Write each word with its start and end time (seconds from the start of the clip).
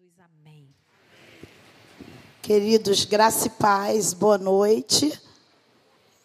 Jesus, 0.00 0.14
amém. 0.18 0.66
Queridos, 2.40 3.04
graça 3.04 3.48
e 3.48 3.50
paz, 3.50 4.14
boa 4.14 4.38
noite. 4.38 5.20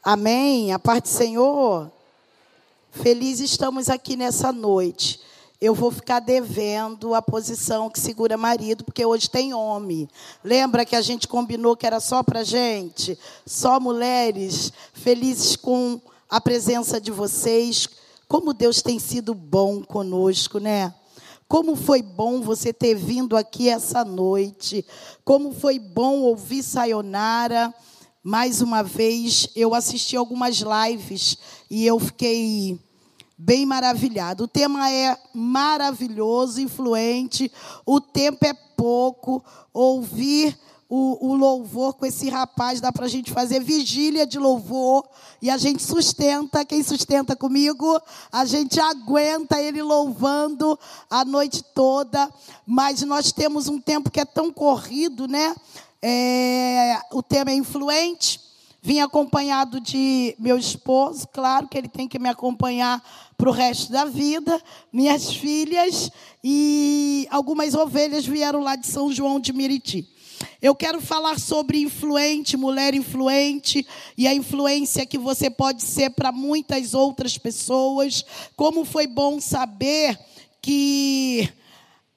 Amém. 0.02 0.72
A 0.72 0.80
parte 0.80 1.04
do 1.04 1.10
Senhor. 1.10 1.92
Feliz 2.92 3.42
estamos 3.42 3.90
aqui 3.90 4.16
nessa 4.16 4.54
noite. 4.54 5.20
Eu 5.60 5.76
vou 5.76 5.92
ficar 5.92 6.22
devendo 6.22 7.14
a 7.14 7.22
posição 7.22 7.90
que 7.90 8.00
segura 8.00 8.38
marido, 8.38 8.86
porque 8.86 9.06
hoje 9.06 9.30
tem 9.30 9.54
homem. 9.54 10.08
Lembra 10.42 10.86
que 10.86 10.96
a 10.96 11.02
gente 11.02 11.28
combinou 11.28 11.76
que 11.76 11.86
era 11.86 12.00
só 12.00 12.24
para 12.24 12.44
gente? 12.44 13.20
Só 13.46 13.78
mulheres. 13.78 14.72
Felizes 14.94 15.58
com 15.58 16.00
a 16.30 16.40
presença 16.40 17.02
de 17.02 17.12
vocês. 17.12 17.90
Como 18.26 18.54
Deus 18.54 18.82
tem 18.82 19.00
sido 19.00 19.34
bom 19.34 19.84
conosco, 19.84 20.60
né? 20.60 20.94
Como 21.48 21.76
foi 21.76 22.02
bom 22.02 22.42
você 22.42 22.74
ter 22.74 22.96
vindo 22.96 23.38
aqui 23.38 23.70
essa 23.70 24.04
noite. 24.04 24.86
Como 25.24 25.54
foi 25.54 25.78
bom 25.78 26.22
ouvir 26.22 26.64
Sayonara. 26.64 27.74
Mais 28.24 28.60
uma 28.62 28.82
vez, 28.82 29.48
eu 29.56 29.76
assisti 29.76 30.18
algumas 30.18 30.58
lives 30.58 31.38
e 31.70 31.86
eu 31.86 32.00
fiquei 32.00 32.80
bem 33.38 33.66
maravilhado. 33.66 34.46
O 34.46 34.48
tema 34.48 34.90
é 34.90 35.16
maravilhoso, 35.32 36.60
influente. 36.60 37.52
O 37.86 38.02
tempo 38.02 38.44
é 38.44 38.54
pouco. 38.76 39.44
Ouvir 39.72 40.58
o, 40.88 41.32
o, 41.32 41.36
louvor 41.36 41.96
com 41.96 42.06
esse 42.06 42.30
rapaz, 42.30 42.80
dá 42.80 42.92
para 42.92 43.06
a 43.06 43.10
gente 43.10 43.32
fazer 43.32 43.60
vigília 43.60 44.26
de 44.26 44.38
louvor 44.38 45.04
e 45.42 45.50
a 45.50 45.58
gente 45.58 45.82
sustenta. 45.82 46.64
Quem 46.64 46.84
sustenta 46.84 47.36
comigo? 47.36 48.00
A 48.32 48.46
gente 48.46 48.80
aguenta 48.80 49.60
ele 49.60 49.82
louvando 49.82 50.78
a 51.10 51.26
noite 51.26 51.64
toda, 51.74 52.32
mas 52.66 53.02
nós 53.02 53.32
temos 53.32 53.68
um 53.68 53.80
tempo 53.80 54.12
que 54.12 54.20
é 54.20 54.26
tão 54.26 54.52
corrido, 54.52 55.28
né? 55.28 55.56
É, 56.02 57.00
o 57.12 57.24
tema 57.24 57.50
é 57.50 57.56
influente. 57.56 58.40
Vim 58.80 59.00
acompanhado 59.00 59.80
de 59.80 60.36
meu 60.38 60.60
esposo, 60.60 61.28
claro 61.34 61.68
que 61.68 61.76
ele 61.76 61.88
tem 61.88 62.08
que 62.08 62.20
me 62.20 62.30
acompanhar 62.30 63.04
para 63.36 63.50
o 63.50 63.52
resto 63.52 63.92
da 63.92 64.06
vida, 64.06 64.62
minhas 64.94 65.34
filhas 65.34 66.12
e 66.44 67.28
algumas 67.32 67.74
ovelhas 67.74 68.28
vieram 68.28 68.62
lá 68.62 68.76
de 68.76 68.86
São 68.86 69.12
João 69.12 69.40
de 69.40 69.52
Meriti. 69.52 70.08
Eu 70.62 70.76
quero 70.76 71.00
falar 71.02 71.40
sobre 71.40 71.80
influente, 71.80 72.58
mulher 72.58 72.94
influente, 72.94 73.86
e 74.18 74.28
a 74.28 74.34
influência 74.34 75.06
que 75.06 75.18
você 75.18 75.50
pode 75.50 75.84
ser 75.84 76.10
para 76.12 76.32
muitas 76.32 76.94
outras 76.94 77.38
pessoas. 77.38 78.26
Como 78.56 78.86
foi 78.86 79.08
bom 79.08 79.40
saber 79.40 80.20
que 80.62 81.48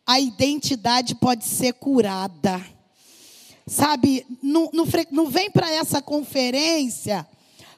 a 0.07 0.19
identidade 0.19 1.15
pode 1.15 1.45
ser 1.45 1.75
curada. 1.75 2.65
Sabe, 3.67 4.25
não, 4.43 4.71
não, 4.73 4.87
não 5.11 5.27
vem 5.27 5.51
para 5.51 5.71
essa 5.71 6.01
conferência 6.01 7.29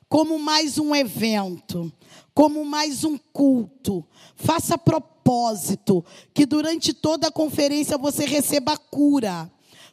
como 0.08 0.38
mais 0.38 0.78
um 0.78 0.94
evento, 0.94 1.92
como 2.32 2.64
mais 2.64 3.02
um 3.02 3.18
culto. 3.18 4.06
Faça 4.36 4.78
propósito 4.78 6.04
que 6.32 6.46
durante 6.46 6.92
toda 6.92 7.26
a 7.28 7.32
conferência 7.32 7.98
você 7.98 8.24
receba 8.24 8.76
cura 8.76 9.50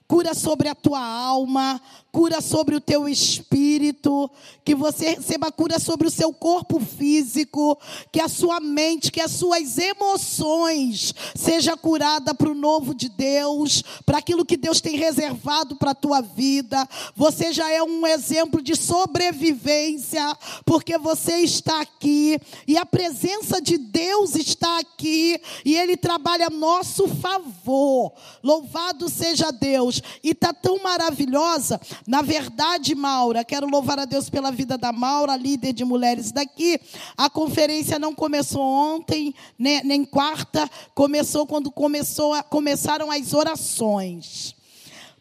cura 0.07 0.33
sobre 0.33 0.69
a 0.69 0.75
tua 0.75 1.03
alma, 1.05 1.81
cura 2.11 2.39
sobre 2.39 2.75
o 2.75 2.81
teu 2.81 3.07
espírito, 3.07 4.31
que 4.63 4.73
você 4.73 5.15
receba 5.15 5.51
cura 5.51 5.77
sobre 5.79 6.07
o 6.07 6.11
seu 6.11 6.33
corpo 6.33 6.79
físico, 6.79 7.77
que 8.11 8.21
a 8.21 8.29
sua 8.29 8.59
mente, 8.59 9.11
que 9.11 9.21
as 9.21 9.31
suas 9.31 9.77
emoções 9.77 11.13
seja 11.35 11.75
curada 11.75 12.33
para 12.33 12.49
o 12.49 12.55
novo 12.55 12.95
de 12.95 13.09
Deus, 13.09 13.83
para 14.05 14.17
aquilo 14.17 14.45
que 14.45 14.55
Deus 14.55 14.79
tem 14.79 14.95
reservado 14.95 15.75
para 15.75 15.91
a 15.91 15.95
tua 15.95 16.21
vida. 16.21 16.87
Você 17.15 17.51
já 17.51 17.69
é 17.69 17.83
um 17.83 18.07
exemplo 18.07 18.61
de 18.61 18.75
sobrevivência, 18.75 20.35
porque 20.65 20.97
você 20.97 21.37
está 21.39 21.81
aqui 21.81 22.39
e 22.65 22.77
a 22.77 22.85
presença 22.85 23.61
de 23.61 23.77
Deus 23.77 24.35
está 24.35 24.79
aqui 24.79 25.39
e 25.65 25.75
ele 25.75 25.97
trabalha 25.97 26.47
a 26.47 26.49
nosso 26.49 27.07
favor. 27.07 28.13
Louvado 28.41 29.09
seja 29.09 29.51
Deus 29.51 29.96
e 30.23 30.31
está 30.31 30.53
tão 30.53 30.81
maravilhosa. 30.81 31.79
Na 32.05 32.21
verdade, 32.21 32.95
Maura, 32.95 33.43
quero 33.43 33.67
louvar 33.67 33.99
a 33.99 34.05
Deus 34.05 34.29
pela 34.29 34.51
vida 34.51 34.77
da 34.77 34.91
Maura, 34.91 35.35
líder 35.35 35.73
de 35.73 35.83
mulheres 35.85 36.31
daqui. 36.31 36.79
A 37.15 37.29
conferência 37.29 37.99
não 37.99 38.13
começou 38.13 38.61
ontem, 38.61 39.33
nem, 39.57 39.83
nem 39.83 40.05
quarta, 40.05 40.69
começou 40.93 41.45
quando 41.45 41.71
começou 41.71 42.33
a, 42.33 42.43
começaram 42.43 43.11
as 43.11 43.33
orações. 43.33 44.55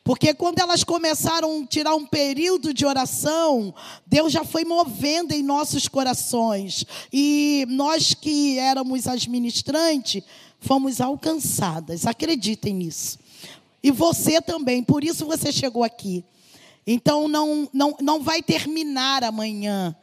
Porque 0.07 0.33
quando 0.33 0.61
elas 0.61 0.85
começaram 0.85 1.63
a 1.63 1.67
tirar 1.67 1.97
um 1.97 2.07
período 2.07 2.73
de 2.73 2.87
oração, 2.87 3.75
Deus 4.07 4.33
já 4.33 4.45
foi 4.45 4.65
movendo 4.65 5.33
em 5.33 5.43
nossos 5.43 5.89
corações. 5.89 6.87
E 7.13 7.67
nós 7.69 8.15
que 8.15 8.57
éramos 8.57 9.09
as 9.09 9.27
ministrantes, 9.27 10.23
fomos 10.61 11.01
alcançadas. 11.01 12.07
Acreditem 12.07 12.73
nisso. 12.73 13.19
E 13.83 13.91
você 13.91 14.41
também, 14.41 14.83
por 14.83 15.05
isso 15.05 15.27
você 15.27 15.53
chegou 15.53 15.85
aqui. 15.85 16.25
Então 16.87 17.27
não, 17.27 17.69
não, 17.73 17.97
não 18.01 18.23
vai 18.23 18.43
terminar 18.43 19.25
amanhã. 19.25 19.95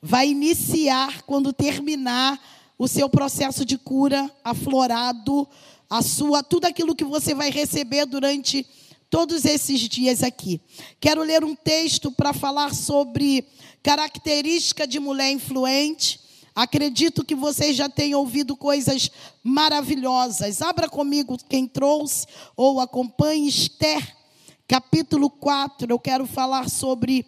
Vai 0.00 0.28
iniciar 0.28 1.22
quando 1.22 1.52
terminar 1.52 2.40
o 2.78 2.86
seu 2.86 3.08
processo 3.08 3.64
de 3.64 3.78
cura 3.78 4.30
aflorado, 4.44 5.48
a 5.88 6.02
sua 6.02 6.42
tudo 6.42 6.66
aquilo 6.66 6.94
que 6.94 7.04
você 7.04 7.34
vai 7.34 7.50
receber 7.50 8.06
durante 8.06 8.66
todos 9.08 9.44
esses 9.44 9.80
dias 9.80 10.22
aqui. 10.22 10.60
Quero 11.00 11.22
ler 11.22 11.44
um 11.44 11.54
texto 11.54 12.10
para 12.10 12.32
falar 12.32 12.74
sobre 12.74 13.46
característica 13.82 14.86
de 14.86 14.98
mulher 14.98 15.30
influente. 15.30 16.20
Acredito 16.56 17.22
que 17.22 17.34
vocês 17.34 17.76
já 17.76 17.86
tenham 17.86 18.18
ouvido 18.18 18.56
coisas 18.56 19.10
maravilhosas. 19.44 20.62
Abra 20.62 20.88
comigo 20.88 21.36
quem 21.50 21.68
trouxe 21.68 22.26
ou 22.56 22.80
acompanhe 22.80 23.46
Esther, 23.46 24.16
capítulo 24.66 25.28
4. 25.28 25.92
Eu 25.92 25.98
quero 25.98 26.24
falar 26.26 26.70
sobre 26.70 27.26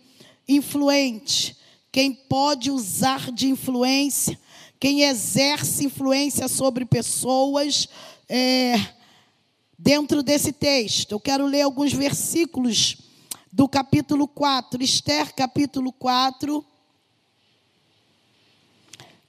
influente. 0.49 1.55
Quem 1.93 2.15
pode 2.15 2.71
usar 2.71 3.31
de 3.31 3.51
influência, 3.51 4.41
quem 4.81 5.03
exerce 5.03 5.85
influência 5.85 6.49
sobre 6.49 6.87
pessoas. 6.87 7.87
É, 8.31 8.77
dentro 9.79 10.23
desse 10.23 10.53
texto, 10.53 11.13
eu 11.13 11.21
quero 11.21 11.45
ler 11.45 11.61
alguns 11.61 11.93
versículos 11.93 12.97
do 13.53 13.69
capítulo 13.69 14.27
4. 14.27 14.83
Esther, 14.83 15.35
capítulo 15.35 15.93
4 15.93 16.65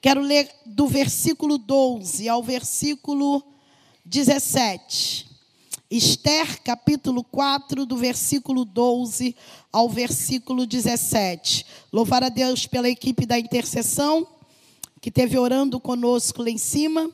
Quero 0.02 0.22
ler 0.22 0.50
do 0.66 0.88
versículo 0.88 1.58
12 1.58 2.30
ao 2.30 2.42
versículo 2.42 3.44
17. 4.06 5.28
Esther, 5.92 6.62
capítulo 6.62 7.22
4, 7.22 7.86
do 7.86 7.98
versículo 7.98 8.64
12 8.64 9.36
ao 9.74 9.90
versículo 9.90 10.66
17. 10.66 11.66
Louvar 11.92 12.24
a 12.24 12.30
Deus 12.30 12.66
pela 12.66 12.88
equipe 12.88 13.26
da 13.26 13.38
intercessão, 13.38 14.26
que 15.02 15.12
teve 15.12 15.38
orando 15.38 15.82
conosco 15.82 16.44
lá 16.44 16.50
em 16.50 16.58
cima. 16.58 17.12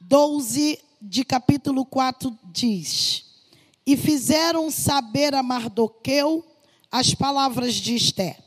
12 0.00 0.78
de 1.02 1.22
capítulo 1.22 1.84
4 1.84 2.34
diz: 2.44 3.26
E 3.84 3.94
fizeram 3.94 4.70
saber 4.70 5.34
a 5.34 5.42
Mardoqueu 5.42 6.42
as 6.90 7.12
palavras 7.12 7.74
de 7.74 7.94
Esther. 7.94 8.45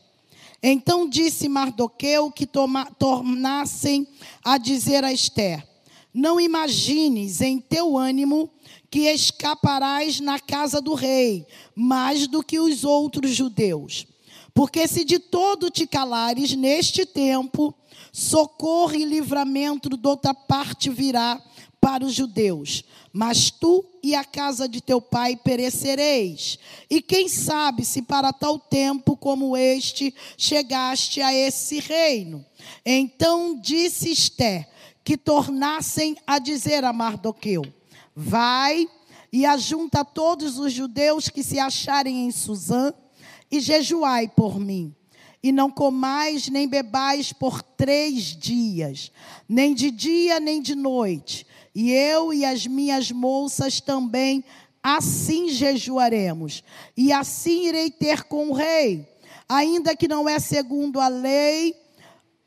Então 0.62 1.08
disse 1.08 1.48
Mardoqueu 1.48 2.32
que 2.32 2.46
toma, 2.46 2.86
tornassem 2.86 4.08
a 4.44 4.58
dizer 4.58 5.04
a 5.04 5.14
Esther: 5.14 5.66
Não 6.14 6.40
imagines 6.40 7.42
em 7.42 7.60
teu 7.60 7.98
ânimo 7.98 8.50
que 8.90 9.02
escaparás 9.02 10.20
na 10.20 10.40
casa 10.40 10.82
do 10.82 10.94
rei, 10.94 11.46
mais 11.76 12.28
do 12.28 12.44
que 12.44 12.60
os 12.60 12.84
outros 12.84 13.32
judeus. 13.32 14.06
Porque 14.54 14.88
se 14.88 15.06
de 15.06 15.20
todo 15.20 15.70
te 15.70 15.88
calares 15.88 16.54
neste 16.56 17.06
tempo, 17.06 17.74
socorro 18.12 18.96
e 18.96 19.06
livramento 19.06 19.90
de 19.90 20.08
outra 20.08 20.34
parte 20.34 20.90
virá 20.90 21.42
para 21.82 22.06
os 22.06 22.14
judeus, 22.14 22.84
mas 23.12 23.50
tu 23.50 23.86
e 24.04 24.14
a 24.14 24.24
casa 24.24 24.68
de 24.68 24.82
teu 24.82 25.02
pai 25.02 25.36
perecereis. 25.36 26.60
E 26.90 27.02
quem 27.02 27.28
sabe 27.28 27.86
se 27.86 28.02
para 28.02 28.34
tal 28.34 28.60
tempo 28.60 29.16
como 29.16 29.56
este 29.56 30.14
chegaste 30.38 31.22
a 31.22 31.34
esse 31.34 31.80
reino. 31.80 32.46
Então 32.86 33.60
disse 33.60 34.12
Esté 34.12 34.70
que 35.04 35.18
tornassem 35.18 36.18
a 36.28 36.38
dizer 36.38 36.84
a 36.84 36.94
Mardoqueu: 36.94 37.64
Vai 38.16 38.88
e 39.32 39.46
ajunta 39.46 40.04
todos 40.04 40.60
os 40.60 40.74
judeus 40.74 41.30
que 41.30 41.44
se 41.44 41.60
acharem 41.60 42.26
em 42.26 42.32
Suzã 42.32 42.94
e 43.50 43.60
jejuai 43.60 44.28
por 44.28 44.60
mim. 44.60 44.94
e 45.42 45.54
não 45.54 45.72
comais 45.72 46.50
nem 46.50 46.68
bebais 46.68 47.32
por 47.32 47.62
três 47.62 48.36
dias, 48.36 49.10
nem 49.48 49.74
de 49.74 49.90
dia 49.90 50.38
nem 50.38 50.62
de 50.62 50.76
noite. 50.76 51.48
E 51.74 51.92
eu 51.92 52.34
e 52.34 52.44
as 52.46 52.66
minhas 52.66 53.12
moças 53.12 53.80
também 53.80 54.44
assim 54.82 55.50
jejuaremos, 55.50 56.64
e 56.96 57.12
assim 57.12 57.68
irei 57.68 57.92
ter 57.92 58.24
com 58.24 58.50
o 58.50 58.54
rei, 58.54 59.06
ainda 59.48 59.96
que 59.96 60.08
não 60.08 60.28
é 60.28 60.40
segundo 60.40 61.02
a 61.02 61.10
lei, 61.10 61.76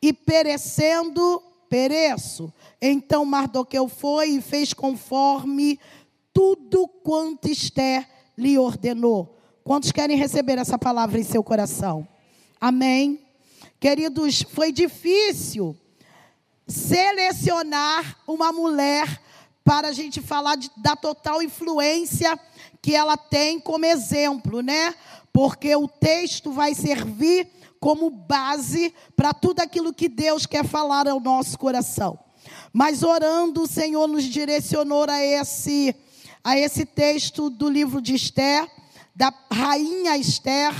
e 0.00 0.12
perecendo, 0.12 1.42
pereço. 1.68 2.52
Então 2.80 3.24
Mardoqueu 3.24 3.88
foi 3.88 4.30
e 4.30 4.40
fez 4.40 4.72
conforme 4.72 5.78
tudo 6.32 6.88
quanto 6.88 7.48
Esther 7.48 8.08
lhe 8.36 8.58
ordenou. 8.58 9.38
Quantos 9.62 9.92
querem 9.92 10.16
receber 10.16 10.58
essa 10.58 10.76
palavra 10.76 11.20
em 11.20 11.22
seu 11.22 11.44
coração? 11.44 12.08
Amém. 12.60 13.20
Queridos, 13.78 14.42
foi 14.42 14.72
difícil 14.72 15.76
selecionar 16.72 18.16
uma 18.26 18.50
mulher 18.50 19.20
para 19.62 19.88
a 19.88 19.92
gente 19.92 20.20
falar 20.20 20.56
de, 20.56 20.70
da 20.76 20.96
total 20.96 21.42
influência 21.42 22.38
que 22.80 22.94
ela 22.94 23.16
tem 23.16 23.60
como 23.60 23.84
exemplo, 23.84 24.60
né? 24.60 24.94
Porque 25.32 25.74
o 25.76 25.86
texto 25.86 26.50
vai 26.50 26.74
servir 26.74 27.48
como 27.78 28.10
base 28.10 28.92
para 29.14 29.32
tudo 29.32 29.60
aquilo 29.60 29.92
que 29.92 30.08
Deus 30.08 30.46
quer 30.46 30.64
falar 30.64 31.06
ao 31.06 31.20
nosso 31.20 31.58
coração. 31.58 32.18
Mas 32.72 33.02
orando, 33.02 33.62
o 33.62 33.68
Senhor 33.68 34.08
nos 34.08 34.24
direcionou 34.24 35.04
a 35.08 35.22
esse 35.22 35.94
a 36.44 36.58
esse 36.58 36.84
texto 36.84 37.48
do 37.48 37.68
livro 37.68 38.02
de 38.02 38.16
Esther, 38.16 38.68
da 39.14 39.32
rainha 39.48 40.16
Esther, 40.16 40.74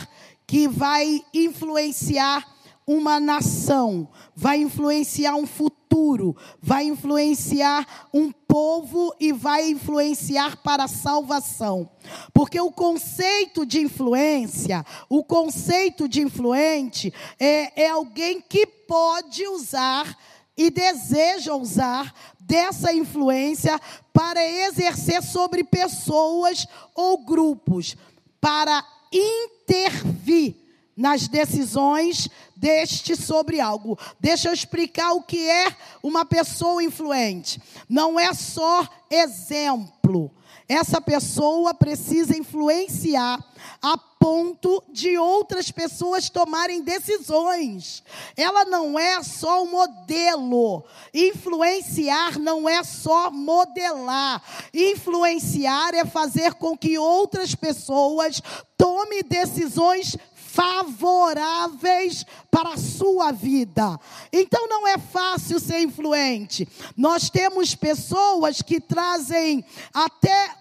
que 0.44 0.66
vai 0.66 1.22
influenciar 1.32 2.51
uma 2.86 3.20
nação, 3.20 4.08
vai 4.34 4.58
influenciar 4.58 5.34
um 5.34 5.46
futuro, 5.46 6.36
vai 6.60 6.84
influenciar 6.84 8.08
um 8.12 8.32
povo 8.32 9.14
e 9.20 9.32
vai 9.32 9.70
influenciar 9.70 10.56
para 10.62 10.84
a 10.84 10.88
salvação. 10.88 11.88
Porque 12.32 12.60
o 12.60 12.72
conceito 12.72 13.64
de 13.64 13.80
influência, 13.80 14.84
o 15.08 15.22
conceito 15.22 16.08
de 16.08 16.22
influente, 16.22 17.12
é, 17.38 17.84
é 17.84 17.88
alguém 17.88 18.40
que 18.40 18.66
pode 18.66 19.46
usar 19.46 20.16
e 20.56 20.70
deseja 20.70 21.54
usar 21.54 22.14
dessa 22.38 22.92
influência 22.92 23.80
para 24.12 24.44
exercer 24.44 25.22
sobre 25.22 25.64
pessoas 25.64 26.66
ou 26.94 27.24
grupos, 27.24 27.96
para 28.40 28.84
intervir 29.12 30.61
nas 30.96 31.28
decisões 31.28 32.28
deste 32.54 33.16
sobre 33.16 33.60
algo. 33.60 33.98
Deixa 34.20 34.48
eu 34.48 34.52
explicar 34.52 35.12
o 35.12 35.22
que 35.22 35.48
é 35.48 35.74
uma 36.02 36.24
pessoa 36.24 36.82
influente. 36.82 37.60
Não 37.88 38.18
é 38.18 38.32
só 38.34 38.86
exemplo. 39.10 40.30
Essa 40.68 41.00
pessoa 41.00 41.74
precisa 41.74 42.36
influenciar 42.36 43.38
a 43.82 43.98
ponto 43.98 44.82
de 44.88 45.18
outras 45.18 45.70
pessoas 45.70 46.30
tomarem 46.30 46.80
decisões. 46.80 48.02
Ela 48.36 48.64
não 48.64 48.96
é 48.96 49.22
só 49.22 49.64
um 49.64 49.70
modelo. 49.70 50.84
Influenciar 51.12 52.38
não 52.38 52.68
é 52.68 52.84
só 52.84 53.30
modelar. 53.30 54.40
Influenciar 54.72 55.94
é 55.94 56.04
fazer 56.04 56.54
com 56.54 56.78
que 56.78 56.96
outras 56.96 57.54
pessoas 57.54 58.40
tomem 58.78 59.22
decisões 59.24 60.16
favoráveis 60.52 62.26
para 62.50 62.74
a 62.74 62.76
sua 62.76 63.32
vida. 63.32 63.98
Então 64.30 64.68
não 64.68 64.86
é 64.86 64.98
fácil 64.98 65.58
ser 65.58 65.80
influente. 65.80 66.68
Nós 66.94 67.30
temos 67.30 67.74
pessoas 67.74 68.60
que 68.60 68.78
trazem 68.78 69.64
até 69.94 70.54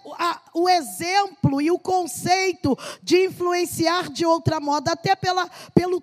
o 0.54 0.66
exemplo 0.66 1.60
e 1.60 1.70
o 1.70 1.78
conceito 1.78 2.76
de 3.02 3.26
influenciar 3.26 4.08
de 4.08 4.24
outra 4.24 4.58
moda, 4.58 4.92
até 4.92 5.14
pela, 5.14 5.46
pelo 5.74 6.00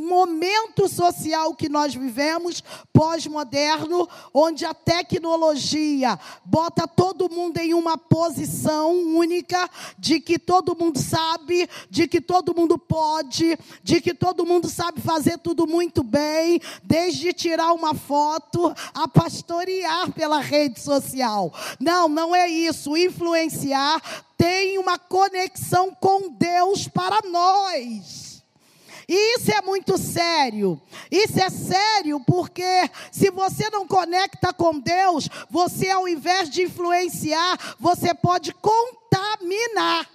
momento 0.00 0.88
social 0.88 1.54
que 1.54 1.68
nós 1.68 1.94
vivemos, 1.94 2.62
pós-moderno, 2.92 4.08
onde 4.32 4.64
a 4.64 4.74
tecnologia 4.74 6.18
bota 6.44 6.88
todo 6.88 7.30
mundo 7.30 7.58
em 7.58 7.74
uma 7.74 7.96
posição 7.96 8.92
única 8.92 9.68
de 9.98 10.20
que 10.20 10.38
todo 10.38 10.76
mundo 10.76 10.98
sabe, 10.98 11.68
de 11.88 12.08
que 12.08 12.20
todo 12.20 12.54
mundo 12.54 12.78
pode, 12.78 13.58
de 13.82 14.00
que 14.00 14.14
todo 14.14 14.46
mundo 14.46 14.68
sabe 14.68 15.00
fazer 15.00 15.38
tudo 15.38 15.66
muito 15.66 16.02
bem, 16.02 16.60
desde 16.82 17.32
tirar 17.32 17.72
uma 17.72 17.94
foto 17.94 18.74
a 18.94 19.06
pastorear 19.06 20.12
pela 20.12 20.40
rede 20.40 20.80
social. 20.80 21.52
Não, 21.78 22.08
não 22.08 22.34
é 22.34 22.48
isso. 22.48 22.96
Influenciar 22.96 24.00
tem 24.36 24.78
uma 24.78 24.98
conexão 24.98 25.94
com 25.94 26.30
Deus 26.30 26.88
para 26.88 27.20
nós. 27.28 28.29
E 29.12 29.36
isso 29.36 29.50
é 29.50 29.60
muito 29.60 29.98
sério. 29.98 30.80
Isso 31.10 31.40
é 31.40 31.50
sério 31.50 32.20
porque 32.20 32.88
se 33.10 33.28
você 33.28 33.68
não 33.68 33.84
conecta 33.84 34.52
com 34.52 34.78
Deus, 34.78 35.28
você 35.50 35.90
ao 35.90 36.06
invés 36.06 36.48
de 36.48 36.62
influenciar, 36.62 37.58
você 37.80 38.14
pode 38.14 38.54
contaminar 38.54 40.08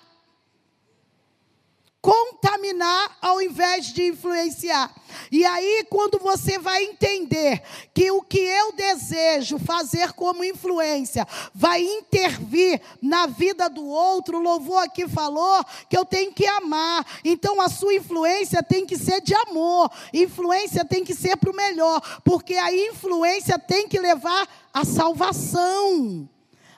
contaminar 2.06 3.18
ao 3.20 3.42
invés 3.42 3.88
de 3.88 4.10
influenciar. 4.10 4.94
E 5.32 5.44
aí, 5.44 5.88
quando 5.90 6.20
você 6.20 6.60
vai 6.60 6.84
entender 6.84 7.64
que 7.96 8.12
o 8.12 8.22
que 8.22 8.38
eu 8.38 8.74
desejo 8.74 9.58
fazer 9.58 10.14
como 10.14 10.44
influência 10.44 11.28
vai 11.52 11.82
intervir 11.82 12.80
na 13.02 13.26
vida 13.26 13.68
do 13.68 13.84
outro, 13.84 14.38
o 14.38 14.42
louvor 14.42 14.84
aqui 14.84 15.08
falou 15.08 15.66
que 15.90 15.98
eu 15.98 16.06
tenho 16.06 16.32
que 16.32 16.46
amar. 16.46 17.04
Então, 17.24 17.60
a 17.60 17.70
sua 17.70 17.96
influência 17.96 18.62
tem 18.62 18.86
que 18.86 19.00
ser 19.00 19.20
de 19.22 19.34
amor, 19.34 19.90
influência 20.14 20.86
tem 20.86 21.04
que 21.04 21.16
ser 21.16 21.36
para 21.38 21.50
o 21.50 21.56
melhor, 21.56 22.00
porque 22.24 22.54
a 22.54 22.72
influência 22.72 23.58
tem 23.58 23.88
que 23.88 23.98
levar 23.98 24.48
à 24.72 24.86
salvação 24.86 26.30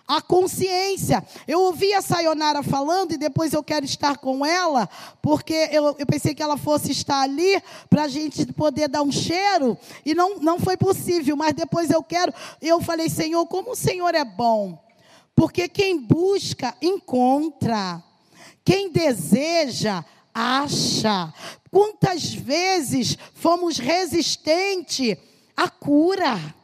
a 0.08 0.22
consciência. 0.22 1.24
Eu 1.48 1.62
ouvi 1.62 1.94
a 1.94 2.02
Sayonara 2.02 2.64
falando 2.64 3.12
e 3.12 3.18
depois 3.18 3.52
eu 3.52 3.62
quero 3.64 3.86
estar 3.86 4.18
com 4.18 4.46
ela, 4.46 4.88
porque 5.22 5.70
eu, 5.72 5.96
eu 6.00 6.06
pensei 6.06 6.34
que 6.34 6.42
ela 6.42 6.58
fosse 6.58 6.92
estar 6.92 7.22
ali 7.22 7.62
para 7.90 8.04
a 8.04 8.08
gente 8.08 8.46
poder 8.54 8.88
dar 8.88 9.02
um 9.02 9.12
cheiro 9.12 9.78
e 10.06 10.16
não, 10.16 10.40
não 10.40 10.60
foi 10.60 10.78
possível, 10.78 11.36
mas 11.36 11.54
depois 11.54 11.90
eu 11.90 12.02
quero. 12.02 12.34
Eu 12.62 12.82
falei, 12.82 13.10
Senhor, 13.10 13.46
como 13.48 13.72
o 13.72 13.76
Senhor 13.76 14.16
é 14.16 14.24
bom, 14.24 14.82
porque 15.36 15.68
quem 15.68 16.00
busca, 16.00 16.74
encontra, 16.82 18.02
quem 18.64 18.90
deseja, 18.90 20.06
acha. 20.34 21.34
Quantas 21.70 22.34
vezes 22.34 23.18
fomos 23.34 23.78
resistentes 23.78 25.18
à 25.56 25.70
cura? 25.70 26.56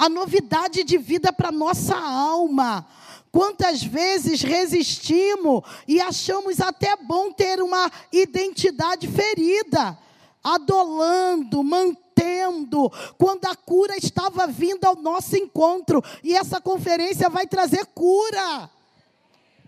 A 0.00 0.08
novidade 0.08 0.82
de 0.82 0.96
vida 0.96 1.30
para 1.30 1.52
nossa 1.52 1.94
alma. 1.94 2.86
Quantas 3.30 3.82
vezes 3.82 4.40
resistimos 4.40 5.62
e 5.86 6.00
achamos 6.00 6.58
até 6.58 6.96
bom 6.96 7.30
ter 7.30 7.60
uma 7.60 7.92
identidade 8.10 9.06
ferida, 9.06 9.98
adolando, 10.42 11.62
mantendo, 11.62 12.90
quando 13.18 13.44
a 13.44 13.54
cura 13.54 13.94
estava 13.94 14.46
vindo 14.46 14.86
ao 14.86 14.96
nosso 14.96 15.36
encontro, 15.36 16.02
e 16.24 16.34
essa 16.34 16.62
conferência 16.62 17.28
vai 17.28 17.46
trazer 17.46 17.84
cura. 17.94 18.70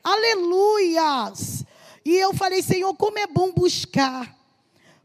Aleluias! 0.02 1.62
E 2.06 2.16
eu 2.16 2.32
falei, 2.32 2.62
Senhor, 2.62 2.94
como 2.94 3.18
é 3.18 3.26
bom 3.26 3.52
buscar, 3.52 4.34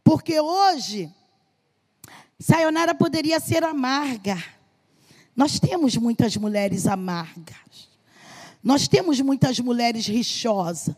porque 0.06 0.40
hoje, 0.40 1.14
Sayonara 2.40 2.96
poderia 2.96 3.42
ser 3.42 3.66
amarga 3.66 4.42
nós 5.38 5.60
temos 5.60 5.96
muitas 5.96 6.36
mulheres 6.36 6.88
amargas. 6.88 7.88
Nós 8.63 8.88
temos 8.88 9.22
muitas 9.22 9.60
mulheres 9.60 10.08
rixosas. 10.08 10.96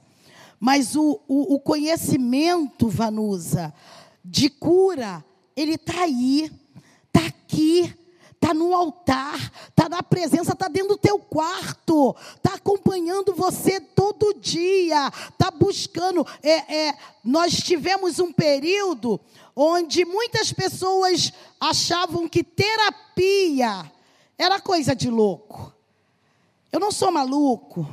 Mas 0.58 0.96
o, 0.96 1.19
o, 1.27 1.55
o 1.55 1.60
conhecimento, 1.60 2.88
Vanusa, 2.88 3.74
de 4.24 4.50
cura, 4.50 5.24
ele 5.58 5.74
está 5.74 6.03
aí, 6.03 6.50
está 7.13 7.27
aqui, 7.27 7.93
está 8.31 8.53
no 8.53 8.74
altar, 8.74 9.51
está 9.67 9.89
na 9.89 10.01
presença, 10.01 10.53
está 10.53 10.69
dentro 10.69 10.96
do 10.96 10.98
teu 10.98 11.19
quarto, 11.19 12.15
está 12.38 12.55
acompanhando 12.55 13.36
você 13.36 13.81
todo 13.81 14.34
dia, 14.39 15.12
está 15.29 15.51
buscando. 15.51 16.25
É, 16.41 16.88
é, 16.88 16.98
nós 17.25 17.58
tivemos 17.58 18.19
um 18.19 18.31
período 18.31 19.19
onde 19.53 20.05
muitas 20.05 20.53
pessoas 20.53 21.34
achavam 21.60 22.29
que 22.29 22.41
terapia 22.41 23.99
era 24.39 24.60
coisa 24.62 24.96
de 24.96 25.10
louco. 25.10 25.74
Eu 26.72 26.79
não 26.79 26.91
sou 26.91 27.12
maluco. 27.12 27.86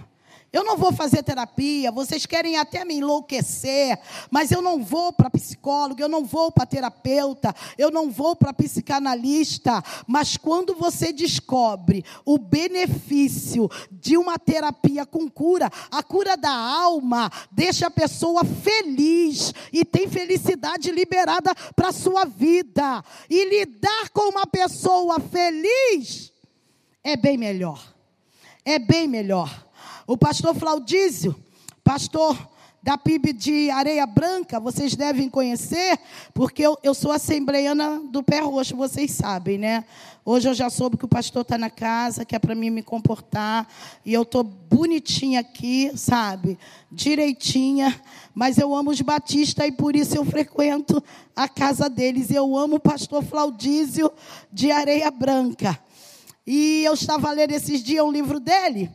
Eu 0.57 0.65
não 0.65 0.79
vou 0.79 0.91
fazer 0.91 1.23
terapia, 1.23 1.93
vocês 1.93 2.25
querem 2.25 2.57
até 2.57 2.83
me 2.83 2.95
enlouquecer, 2.95 3.99
mas 4.31 4.51
eu 4.51 4.63
não 4.63 4.83
vou 4.83 5.13
para 5.13 5.29
psicólogo, 5.29 6.01
eu 6.01 6.09
não 6.09 6.25
vou 6.25 6.51
para 6.51 6.65
terapeuta, 6.65 7.55
eu 7.77 7.91
não 7.91 8.11
vou 8.11 8.35
para 8.35 8.55
psicanalista. 8.55 9.83
Mas 10.07 10.39
quando 10.39 10.75
você 10.75 11.13
descobre 11.13 12.03
o 12.25 12.39
benefício 12.39 13.69
de 13.91 14.17
uma 14.17 14.39
terapia 14.39 15.05
com 15.05 15.29
cura, 15.29 15.71
a 15.91 16.03
cura 16.03 16.39
da 16.39 16.55
alma 16.55 17.31
deixa 17.53 17.89
a 17.89 17.91
pessoa 17.91 18.43
feliz 18.43 19.53
e 19.71 19.85
tem 19.85 20.09
felicidade 20.09 20.91
liberada 20.91 21.55
para 21.75 21.89
a 21.89 21.93
sua 21.93 22.25
vida. 22.25 23.05
E 23.29 23.45
lidar 23.45 24.09
com 24.09 24.31
uma 24.31 24.47
pessoa 24.47 25.21
feliz 25.21 26.33
é 27.07 27.17
bem 27.17 27.39
melhor. 27.39 27.81
É 28.65 28.81
bem 28.81 29.07
melhor. 29.07 29.65
O 30.09 30.17
pastor 30.17 30.57
Flaudísio, 30.57 31.37
pastor 31.85 32.37
da 32.83 32.99
PIB 32.99 33.33
de 33.33 33.71
Areia 33.71 34.05
Branca, 34.07 34.59
vocês 34.59 34.97
devem 34.97 35.29
conhecer, 35.29 35.99
porque 36.35 36.63
eu, 36.63 36.77
eu 36.83 36.95
sou 36.95 37.13
assembleiana 37.13 38.01
do 38.11 38.25
Pé 38.25 38.41
Roxo, 38.41 38.75
vocês 38.75 39.13
sabem, 39.13 39.57
né? 39.57 39.85
Hoje 40.25 40.49
eu 40.49 40.55
já 40.55 40.69
soube 40.69 40.97
que 40.97 41.05
o 41.05 41.09
pastor 41.09 41.43
está 41.43 41.57
na 41.57 41.71
casa, 41.71 42.25
que 42.25 42.35
é 42.35 42.41
para 42.41 42.57
mim 42.57 42.71
me 42.71 42.83
comportar, 42.83 43.69
e 44.05 44.13
eu 44.13 44.23
estou 44.23 44.43
bonitinha 44.43 45.41
aqui, 45.41 45.93
sabe? 45.97 46.59
Direitinha, 46.91 48.01
mas 48.35 48.59
eu 48.59 48.75
amo 48.75 48.91
os 48.91 49.01
batistas 49.01 49.67
e 49.69 49.71
por 49.71 49.95
isso 49.95 50.17
eu 50.17 50.25
frequento 50.25 51.01
a 51.37 51.49
casa 51.49 51.89
deles. 51.89 52.33
Eu 52.33 52.57
amo 52.57 52.77
o 52.77 52.81
pastor 52.81 53.23
Flaudísio 53.23 54.11
de 54.53 54.73
Areia 54.73 55.11
Branca. 55.11 55.86
E 56.47 56.85
eu 56.85 56.95
estava 56.95 57.33
lendo 57.33 57.53
esses 57.53 57.83
dias 57.83 58.05
um 58.05 58.13
livro 58.13 58.39
dele, 58.39 58.91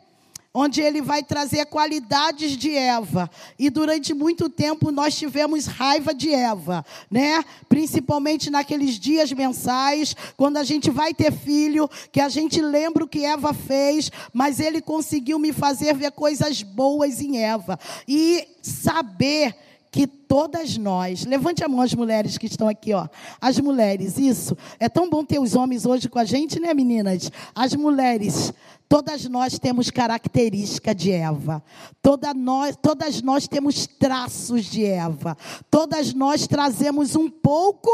onde 0.54 0.82
ele 0.82 1.02
vai 1.02 1.24
trazer 1.24 1.66
qualidades 1.66 2.58
de 2.58 2.76
Eva. 2.76 3.30
E 3.58 3.70
durante 3.70 4.14
muito 4.14 4.50
tempo 4.50 4.92
nós 4.92 5.16
tivemos 5.18 5.66
raiva 5.66 6.14
de 6.14 6.34
Eva, 6.34 6.86
né? 7.10 7.44
Principalmente 7.68 8.50
naqueles 8.50 9.00
dias 9.00 9.32
mensais, 9.32 10.16
quando 10.38 10.58
a 10.58 10.64
gente 10.64 10.90
vai 10.90 11.14
ter 11.14 11.32
filho, 11.32 11.90
que 12.12 12.22
a 12.22 12.30
gente 12.30 12.62
lembra 12.62 13.04
o 13.04 13.08
que 13.08 13.26
Eva 13.26 13.54
fez, 13.54 14.12
mas 14.34 14.60
ele 14.60 14.82
conseguiu 14.82 15.40
me 15.40 15.52
fazer 15.52 15.94
ver 15.94 16.12
coisas 16.12 16.62
boas 16.62 17.22
em 17.22 17.38
Eva 17.38 17.80
e 18.08 18.48
saber 18.62 19.56
que 19.92 20.08
todas 20.08 20.78
nós, 20.78 21.26
levante 21.26 21.66
a 21.66 21.68
mão 21.68 21.82
as 21.82 21.94
mulheres 21.94 22.38
que 22.38 22.46
estão 22.46 22.70
aqui, 22.70 22.94
ó. 22.94 23.10
As 23.42 23.60
mulheres, 23.60 24.18
isso. 24.18 24.58
É 24.80 24.88
tão 24.88 25.10
bom 25.10 25.26
ter 25.26 25.38
os 25.38 25.54
homens 25.54 25.86
hoje 25.86 26.08
com 26.08 26.18
a 26.18 26.24
gente, 26.24 26.62
né, 26.62 26.74
meninas? 26.74 27.30
As 27.54 27.76
mulheres, 27.76 28.54
todas 28.88 29.26
nós 29.26 29.60
temos 29.60 29.92
característica 29.92 30.96
de 30.96 31.12
Eva. 31.12 31.62
Toda 32.02 32.34
nós, 32.34 32.78
todas 32.82 33.22
nós 33.22 33.50
temos 33.50 33.86
traços 33.86 34.64
de 34.64 34.86
Eva. 34.86 35.38
Todas 35.70 36.14
nós 36.14 36.48
trazemos 36.48 37.18
um 37.18 37.30
pouco 37.30 37.92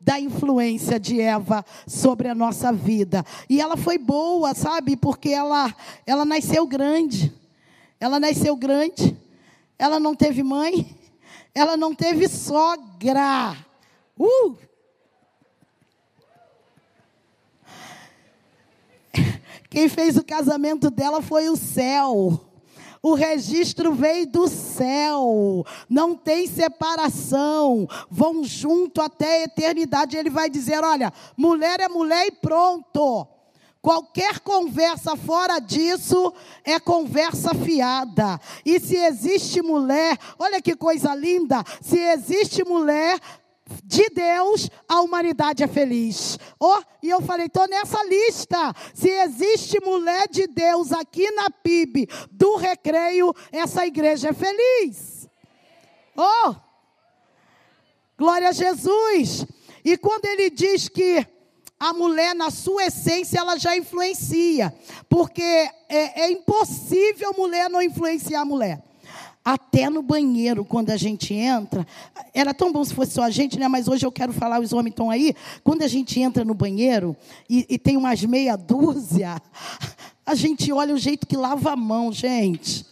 da 0.00 0.18
influência 0.18 0.98
de 0.98 1.20
Eva 1.20 1.64
sobre 1.86 2.26
a 2.26 2.34
nossa 2.34 2.72
vida. 2.72 3.24
E 3.48 3.60
ela 3.60 3.76
foi 3.76 3.96
boa, 3.96 4.54
sabe? 4.54 4.96
Porque 4.96 5.28
ela 5.28 5.72
ela 6.04 6.24
nasceu 6.24 6.66
grande. 6.66 7.32
Ela 8.00 8.18
nasceu 8.18 8.56
grande. 8.56 9.16
Ela 9.78 10.00
não 10.00 10.16
teve 10.16 10.42
mãe 10.42 10.97
ela 11.58 11.76
não 11.76 11.92
teve 11.94 12.28
sogra. 12.28 13.56
Uh! 14.16 14.56
Quem 19.68 19.88
fez 19.88 20.16
o 20.16 20.24
casamento 20.24 20.88
dela 20.90 21.20
foi 21.20 21.48
o 21.48 21.56
céu. 21.56 22.40
O 23.02 23.14
registro 23.14 23.92
veio 23.92 24.26
do 24.26 24.48
céu, 24.48 25.64
não 25.88 26.16
tem 26.16 26.48
separação, 26.48 27.88
vão 28.10 28.42
junto 28.42 29.00
até 29.00 29.42
a 29.42 29.44
eternidade. 29.44 30.16
Ele 30.16 30.30
vai 30.30 30.50
dizer: 30.50 30.82
olha, 30.82 31.12
mulher 31.36 31.80
é 31.80 31.88
mulher 31.88 32.26
e 32.26 32.32
pronto. 32.32 33.26
Qualquer 33.80 34.40
conversa 34.40 35.16
fora 35.16 35.60
disso 35.60 36.32
é 36.64 36.80
conversa 36.80 37.54
fiada. 37.54 38.40
E 38.64 38.80
se 38.80 38.96
existe 38.96 39.62
mulher, 39.62 40.18
olha 40.38 40.60
que 40.60 40.74
coisa 40.74 41.14
linda, 41.14 41.62
se 41.80 41.98
existe 41.98 42.64
mulher 42.64 43.20
de 43.84 44.08
Deus, 44.08 44.68
a 44.88 45.00
humanidade 45.00 45.62
é 45.62 45.68
feliz. 45.68 46.38
Oh, 46.58 46.82
e 47.02 47.10
eu 47.10 47.20
falei, 47.20 47.46
estou 47.46 47.68
nessa 47.68 48.02
lista. 48.04 48.74
Se 48.94 49.08
existe 49.08 49.78
mulher 49.84 50.26
de 50.28 50.46
Deus 50.46 50.92
aqui 50.92 51.30
na 51.32 51.50
PIB 51.50 52.08
do 52.30 52.56
recreio, 52.56 53.34
essa 53.52 53.86
igreja 53.86 54.30
é 54.30 54.32
feliz. 54.32 55.28
Oh, 56.16 56.54
glória 58.16 58.48
a 58.48 58.52
Jesus. 58.52 59.46
E 59.84 59.96
quando 59.96 60.24
ele 60.24 60.50
diz 60.50 60.88
que 60.88 61.24
a 61.78 61.92
mulher, 61.92 62.34
na 62.34 62.50
sua 62.50 62.86
essência, 62.86 63.38
ela 63.38 63.56
já 63.56 63.76
influencia. 63.76 64.74
Porque 65.08 65.42
é, 65.88 66.22
é 66.22 66.30
impossível 66.30 67.32
mulher 67.36 67.70
não 67.70 67.80
influenciar 67.80 68.40
a 68.40 68.44
mulher. 68.44 68.82
Até 69.44 69.88
no 69.88 70.02
banheiro, 70.02 70.64
quando 70.64 70.90
a 70.90 70.96
gente 70.96 71.32
entra, 71.32 71.86
era 72.34 72.52
tão 72.52 72.70
bom 72.72 72.84
se 72.84 72.92
fosse 72.92 73.12
só 73.12 73.22
a 73.22 73.30
gente, 73.30 73.58
né? 73.58 73.66
Mas 73.66 73.88
hoje 73.88 74.04
eu 74.04 74.12
quero 74.12 74.32
falar, 74.32 74.60
os 74.60 74.72
homens 74.72 74.92
estão 74.92 75.10
aí. 75.10 75.34
Quando 75.64 75.82
a 75.82 75.88
gente 75.88 76.20
entra 76.20 76.44
no 76.44 76.52
banheiro 76.52 77.16
e, 77.48 77.64
e 77.68 77.78
tem 77.78 77.96
umas 77.96 78.22
meia 78.24 78.56
dúzia, 78.56 79.40
a 80.26 80.34
gente 80.34 80.70
olha 80.72 80.94
o 80.94 80.98
jeito 80.98 81.26
que 81.26 81.36
lava 81.36 81.72
a 81.72 81.76
mão, 81.76 82.12
gente. 82.12 82.84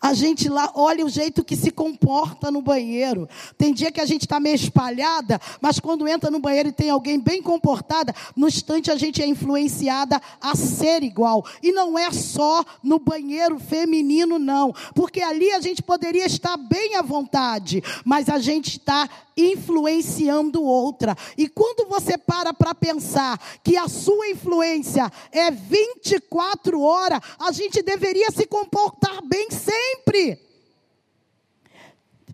A 0.00 0.14
gente 0.14 0.48
lá 0.48 0.72
olha 0.74 1.04
o 1.04 1.10
jeito 1.10 1.44
que 1.44 1.54
se 1.54 1.70
comporta 1.70 2.50
no 2.50 2.62
banheiro. 2.62 3.28
Tem 3.58 3.74
dia 3.74 3.92
que 3.92 4.00
a 4.00 4.06
gente 4.06 4.22
está 4.22 4.40
meio 4.40 4.54
espalhada, 4.54 5.38
mas 5.60 5.78
quando 5.78 6.08
entra 6.08 6.30
no 6.30 6.38
banheiro 6.38 6.70
e 6.70 6.72
tem 6.72 6.88
alguém 6.88 7.20
bem 7.20 7.42
comportada, 7.42 8.14
no 8.34 8.48
instante 8.48 8.90
a 8.90 8.96
gente 8.96 9.22
é 9.22 9.26
influenciada 9.26 10.20
a 10.40 10.56
ser 10.56 11.02
igual. 11.02 11.44
E 11.62 11.70
não 11.70 11.98
é 11.98 12.10
só 12.12 12.64
no 12.82 12.98
banheiro 12.98 13.58
feminino, 13.58 14.38
não. 14.38 14.74
Porque 14.94 15.20
ali 15.20 15.50
a 15.52 15.60
gente 15.60 15.82
poderia 15.82 16.24
estar 16.24 16.56
bem 16.56 16.96
à 16.96 17.02
vontade, 17.02 17.82
mas 18.02 18.30
a 18.30 18.38
gente 18.38 18.78
está 18.78 19.08
influenciando 19.36 20.62
outra. 20.62 21.16
E 21.36 21.48
quando 21.48 21.88
você 21.88 22.16
para 22.16 22.52
para 22.52 22.74
pensar 22.74 23.40
que 23.62 23.76
a 23.76 23.88
sua 23.88 24.28
influência 24.28 25.10
é 25.32 25.50
24 25.50 26.80
horas, 26.80 27.20
a 27.38 27.52
gente 27.52 27.82
deveria 27.82 28.30
se 28.30 28.46
comportar 28.46 29.22
bem 29.22 29.50
sempre. 29.50 29.89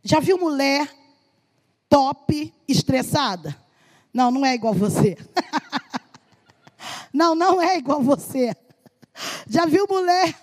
Já 0.03 0.21
viu 0.21 0.39
mulher 0.39 0.89
top 1.89 2.55
estressada? 2.69 3.57
Não, 4.13 4.31
não 4.31 4.47
é 4.47 4.55
igual 4.55 4.73
você. 4.73 5.17
não, 7.13 7.35
não 7.35 7.61
é 7.61 7.77
igual 7.77 8.01
você. 8.03 8.55
Já 9.49 9.67
viu 9.67 9.87
mulher 9.89 10.35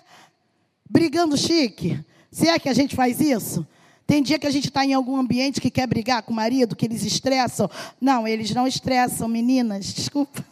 brigando 0.88 1.36
chique? 1.36 1.98
Se 2.30 2.48
é 2.48 2.58
que 2.58 2.68
a 2.68 2.74
gente 2.74 2.94
faz 2.94 3.20
isso? 3.20 3.66
Tem 4.06 4.22
dia 4.22 4.38
que 4.38 4.46
a 4.46 4.50
gente 4.50 4.68
está 4.68 4.84
em 4.84 4.92
algum 4.92 5.16
ambiente 5.16 5.60
que 5.60 5.70
quer 5.70 5.86
brigar 5.86 6.22
com 6.22 6.32
o 6.32 6.36
marido, 6.36 6.76
que 6.76 6.84
eles 6.84 7.04
estressam. 7.04 7.70
Não, 8.00 8.28
eles 8.28 8.50
não 8.50 8.66
estressam, 8.66 9.26
meninas, 9.28 9.86
desculpa. 9.86 10.44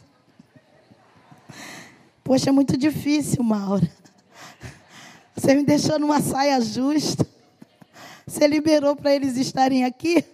Poxa, 2.24 2.48
é 2.48 2.52
muito 2.52 2.76
difícil, 2.78 3.42
Maura. 3.44 3.90
Você 5.34 5.54
me 5.54 5.64
deixou 5.64 5.98
numa 5.98 6.20
saia 6.20 6.60
justa. 6.60 7.26
Você 8.26 8.46
liberou 8.46 8.94
para 8.94 9.14
eles 9.14 9.36
estarem 9.36 9.84
aqui. 9.84 10.24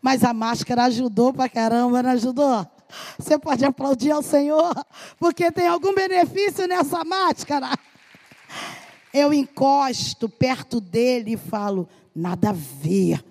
Mas 0.00 0.24
a 0.24 0.32
máscara 0.34 0.84
ajudou 0.84 1.32
para 1.32 1.48
caramba, 1.48 2.02
não 2.02 2.10
ajudou? 2.10 2.66
Você 3.18 3.38
pode 3.38 3.64
aplaudir 3.64 4.10
ao 4.10 4.22
Senhor, 4.22 4.72
porque 5.18 5.50
tem 5.50 5.66
algum 5.66 5.94
benefício 5.94 6.66
nessa 6.68 7.04
máscara 7.04 7.70
eu 9.14 9.32
encosto 9.32 10.28
perto 10.28 10.80
dele 10.80 11.34
e 11.34 11.36
falo: 11.36 11.88
nada 12.12 12.50
a 12.50 12.52
ver. 12.52 13.24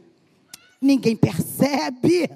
Ninguém 0.80 1.16
percebe. 1.16 2.32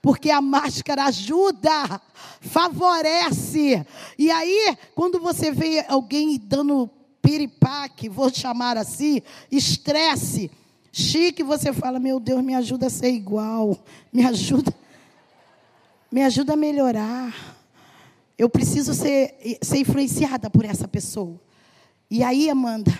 Porque 0.00 0.30
a 0.30 0.40
máscara 0.40 1.04
ajuda, 1.04 2.00
favorece. 2.40 3.84
E 4.16 4.30
aí, 4.30 4.76
quando 4.94 5.18
você 5.18 5.50
vê 5.50 5.84
alguém 5.88 6.38
dando 6.38 6.88
piripaque, 7.20 8.08
vou 8.08 8.32
chamar 8.32 8.76
assim, 8.76 9.20
estresse, 9.50 10.50
chique, 10.92 11.42
você 11.42 11.72
fala: 11.72 11.98
Meu 11.98 12.20
Deus, 12.20 12.42
me 12.42 12.54
ajuda 12.54 12.86
a 12.86 12.90
ser 12.90 13.10
igual. 13.10 13.78
Me 14.12 14.24
ajuda, 14.24 14.74
me 16.10 16.22
ajuda 16.22 16.52
a 16.52 16.56
melhorar. 16.56 17.56
Eu 18.36 18.48
preciso 18.48 18.94
ser, 18.94 19.58
ser 19.60 19.78
influenciada 19.78 20.48
por 20.48 20.64
essa 20.64 20.86
pessoa. 20.86 21.40
E 22.10 22.22
aí, 22.22 22.48
Amanda, 22.48 22.96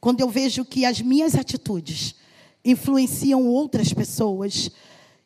quando 0.00 0.20
eu 0.20 0.28
vejo 0.28 0.64
que 0.64 0.84
as 0.84 1.00
minhas 1.00 1.34
atitudes 1.34 2.14
influenciam 2.64 3.46
outras 3.46 3.92
pessoas, 3.92 4.70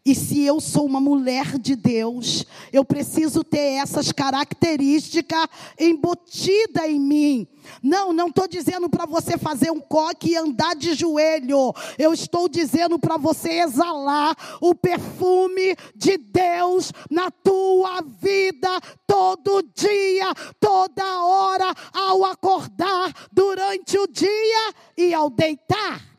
E 0.05 0.15
se 0.15 0.43
eu 0.43 0.61
sou 0.61 0.87
uma 0.87 1.01
mulher 1.01 1.59
de 1.59 1.77
Deus, 1.77 2.47
eu 2.73 2.85
preciso 2.85 3.45
ter 3.45 3.75
essas 3.75 4.11
características 4.13 5.47
embutidas 5.79 6.85
em 6.85 6.99
mim. 6.99 7.47
Não, 7.83 8.13
não 8.13 8.29
estou 8.29 8.49
dizendo 8.49 8.89
para 8.89 9.05
você 9.05 9.37
fazer 9.37 9.71
um 9.71 9.81
coque 9.81 10.31
e 10.31 10.37
andar 10.37 10.75
de 10.75 10.95
joelho. 10.95 11.75
Eu 11.99 12.15
estou 12.15 12.49
dizendo 12.49 12.99
para 12.99 13.19
você 13.19 13.61
exalar 13.61 14.35
o 14.61 14.75
perfume 14.75 15.77
de 15.95 16.17
Deus 16.17 16.93
na 17.11 17.31
tua 17.31 18.01
vida 18.01 18.81
todo 19.07 19.63
dia, 19.75 20.33
toda 20.59 21.25
hora, 21.25 21.75
ao 21.93 22.25
acordar, 22.25 23.13
durante 23.31 23.99
o 23.99 24.07
dia 24.07 24.75
e 24.97 25.13
ao 25.13 25.29
deitar. 25.29 26.10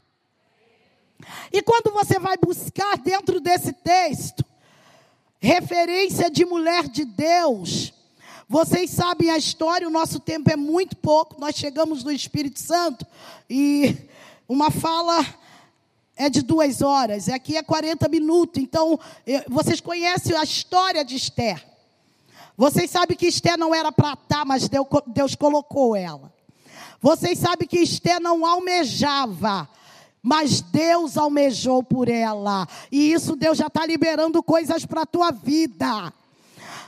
E 1.52 1.62
quando 1.62 1.92
você 1.92 2.20
vai 2.20 2.38
buscar 2.38 2.98
dentro 2.98 3.40
desse 3.40 3.74
texto, 3.74 4.44
referência 5.40 6.30
de 6.30 6.46
mulher 6.46 6.88
de 6.88 7.06
Deus, 7.06 7.94
vocês 8.48 8.90
sabem 8.90 9.30
a 9.30 9.38
história, 9.38 9.88
o 9.88 9.92
nosso 9.92 10.20
tempo 10.20 10.52
é 10.52 10.56
muito 10.56 10.96
pouco, 10.98 11.40
nós 11.40 11.56
chegamos 11.56 12.04
no 12.04 12.12
Espírito 12.12 12.60
Santo 12.60 13.06
e 13.50 13.98
uma 14.48 14.70
fala 14.70 15.26
é 16.18 16.30
de 16.30 16.42
duas 16.42 16.82
horas, 16.82 17.30
aqui 17.30 17.58
é 17.58 17.64
40 17.64 18.08
minutos, 18.10 18.62
então 18.62 19.00
vocês 19.48 19.80
conhecem 19.80 20.36
a 20.36 20.44
história 20.44 21.04
de 21.04 21.16
Esther. 21.16 21.66
Vocês 22.58 22.92
sabem 22.92 23.18
que 23.18 23.26
Esther 23.26 23.58
não 23.58 23.74
era 23.74 23.92
para 23.92 24.14
estar, 24.14 24.46
mas 24.46 24.70
Deus, 24.70 24.86
Deus 25.08 25.34
colocou 25.34 25.96
ela. 25.96 26.32
Vocês 27.02 27.40
sabem 27.40 27.68
que 27.68 27.80
Esther 27.80 28.20
não 28.20 28.46
almejava 28.46 29.68
mas 30.22 30.62
Deus 30.62 31.18
almejou 31.18 31.82
por 31.84 32.08
ela. 32.08 32.68
E 32.92 33.12
isso 33.12 33.36
Deus 33.36 33.58
já 33.58 33.68
está 33.68 33.86
liberando 33.86 34.44
coisas 34.44 34.86
para 34.86 35.02
a 35.02 35.06
tua 35.06 35.32
vida. 35.32 36.14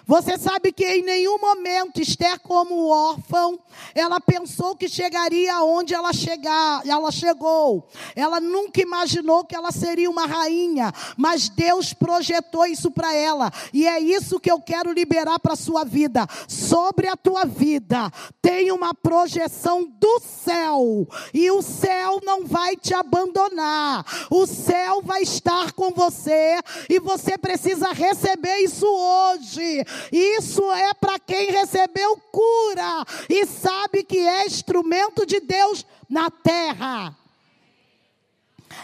Você 0.06 0.38
sabe 0.38 0.72
que 0.72 0.86
em 0.86 1.02
nenhum 1.02 1.40
momento 1.40 2.02
Esther, 2.02 2.40
como 2.40 2.90
órfão, 2.90 3.60
ela 3.96 4.20
pensou 4.20 4.76
que 4.76 4.90
chegaria 4.90 5.62
onde 5.64 5.94
ela 5.94 6.12
chegar, 6.12 6.86
ela 6.86 7.12
chegou. 7.12 7.88
Ela 8.16 8.40
nunca 8.40 8.82
imaginou 8.82 9.46
que 9.46 9.56
ela 9.56 9.72
seria 9.72 10.10
uma 10.10 10.26
rainha, 10.26 10.92
mas 11.16 11.48
Deus 11.48 11.94
projetou 11.94 12.66
isso 12.66 12.92
para 12.92 13.14
ela. 13.14 13.52
E 13.72 13.88
é 13.88 14.00
isso 14.00 14.40
que 14.40 14.52
eu 14.52 14.60
quero 14.60 14.92
liberar 14.92 15.40
para 15.40 15.56
sua 15.56 15.84
vida. 15.86 16.28
Sobre 16.48 17.08
a 17.08 17.16
tua 17.16 17.46
vida, 17.46 18.12
tem 18.42 18.72
uma 18.72 18.94
projeção 18.94 19.86
do 19.86 20.20
céu, 20.20 21.08
e 21.34 21.50
o 21.50 21.62
céu 21.62 22.20
não 22.24 22.46
vai 22.46 22.76
te 22.76 22.94
abandonar. 22.94 24.06
O 24.30 24.46
céu 24.46 25.02
vai 25.02 25.22
estar 25.22 25.72
com 25.72 25.92
você, 25.92 26.60
e 26.90 27.00
você 27.00 27.38
precisa 27.38 27.92
receber 27.94 28.58
isso 28.58 28.86
hoje. 28.86 29.86
Isso 30.12 30.64
é 30.72 30.94
para 30.94 31.20
quem 31.20 31.52
recebeu 31.52 32.18
cura 32.32 33.06
e 33.30 33.46
sabe 33.46 34.04
que 34.04 34.18
é 34.20 34.46
instrumento 34.46 35.26
de 35.26 35.40
Deus 35.40 35.86
na 36.10 36.30
terra. 36.30 37.16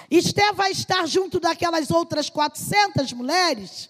Esther 0.10 0.54
vai 0.54 0.72
estar 0.72 1.06
junto 1.08 1.40
daquelas 1.40 1.92
outras 1.92 2.30
400 2.30 3.14
mulheres. 3.14 3.90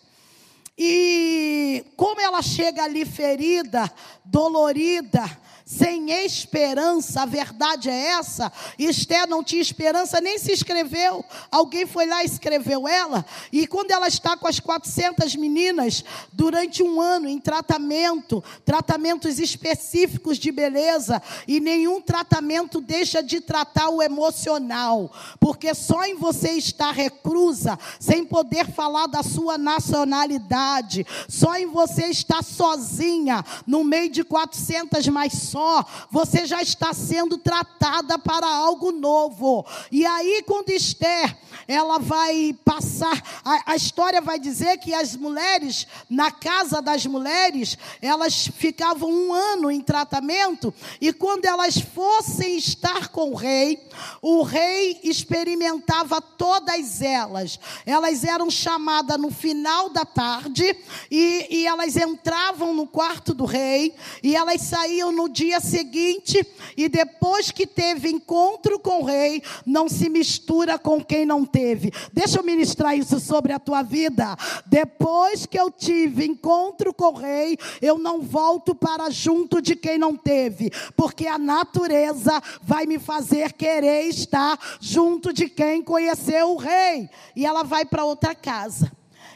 E 0.78 1.86
como 1.98 2.22
ela 2.22 2.42
chega 2.42 2.84
ali 2.84 3.06
ferida, 3.06 3.92
dolorida, 4.24 5.30
sem 5.70 6.10
esperança, 6.10 7.22
a 7.22 7.26
verdade 7.28 7.92
é 7.92 8.08
essa. 8.08 8.52
Esther 8.80 9.28
não 9.28 9.44
tinha 9.44 9.62
esperança, 9.62 10.20
nem 10.20 10.40
se 10.40 10.52
escreveu. 10.52 11.24
Alguém 11.52 11.86
foi 11.86 12.08
lá 12.08 12.24
e 12.24 12.26
escreveu 12.26 12.88
ela. 12.88 13.24
E 13.52 13.68
quando 13.68 13.92
ela 13.92 14.08
está 14.08 14.36
com 14.36 14.48
as 14.48 14.60
400 14.60 15.36
meninas, 15.36 16.04
durante 16.34 16.82
um 16.82 17.00
ano 17.00 17.30
em 17.30 17.40
tratamento, 17.40 18.44
tratamentos 18.66 19.38
específicos 19.38 20.40
de 20.40 20.52
beleza, 20.52 21.22
e 21.48 21.60
nenhum 21.60 22.02
tratamento 22.02 22.82
deixa 22.82 23.22
de 23.22 23.40
tratar 23.40 23.90
o 23.90 24.02
emocional, 24.02 25.14
porque 25.40 25.76
só 25.76 26.04
em 26.04 26.16
você 26.16 26.54
estar 26.54 26.92
reclusa, 26.92 27.78
sem 28.00 28.26
poder 28.26 28.66
falar 28.72 29.06
da 29.06 29.22
sua 29.22 29.56
nacionalidade, 29.56 31.06
só 31.28 31.56
em 31.56 31.68
você 31.68 32.08
estar 32.08 32.44
sozinha, 32.44 33.46
no 33.68 33.84
meio 33.84 34.10
de 34.10 34.24
400 34.24 35.08
mais 35.10 35.34
só 35.34 35.59
só, 35.60 35.86
você 36.10 36.46
já 36.46 36.62
está 36.62 36.94
sendo 36.94 37.38
tratada 37.38 38.18
para 38.18 38.48
algo 38.48 38.94
novo. 38.94 39.66
E 39.92 40.06
aí, 40.06 40.42
quando 40.48 40.70
Esther, 40.70 41.38
ela 41.68 42.00
vai 42.00 42.56
passar, 42.64 43.22
a, 43.44 43.74
a 43.74 43.76
história 43.76 44.22
vai 44.22 44.40
dizer 44.40 44.78
que 44.78 44.94
as 44.94 45.18
mulheres, 45.18 45.86
na 46.10 46.32
casa 46.32 46.82
das 46.82 47.06
mulheres, 47.06 47.78
elas 48.02 48.48
ficavam 48.48 49.12
um 49.12 49.34
ano 49.34 49.70
em 49.70 49.82
tratamento, 49.82 50.74
e 51.02 51.12
quando 51.12 51.44
elas 51.44 51.78
fossem 51.78 52.56
estar 52.56 53.10
com 53.10 53.32
o 53.32 53.36
rei, 53.36 53.86
o 54.22 54.44
rei 54.44 54.98
experimentava 55.04 56.22
todas 56.22 57.02
elas. 57.02 57.60
Elas 57.86 58.24
eram 58.24 58.50
chamadas 58.50 59.20
no 59.20 59.30
final 59.30 59.90
da 59.90 60.06
tarde, 60.06 60.74
e, 61.12 61.48
e 61.50 61.68
elas 61.68 61.98
entravam 61.98 62.74
no 62.74 62.88
quarto 62.88 63.34
do 63.34 63.44
rei, 63.44 63.94
e 64.24 64.38
elas 64.38 64.62
saíam 64.62 65.12
no 65.12 65.28
dia 65.28 65.49
dia 65.50 65.60
seguinte, 65.60 66.46
e 66.78 66.88
depois 66.88 67.50
que 67.50 67.66
teve 67.66 68.08
encontro 68.08 68.80
com 68.80 69.02
o 69.02 69.06
rei, 69.06 69.42
não 69.66 69.90
se 69.90 70.08
mistura 70.08 70.78
com 70.78 71.04
quem 71.04 71.26
não 71.26 71.44
teve. 71.44 71.92
Deixa 72.14 72.38
eu 72.38 72.44
ministrar 72.44 72.96
isso 72.96 73.20
sobre 73.20 73.52
a 73.52 73.58
tua 73.58 73.82
vida. 73.82 74.38
Depois 74.68 75.48
que 75.48 75.60
eu 75.60 75.72
tive 75.72 76.24
encontro 76.26 76.94
com 76.94 77.06
o 77.06 77.18
rei, 77.18 77.58
eu 77.82 77.98
não 77.98 78.22
volto 78.22 78.76
para 78.76 79.10
junto 79.10 79.60
de 79.60 79.76
quem 79.76 79.98
não 79.98 80.16
teve, 80.16 80.72
porque 80.96 81.26
a 81.26 81.40
natureza 81.40 82.42
vai 82.62 82.86
me 82.86 83.00
fazer 83.00 83.54
querer 83.54 84.04
estar 84.04 84.60
junto 84.80 85.34
de 85.34 85.50
quem 85.50 85.82
conheceu 85.82 86.52
o 86.52 86.58
rei. 86.58 87.10
E 87.36 87.44
ela 87.44 87.64
vai 87.64 87.86
para 87.86 88.06
outra 88.06 88.36
casa. 88.36 88.92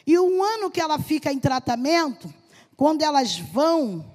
E 0.06 0.19
um 0.19 0.43
ano 0.43 0.69
que 0.69 0.82
ela 0.82 0.99
fica 0.99 1.32
em 1.32 1.39
tratamento, 1.39 2.32
quando 2.78 3.02
elas 3.02 3.39
vão 3.39 4.12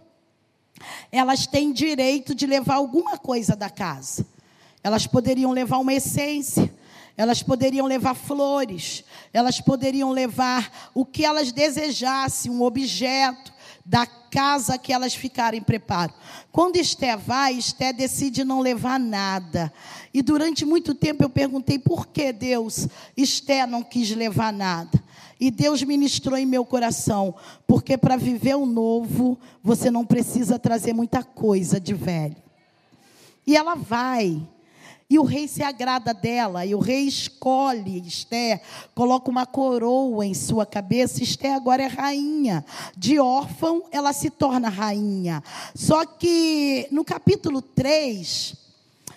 elas 1.11 1.47
têm 1.47 1.73
direito 1.73 2.35
de 2.35 2.47
levar 2.47 2.77
alguma 2.77 3.19
coisa 3.19 3.55
da 3.57 3.71
casa. 3.71 4.27
Elas 4.83 5.07
poderiam 5.07 5.53
levar 5.53 5.79
uma 5.79 5.93
essência, 5.93 6.73
elas 7.17 7.43
poderiam 7.43 7.87
levar 7.87 8.14
flores, 8.14 9.05
elas 9.33 9.61
poderiam 9.61 10.11
levar 10.12 10.91
o 10.95 11.05
que 11.05 11.25
elas 11.25 11.51
desejassem, 11.51 12.51
um 12.51 12.62
objeto 12.62 13.53
da 13.85 14.07
casa 14.07 14.77
que 14.77 14.93
elas 14.93 15.14
ficarem 15.14 15.62
preparo. 15.62 16.12
Quando 16.53 16.77
Esté 16.77 17.17
vai, 17.17 17.55
Esté 17.55 17.93
decide 17.93 18.45
não 18.45 18.61
levar 18.61 19.01
nada. 19.01 19.73
E 20.12 20.23
durante 20.23 20.64
muito 20.64 20.95
tempo 20.95 21.25
eu 21.25 21.31
perguntei 21.31 21.79
por 21.79 22.07
que 22.07 22.33
Deus, 22.33 22.87
Esté 23.17 23.67
não 23.67 23.83
quis 23.83 24.11
levar 24.11 24.53
nada. 24.53 25.03
E 25.40 25.51
Deus 25.51 25.83
ministrou 25.83 26.37
em 26.37 26.46
meu 26.46 26.64
coração, 26.64 27.35
porque 27.66 27.96
para 27.96 28.16
viver 28.16 28.57
o 28.57 28.66
novo, 28.66 29.38
você 29.62 29.90
não 29.90 30.05
precisa 30.05 30.59
trazer 30.59 30.92
muita 30.92 31.22
coisa 31.22 31.79
de 31.81 31.94
velho. 31.94 32.37
E 33.46 33.57
ela 33.57 33.74
vai. 33.74 34.46
E 35.11 35.18
o 35.18 35.22
rei 35.22 35.48
se 35.48 35.62
agrada 35.62 36.12
dela, 36.12 36.66
e 36.66 36.74
o 36.74 36.79
rei 36.79 37.05
escolhe 37.05 38.07
Esther, 38.07 38.61
coloca 38.94 39.31
uma 39.31 39.46
coroa 39.46 40.27
em 40.27 40.35
sua 40.35 40.66
cabeça. 40.66 41.22
Esther 41.22 41.55
agora 41.55 41.83
é 41.83 41.87
rainha. 41.87 42.62
De 42.94 43.18
órfão, 43.18 43.85
ela 43.90 44.12
se 44.12 44.29
torna 44.29 44.68
rainha. 44.68 45.42
Só 45.74 46.05
que 46.05 46.88
no 46.90 47.05
capítulo 47.05 47.62
3, 47.62 48.55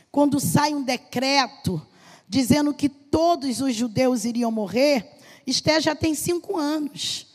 quando 0.10 0.40
sai 0.40 0.74
um 0.74 0.82
decreto 0.82 1.82
dizendo 2.26 2.74
que 2.74 2.88
todos 2.88 3.60
os 3.60 3.76
judeus 3.76 4.24
iriam 4.24 4.50
morrer, 4.50 5.18
Esté 5.46 5.80
já 5.82 5.96
tem 5.96 6.14
cinco 6.14 6.58
anos 6.58 7.28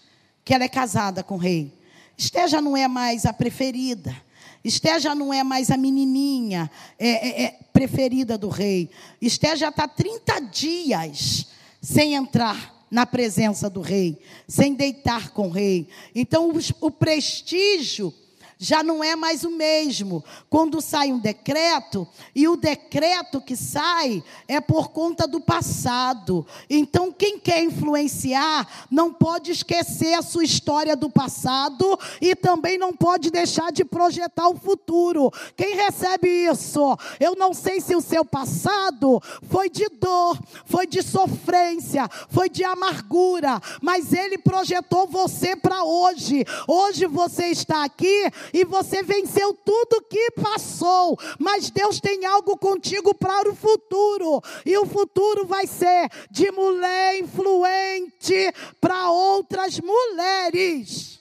que 0.45 0.55
ela 0.55 0.65
é 0.65 0.69
casada 0.69 1.23
com 1.23 1.35
o 1.35 1.39
rei. 1.39 1.73
Esté 2.17 2.47
já 2.49 2.61
não 2.61 2.77
é 2.77 2.89
mais 2.89 3.27
a 3.27 3.33
preferida. 3.33 4.17
Esté 4.65 4.99
já 4.99 5.15
não 5.15 5.33
é 5.33 5.45
mais 5.45 5.71
a 5.71 5.77
menininha 5.77 6.71
é, 6.99 7.09
é, 7.09 7.43
é 7.45 7.59
preferida 7.73 8.37
do 8.37 8.49
rei. 8.49 8.91
Esté 9.21 9.55
já 9.55 9.69
está 9.69 9.87
30 9.87 10.41
dias 10.41 11.47
sem 11.81 12.15
entrar 12.15 12.75
na 12.91 13.05
presença 13.05 13.69
do 13.69 13.81
rei, 13.81 14.19
sem 14.49 14.75
deitar 14.75 15.31
com 15.31 15.49
o 15.49 15.51
rei. 15.51 15.89
Então, 16.15 16.51
o, 16.51 16.87
o 16.87 16.91
prestígio 16.91 18.13
já 18.59 18.83
não 18.83 19.05
é 19.05 19.15
mais 19.15 19.45
o 19.45 19.51
mesmo. 19.51 20.25
Quando 20.49 20.81
sai 20.81 21.13
um 21.13 21.19
decreto, 21.19 22.07
e 22.35 22.49
o 22.49 22.57
decreto 22.57 23.41
que 23.41 23.55
sai 23.55 24.23
é 24.49 24.61
por 24.61 24.89
conta 24.89 25.27
do 25.27 25.41
passado. 25.41 26.47
Então, 26.69 27.13
quem 27.13 27.39
quer 27.39 27.63
influenciar 27.63 28.87
não 28.91 29.13
pode 29.13 29.51
esquecer 29.51 30.15
a 30.15 30.23
sua 30.23 30.45
história 30.45 30.97
do 30.97 31.11
passado 31.11 31.99
e 32.21 32.35
também 32.35 32.79
não 32.79 32.93
pode 32.93 33.31
deixar 33.31 33.71
de 33.71 33.85
projetar 33.85 34.49
o 34.49 34.57
futuro. 34.57 35.31
Quem 35.57 35.77
recebe 35.77 36.29
isso? 36.29 36.97
Eu 37.21 37.35
não 37.37 37.53
sei 37.53 37.81
se 37.81 37.95
o 37.95 38.01
seu 38.01 38.25
passado 38.25 39.23
foi 39.49 39.69
de 39.69 39.89
dor, 39.89 40.39
foi 40.65 40.87
de 40.87 41.03
sofrência, 41.03 42.09
foi 42.31 42.49
de 42.49 42.65
amargura, 42.65 43.61
mas 43.83 44.13
ele 44.13 44.39
projetou 44.39 45.07
você 45.07 45.55
para 45.55 45.85
hoje. 45.85 46.45
Hoje 46.67 47.07
você 47.07 47.47
está 47.47 47.85
aqui 47.85 48.31
e 48.53 48.65
você 48.65 49.03
venceu 49.03 49.55
tudo 49.55 50.03
que 50.09 50.31
passou, 50.33 51.19
mas 51.39 51.71
Deus 51.71 52.01
tem 52.01 52.25
algo 52.27 52.57
contigo 52.57 53.15
para 53.15 53.51
o 53.51 53.55
futuro, 53.55 54.43
e 54.65 54.77
o 54.79 54.87
futuro 54.87 55.47
vai 55.47 55.67
ser 55.67 56.11
de 56.31 56.51
mulher 56.51 57.19
influente 57.19 58.53
para 58.81 59.11
outras 59.11 59.81
mulheres. 59.81 61.21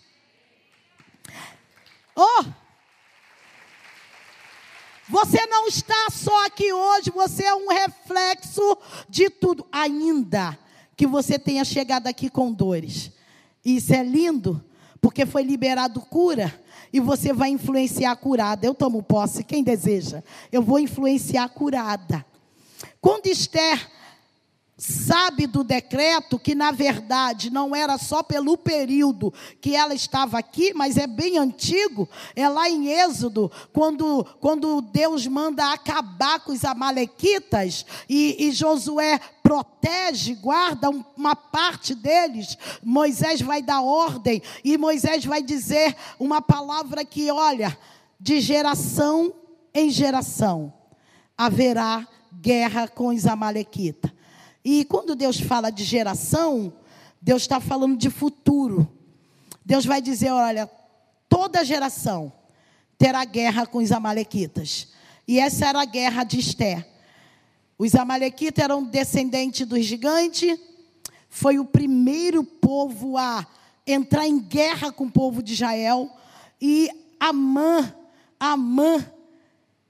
Oh! 2.15 2.45
Você 5.07 5.45
não 5.45 5.67
está 5.67 6.07
só 6.11 6.45
aqui 6.45 6.73
hoje, 6.73 7.11
você 7.11 7.43
é 7.43 7.53
um 7.53 7.67
reflexo 7.67 8.77
de 9.07 9.29
tudo, 9.29 9.67
ainda 9.71 10.57
que 10.97 11.05
você 11.05 11.37
tenha 11.37 11.63
chegado 11.63 12.07
aqui 12.07 12.29
com 12.29 12.51
dores. 12.51 13.11
Isso 13.63 13.93
é 13.93 14.03
lindo, 14.03 14.63
porque 15.05 15.23
foi 15.23 15.43
liberado 15.43 16.01
cura 16.01 16.51
e 16.91 16.99
você 16.99 17.31
vai 17.31 17.49
influenciar 17.51 18.15
curada. 18.15 18.65
Eu 18.65 18.73
tomo 18.73 19.03
posse, 19.03 19.43
quem 19.43 19.63
deseja? 19.63 20.23
Eu 20.51 20.63
vou 20.63 20.79
influenciar 20.79 21.47
curada. 21.49 22.25
Quando 22.99 23.27
Esther 23.27 23.87
sabe 24.77 25.47
do 25.47 25.63
decreto 25.63 26.37
que 26.37 26.53
na 26.53 26.69
verdade 26.71 27.49
não 27.49 27.73
era 27.73 27.97
só 27.97 28.21
pelo 28.21 28.57
período 28.57 29.33
que 29.61 29.73
ela 29.73 29.93
estava 29.93 30.37
aqui, 30.37 30.73
mas 30.73 30.97
é 30.97 31.07
bem 31.07 31.37
antigo, 31.37 32.09
é 32.35 32.49
lá 32.49 32.69
em 32.69 32.89
Êxodo, 32.89 33.49
quando, 33.71 34.25
quando 34.41 34.81
Deus 34.81 35.25
manda 35.27 35.71
acabar 35.71 36.41
com 36.41 36.51
os 36.51 36.65
amalequitas 36.65 37.85
e, 38.09 38.47
e 38.47 38.51
Josué 38.51 39.19
protege, 39.41 40.35
guarda 40.35 40.89
uma 41.15 41.35
parte 41.35 41.95
deles, 41.95 42.57
Moisés 42.83 43.39
vai 43.41 43.61
dar 43.61 43.81
ordem 43.81 44.41
e 44.63 44.77
Moisés 44.77 45.23
vai 45.23 45.41
dizer 45.41 45.95
uma 46.19 46.41
palavra 46.41 47.05
que, 47.05 47.31
olha, 47.31 47.77
de 48.19 48.41
geração 48.41 49.33
em 49.73 49.89
geração 49.89 50.73
haverá 51.37 52.05
guerra 52.41 52.87
com 52.87 53.07
os 53.07 53.25
amalequitas. 53.25 54.14
E 54.67 54.83
quando 54.83 55.15
Deus 55.15 55.39
fala 55.39 55.69
de 55.69 55.83
geração, 55.83 56.73
Deus 57.21 57.43
está 57.43 57.59
falando 57.59 57.95
de 57.95 58.09
futuro. 58.09 58.91
Deus 59.63 59.85
vai 59.85 60.01
dizer: 60.01 60.31
olha, 60.31 60.67
toda 61.29 61.63
geração 61.63 62.33
terá 62.97 63.23
guerra 63.23 63.67
com 63.67 63.77
os 63.77 63.91
Amalequitas. 63.91 64.87
E 65.27 65.39
essa 65.39 65.67
era 65.67 65.81
a 65.83 65.85
guerra 65.85 66.23
de 66.23 66.39
Esté. 66.39 66.83
Os 67.77 67.93
Amalequitas 67.93 68.63
eram 68.63 68.83
descendentes 68.83 69.67
dos 69.67 69.85
gigantes, 69.85 70.57
foi 71.29 71.59
o 71.59 71.65
primeiro 71.65 72.43
povo 72.43 73.17
a 73.17 73.45
entrar 73.85 74.25
em 74.25 74.39
guerra 74.39 74.91
com 74.91 75.05
o 75.05 75.11
povo 75.11 75.43
de 75.43 75.53
Israel. 75.53 76.09
E 76.59 76.89
Amã, 77.19 77.93
Amã 78.39 79.05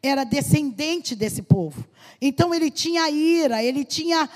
era 0.04 0.26
descendente 0.26 1.16
desse 1.16 1.44
povo. 1.44 1.88
Então 2.20 2.54
ele 2.54 2.70
tinha 2.70 3.10
ira, 3.10 3.64
ele 3.64 3.86
tinha 3.86 4.30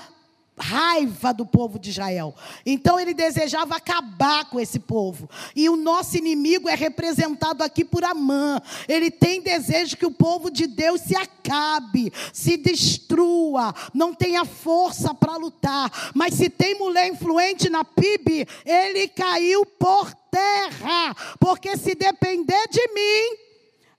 raiva 0.60 1.32
do 1.32 1.46
povo 1.46 1.78
de 1.78 1.90
Israel. 1.90 2.34
Então 2.64 3.00
ele 3.00 3.14
desejava 3.14 3.76
acabar 3.76 4.48
com 4.50 4.60
esse 4.60 4.78
povo. 4.78 5.28
E 5.56 5.68
o 5.68 5.76
nosso 5.76 6.16
inimigo 6.16 6.68
é 6.68 6.74
representado 6.74 7.62
aqui 7.62 7.84
por 7.84 8.04
Amã. 8.04 8.60
Ele 8.88 9.10
tem 9.10 9.40
desejo 9.40 9.96
que 9.96 10.06
o 10.06 10.10
povo 10.10 10.50
de 10.50 10.66
Deus 10.66 11.00
se 11.00 11.16
acabe, 11.16 12.12
se 12.32 12.56
destrua, 12.56 13.74
não 13.94 14.14
tenha 14.14 14.44
força 14.44 15.14
para 15.14 15.36
lutar. 15.36 16.12
Mas 16.14 16.34
se 16.34 16.50
tem 16.50 16.78
mulher 16.78 17.08
influente 17.08 17.68
na 17.68 17.84
PIB, 17.84 18.46
ele 18.64 19.08
caiu 19.08 19.64
por 19.64 20.12
terra. 20.30 21.14
Porque 21.38 21.76
se 21.76 21.94
depender 21.94 22.68
de 22.68 22.86
mim, 22.92 23.38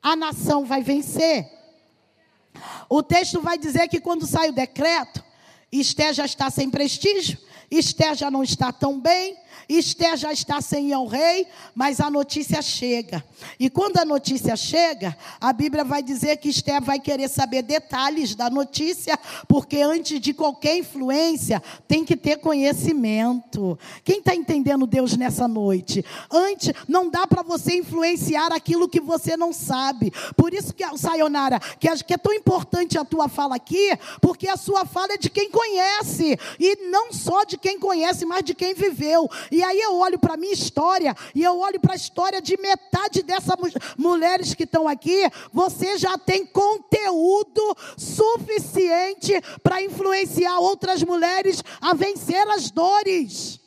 a 0.01 0.15
nação 0.15 0.65
vai 0.65 0.81
vencer. 0.81 1.49
O 2.89 3.01
texto 3.01 3.41
vai 3.41 3.57
dizer 3.57 3.87
que 3.87 3.99
quando 3.99 4.27
sai 4.27 4.49
o 4.49 4.53
decreto, 4.53 5.23
Esther 5.79 6.13
já 6.13 6.25
está 6.25 6.49
sem 6.49 6.69
prestígio, 6.69 7.37
Esther 7.69 8.15
já 8.15 8.29
não 8.29 8.43
está 8.43 8.71
tão 8.71 8.99
bem, 8.99 9.37
Esther 9.67 10.17
já 10.17 10.31
está 10.31 10.61
sem 10.61 10.93
ao 10.93 11.05
rei, 11.05 11.47
mas 11.73 11.99
a 11.99 12.09
notícia 12.09 12.61
chega. 12.61 13.23
E 13.59 13.69
quando 13.69 13.97
a 13.97 14.05
notícia 14.05 14.55
chega, 14.55 15.17
a 15.39 15.53
Bíblia 15.53 15.83
vai 15.83 16.03
dizer 16.03 16.37
que 16.37 16.49
Esther 16.49 16.81
vai 16.81 16.99
querer 16.99 17.29
saber 17.29 17.61
detalhes 17.61 18.35
da 18.35 18.49
notícia, 18.49 19.17
porque 19.47 19.77
antes 19.77 20.19
de 20.19 20.33
qualquer 20.33 20.77
influência, 20.77 21.61
tem 21.87 22.03
que 22.03 22.15
ter 22.15 22.37
conhecimento. 22.37 23.77
Quem 24.03 24.19
está 24.19 24.35
entendendo 24.35 24.85
Deus 24.85 25.15
nessa 25.15 25.47
noite? 25.47 26.03
Antes, 26.29 26.73
não 26.87 27.09
dá 27.09 27.25
para 27.25 27.41
você 27.41 27.75
influenciar 27.75 28.51
aquilo 28.51 28.89
que 28.89 28.99
você 28.99 29.37
não 29.37 29.53
sabe. 29.53 30.11
Por 30.35 30.53
isso 30.53 30.73
que, 30.73 30.83
Sayonara, 30.97 31.59
que 31.79 31.87
é, 31.87 31.95
que 31.97 32.13
é 32.13 32.17
tão 32.17 32.33
importante 32.33 32.97
a 32.97 33.05
tua 33.05 33.27
fala 33.27 33.55
aqui, 33.55 33.91
porque 34.21 34.47
a 34.47 34.57
sua 34.57 34.85
fala 34.85 35.13
é 35.13 35.17
de 35.17 35.29
quem 35.29 35.49
conhece, 35.49 36.37
e 36.59 36.89
não 36.89 37.11
só 37.13 37.43
de 37.43 37.57
quem 37.57 37.79
conhece, 37.79 38.25
mas 38.25 38.43
de 38.43 38.53
quem 38.53 38.73
viveu. 38.73 39.29
E 39.49 39.63
aí 39.63 39.79
eu 39.79 39.97
olho 39.97 40.19
para 40.19 40.33
a 40.33 40.37
minha 40.37 40.53
história, 40.53 41.15
e 41.33 41.43
eu 41.43 41.57
olho 41.59 41.79
para 41.79 41.93
a 41.93 41.95
história 41.95 42.41
de 42.41 42.57
metade 42.57 43.23
dessas 43.23 43.55
mulheres 43.97 44.53
que 44.53 44.63
estão 44.63 44.87
aqui. 44.87 45.29
Você 45.53 45.97
já 45.97 46.17
tem 46.17 46.45
conteúdo 46.45 47.77
suficiente 47.97 49.33
para 49.63 49.81
influenciar 49.81 50.59
outras 50.59 51.01
mulheres 51.03 51.63
a 51.79 51.93
vencer 51.93 52.47
as 52.49 52.71
dores. 52.71 53.59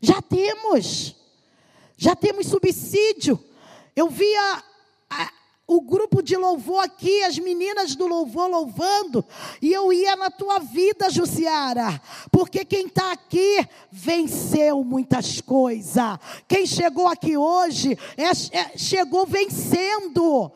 Já 0.00 0.20
temos. 0.20 1.16
Já 1.96 2.14
temos 2.14 2.46
subsídio. 2.46 3.42
Eu 3.96 4.08
via 4.08 4.62
o 5.66 5.80
grupo 5.80 6.22
de 6.22 6.36
louvor 6.36 6.84
aqui, 6.84 7.22
as 7.22 7.38
meninas 7.38 7.94
do 7.94 8.06
louvor 8.06 8.48
louvando, 8.48 9.24
e 9.62 9.72
eu 9.72 9.92
ia 9.92 10.14
na 10.14 10.30
tua 10.30 10.58
vida, 10.58 11.08
Jussiara, 11.08 12.00
porque 12.30 12.64
quem 12.64 12.86
está 12.86 13.12
aqui 13.12 13.66
venceu 13.90 14.84
muitas 14.84 15.40
coisas. 15.40 16.18
Quem 16.46 16.66
chegou 16.66 17.08
aqui 17.08 17.36
hoje 17.36 17.98
é, 18.16 18.58
é, 18.58 18.76
chegou 18.76 19.26
vencendo. 19.26 20.52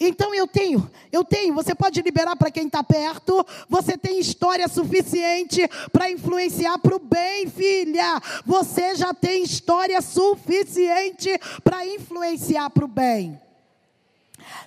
Então 0.00 0.32
eu 0.32 0.46
tenho, 0.46 0.88
eu 1.10 1.24
tenho, 1.24 1.54
você 1.54 1.74
pode 1.74 2.00
liberar 2.02 2.36
para 2.36 2.52
quem 2.52 2.66
está 2.66 2.84
perto, 2.84 3.44
você 3.68 3.98
tem 3.98 4.20
história 4.20 4.68
suficiente 4.68 5.68
para 5.92 6.08
influenciar 6.08 6.78
para 6.78 6.94
o 6.94 7.00
bem, 7.00 7.48
filha. 7.48 8.20
Você 8.46 8.94
já 8.94 9.12
tem 9.12 9.42
história 9.42 10.00
suficiente 10.00 11.30
para 11.64 11.84
influenciar 11.84 12.70
para 12.70 12.84
o 12.84 12.88
bem. 12.88 13.40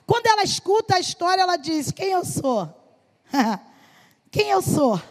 Quando 0.05 0.27
ela 0.27 0.43
escuta 0.43 0.95
a 0.95 0.99
história, 0.99 1.41
ela 1.41 1.57
diz: 1.57 1.91
Quem 1.91 2.11
eu 2.11 2.25
sou? 2.25 2.69
Quem 4.31 4.49
eu 4.49 4.61
sou? 4.61 5.01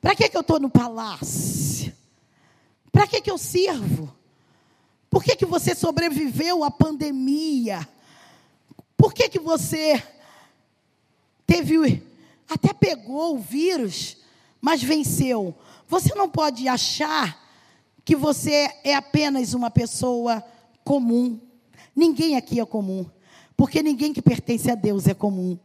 Para 0.00 0.14
que, 0.14 0.28
que 0.28 0.36
eu 0.36 0.42
estou 0.42 0.60
no 0.60 0.70
palácio? 0.70 1.92
Para 2.92 3.06
que, 3.06 3.20
que 3.20 3.30
eu 3.30 3.36
sirvo? 3.36 4.14
Por 5.10 5.22
que, 5.22 5.34
que 5.36 5.46
você 5.46 5.74
sobreviveu 5.74 6.62
à 6.62 6.70
pandemia? 6.70 7.86
Por 8.96 9.12
que, 9.12 9.28
que 9.28 9.38
você 9.38 10.02
teve, 11.46 12.02
até 12.48 12.72
pegou 12.72 13.36
o 13.36 13.38
vírus, 13.38 14.16
mas 14.60 14.82
venceu? 14.82 15.54
Você 15.88 16.14
não 16.14 16.28
pode 16.28 16.66
achar 16.68 17.44
que 18.04 18.14
você 18.14 18.72
é 18.84 18.94
apenas 18.94 19.54
uma 19.54 19.70
pessoa 19.70 20.42
comum. 20.84 21.40
Ninguém 21.96 22.36
aqui 22.36 22.60
é 22.60 22.66
comum. 22.66 23.06
Porque 23.56 23.82
ninguém 23.82 24.12
que 24.12 24.20
pertence 24.20 24.70
a 24.70 24.74
Deus 24.74 25.06
é 25.06 25.14
comum. 25.14 25.58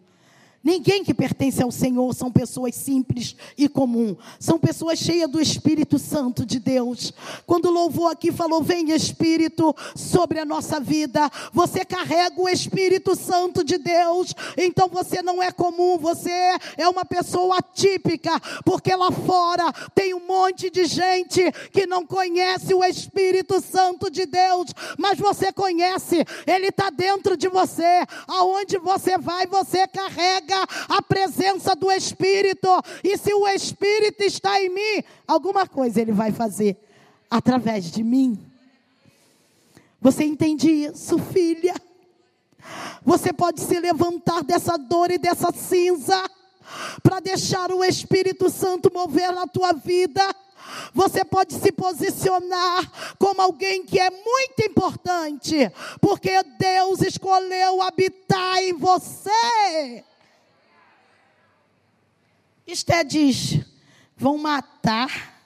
Ninguém 0.64 1.04
que 1.04 1.14
pertence 1.14 1.62
ao 1.62 1.72
Senhor 1.72 2.14
são 2.14 2.32
pessoas 2.32 2.76
simples 2.76 3.36
e 3.58 3.68
comum. 3.68 4.16
São 4.40 4.60
pessoas 4.60 5.00
cheias 5.00 5.30
do 5.30 5.42
Espírito 5.42 5.98
Santo 5.98 6.46
de 6.46 6.60
Deus. 6.60 7.12
Quando 7.48 7.66
o 7.66 7.72
louvor 7.72 8.12
aqui 8.12 8.32
falou, 8.32 8.62
vem 8.62 8.92
Espírito 8.92 9.76
sobre 9.96 10.40
a 10.40 10.46
nossa 10.46 10.80
vida, 10.80 11.32
você 11.52 11.84
carrega 11.84 12.40
o 12.40 12.48
Espírito 12.48 13.16
Santo 13.16 13.64
de 13.64 13.80
Deus. 13.80 14.36
Então 14.56 14.88
você 14.88 15.24
não 15.24 15.42
é 15.42 15.52
comum, 15.52 15.98
você 15.98 16.32
é 16.78 16.88
uma 16.88 17.06
pessoa 17.06 17.58
atípica, 17.58 18.40
porque 18.64 18.96
lá 18.96 19.12
fora 19.12 19.72
tem 19.96 20.14
um 20.14 20.28
monte 20.28 20.70
de 20.70 20.86
gente 20.86 21.52
que 21.72 21.88
não 21.88 22.06
conhece 22.06 22.74
o 22.74 22.84
Espírito 22.84 23.60
Santo 23.62 24.12
de 24.12 24.28
Deus, 24.28 24.70
mas 24.98 25.18
você 25.18 25.52
conhece, 25.52 26.24
ele 26.46 26.68
está 26.68 26.92
dentro 26.92 27.36
de 27.36 27.48
você. 27.48 28.06
Aonde 28.28 28.78
você 28.78 29.18
vai, 29.18 29.48
você 29.48 29.88
carrega 29.88 30.51
a 30.90 31.02
presença 31.02 31.76
do 31.76 31.92
Espírito. 31.92 32.68
E 33.04 33.18
se 33.18 33.34
o 33.34 33.48
Espírito 33.48 34.24
está 34.24 34.62
em 34.62 34.70
mim, 34.70 35.04
alguma 35.28 35.68
coisa 35.68 36.02
ele 36.02 36.12
vai 36.12 36.32
fazer 36.32 36.78
através 37.30 37.92
de 37.92 38.04
mim. 38.04 38.38
Você 40.02 40.24
entende 40.24 40.70
isso, 40.70 41.18
filha? 41.20 41.76
Você 43.04 43.32
pode 43.32 43.62
se 43.62 43.80
levantar 43.80 44.44
dessa 44.44 44.78
dor 44.78 45.12
e 45.12 45.18
dessa 45.18 45.52
cinza 45.52 46.30
para 47.04 47.20
deixar 47.20 47.72
o 47.72 47.84
Espírito 47.84 48.50
Santo 48.50 48.92
mover 48.94 49.32
na 49.32 49.48
tua 49.48 49.74
vida. 49.74 50.22
Você 50.94 51.24
pode 51.26 51.54
se 51.54 51.72
posicionar 51.72 53.16
como 53.18 53.42
alguém 53.42 53.84
que 53.86 54.00
é 54.00 54.10
muito 54.10 54.62
importante, 54.64 55.72
porque 56.00 56.42
Deus 56.58 57.02
escolheu 57.02 57.82
habitar 57.82 58.58
em 58.60 58.74
você. 58.74 60.04
Esté 62.72 63.04
diz: 63.04 63.60
vão 64.16 64.38
matar 64.38 65.44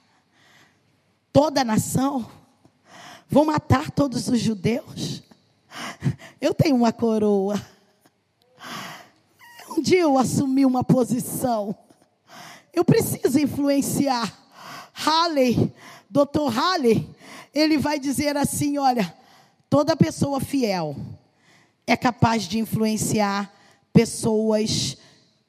toda 1.34 1.62
a 1.62 1.66
nação, 1.66 2.30
vão 3.28 3.46
matar 3.46 3.90
todos 3.90 4.28
os 4.28 4.40
judeus. 4.40 5.24
Eu 6.40 6.54
tenho 6.54 6.76
uma 6.76 6.94
coroa. 6.94 7.60
Um 9.76 9.82
dia 9.82 10.02
eu 10.02 10.20
assumi 10.20 10.68
uma 10.68 10.84
posição. 10.84 11.76
Eu 12.72 12.86
preciso 12.86 13.40
influenciar. 13.40 14.32
Halley, 14.94 15.74
Dr. 16.08 16.48
Halley, 16.54 17.10
ele 17.52 17.80
vai 17.80 18.00
dizer 18.00 18.38
assim: 18.38 18.78
olha, 18.78 19.18
toda 19.68 19.98
pessoa 19.98 20.40
fiel 20.40 20.96
é 21.88 21.98
capaz 21.98 22.44
de 22.44 22.60
influenciar 22.60 23.52
pessoas 23.92 24.96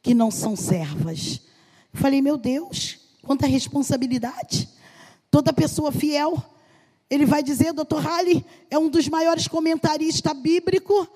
que 0.02 0.14
não 0.14 0.30
são 0.30 0.56
servas. 0.56 1.45
Falei, 1.96 2.20
meu 2.20 2.36
Deus, 2.36 2.98
quanta 3.22 3.46
responsabilidade. 3.46 4.68
Toda 5.30 5.52
pessoa 5.52 5.90
fiel. 5.90 6.42
Ele 7.08 7.24
vai 7.24 7.42
dizer, 7.42 7.72
Dr. 7.72 7.98
Halley 8.00 8.44
é 8.70 8.78
um 8.78 8.88
dos 8.88 9.08
maiores 9.08 9.48
comentaristas 9.48 10.32
bíblicos. 10.34 11.08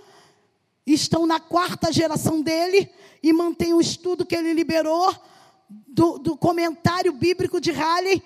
Estão 0.86 1.26
na 1.26 1.38
quarta 1.38 1.92
geração 1.92 2.40
dele 2.40 2.88
e 3.22 3.32
mantém 3.32 3.74
o 3.74 3.80
estudo 3.80 4.24
que 4.24 4.34
ele 4.34 4.54
liberou 4.54 5.14
do, 5.86 6.18
do 6.18 6.36
comentário 6.36 7.12
bíblico 7.12 7.60
de 7.60 7.70
Halley. 7.70 8.22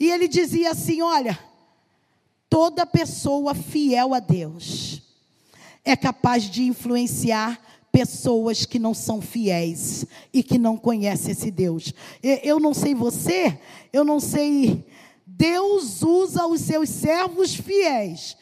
E 0.00 0.10
ele 0.10 0.26
dizia 0.26 0.72
assim: 0.72 1.00
olha, 1.02 1.38
toda 2.50 2.84
pessoa 2.84 3.54
fiel 3.54 4.12
a 4.12 4.18
Deus 4.18 5.02
é 5.84 5.94
capaz 5.94 6.50
de 6.50 6.64
influenciar 6.64 7.60
pessoas 7.92 8.64
que 8.64 8.78
não 8.78 8.94
são 8.94 9.20
fiéis 9.20 10.06
e 10.32 10.42
que 10.42 10.58
não 10.58 10.78
conhecem 10.78 11.32
esse 11.32 11.50
Deus. 11.50 11.92
Eu 12.22 12.58
não 12.58 12.72
sei 12.72 12.94
você, 12.94 13.58
eu 13.92 14.02
não 14.02 14.18
sei. 14.18 14.84
Deus 15.26 16.02
usa 16.02 16.46
os 16.46 16.62
seus 16.62 16.88
servos 16.88 17.54
fiéis 17.54 18.36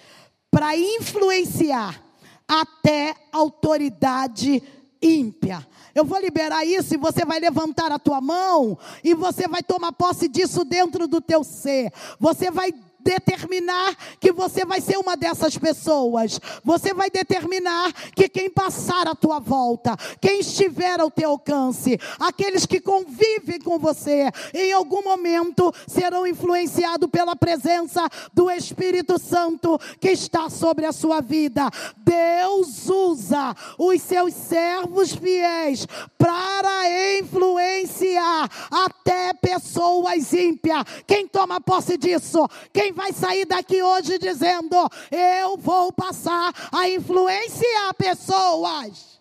para 0.51 0.77
influenciar 0.77 2.01
até 2.47 3.15
autoridade 3.33 4.63
ímpia. 5.03 5.67
Eu 5.95 6.05
vou 6.05 6.21
liberar 6.21 6.65
isso 6.65 6.95
e 6.95 6.99
você 6.99 7.25
vai 7.25 7.41
levantar 7.41 7.91
a 7.91 7.99
tua 7.99 8.21
mão 8.21 8.79
e 9.03 9.15
você 9.15 9.49
vai 9.49 9.63
tomar 9.63 9.93
posse 9.93 10.29
disso 10.29 10.65
dentro 10.65 11.09
do 11.09 11.21
teu 11.21 11.43
ser. 11.43 11.93
Você 12.19 12.51
vai 12.51 12.73
determinar 13.03 13.97
que 14.19 14.33
você 14.33 14.65
vai 14.65 14.81
ser 14.81 14.99
uma 14.99 15.17
dessas 15.17 15.57
pessoas. 15.57 16.41
Você 16.65 16.93
vai 16.95 17.11
determinar 17.11 17.93
que 18.15 18.29
quem 18.29 18.51
passar 18.51 19.09
à 19.09 19.15
tua 19.15 19.39
volta, 19.39 19.97
quem 20.21 20.41
estiver 20.41 21.01
ao 21.01 21.11
teu 21.11 21.31
alcance, 21.31 21.99
aqueles 22.19 22.67
que 22.67 22.81
convivem 22.81 23.61
com 23.61 23.79
você, 23.79 24.31
em 24.55 24.73
algum 24.73 25.03
momento 25.03 25.73
serão 25.87 26.27
influenciados 26.27 27.09
pela 27.11 27.37
presença 27.37 28.09
do 28.33 28.51
Espírito 28.51 29.19
Santo 29.19 29.79
que 30.01 30.11
está 30.11 30.49
sobre 30.51 30.87
a 30.87 30.93
sua 30.93 31.21
vida. 31.21 31.71
Deus 31.97 32.89
usa 32.89 33.55
os 33.79 34.01
seus 34.03 34.35
servos 34.35 35.13
fiéis 35.13 35.87
para 36.19 37.19
influenciar 37.19 38.49
até 38.71 39.33
pessoas 39.35 40.33
ímpias. 40.33 40.85
Quem 41.07 41.27
toma 41.27 41.61
posse 41.61 41.97
disso? 41.97 42.47
Quem 42.73 42.90
vai 42.93 43.13
sair 43.13 43.45
daqui 43.45 43.83
hoje 43.83 44.19
dizendo: 44.19 44.77
Eu 45.11 45.57
vou 45.57 45.93
passar 45.93 46.53
a 46.73 46.89
influenciar 46.89 47.95
pessoas. 47.95 49.19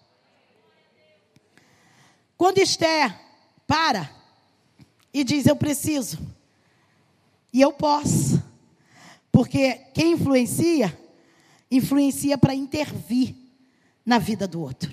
Quando 2.37 2.59
Esther 2.59 3.13
para 3.67 4.09
e 5.13 5.23
diz: 5.23 5.45
Eu 5.45 5.55
preciso, 5.55 6.19
e 7.51 7.61
eu 7.61 7.73
posso, 7.73 8.41
porque 9.31 9.73
quem 9.93 10.13
influencia, 10.13 10.97
influencia 11.69 12.37
para 12.37 12.53
intervir 12.55 13.35
na 14.05 14.17
vida 14.17 14.47
do 14.47 14.61
outro. 14.61 14.91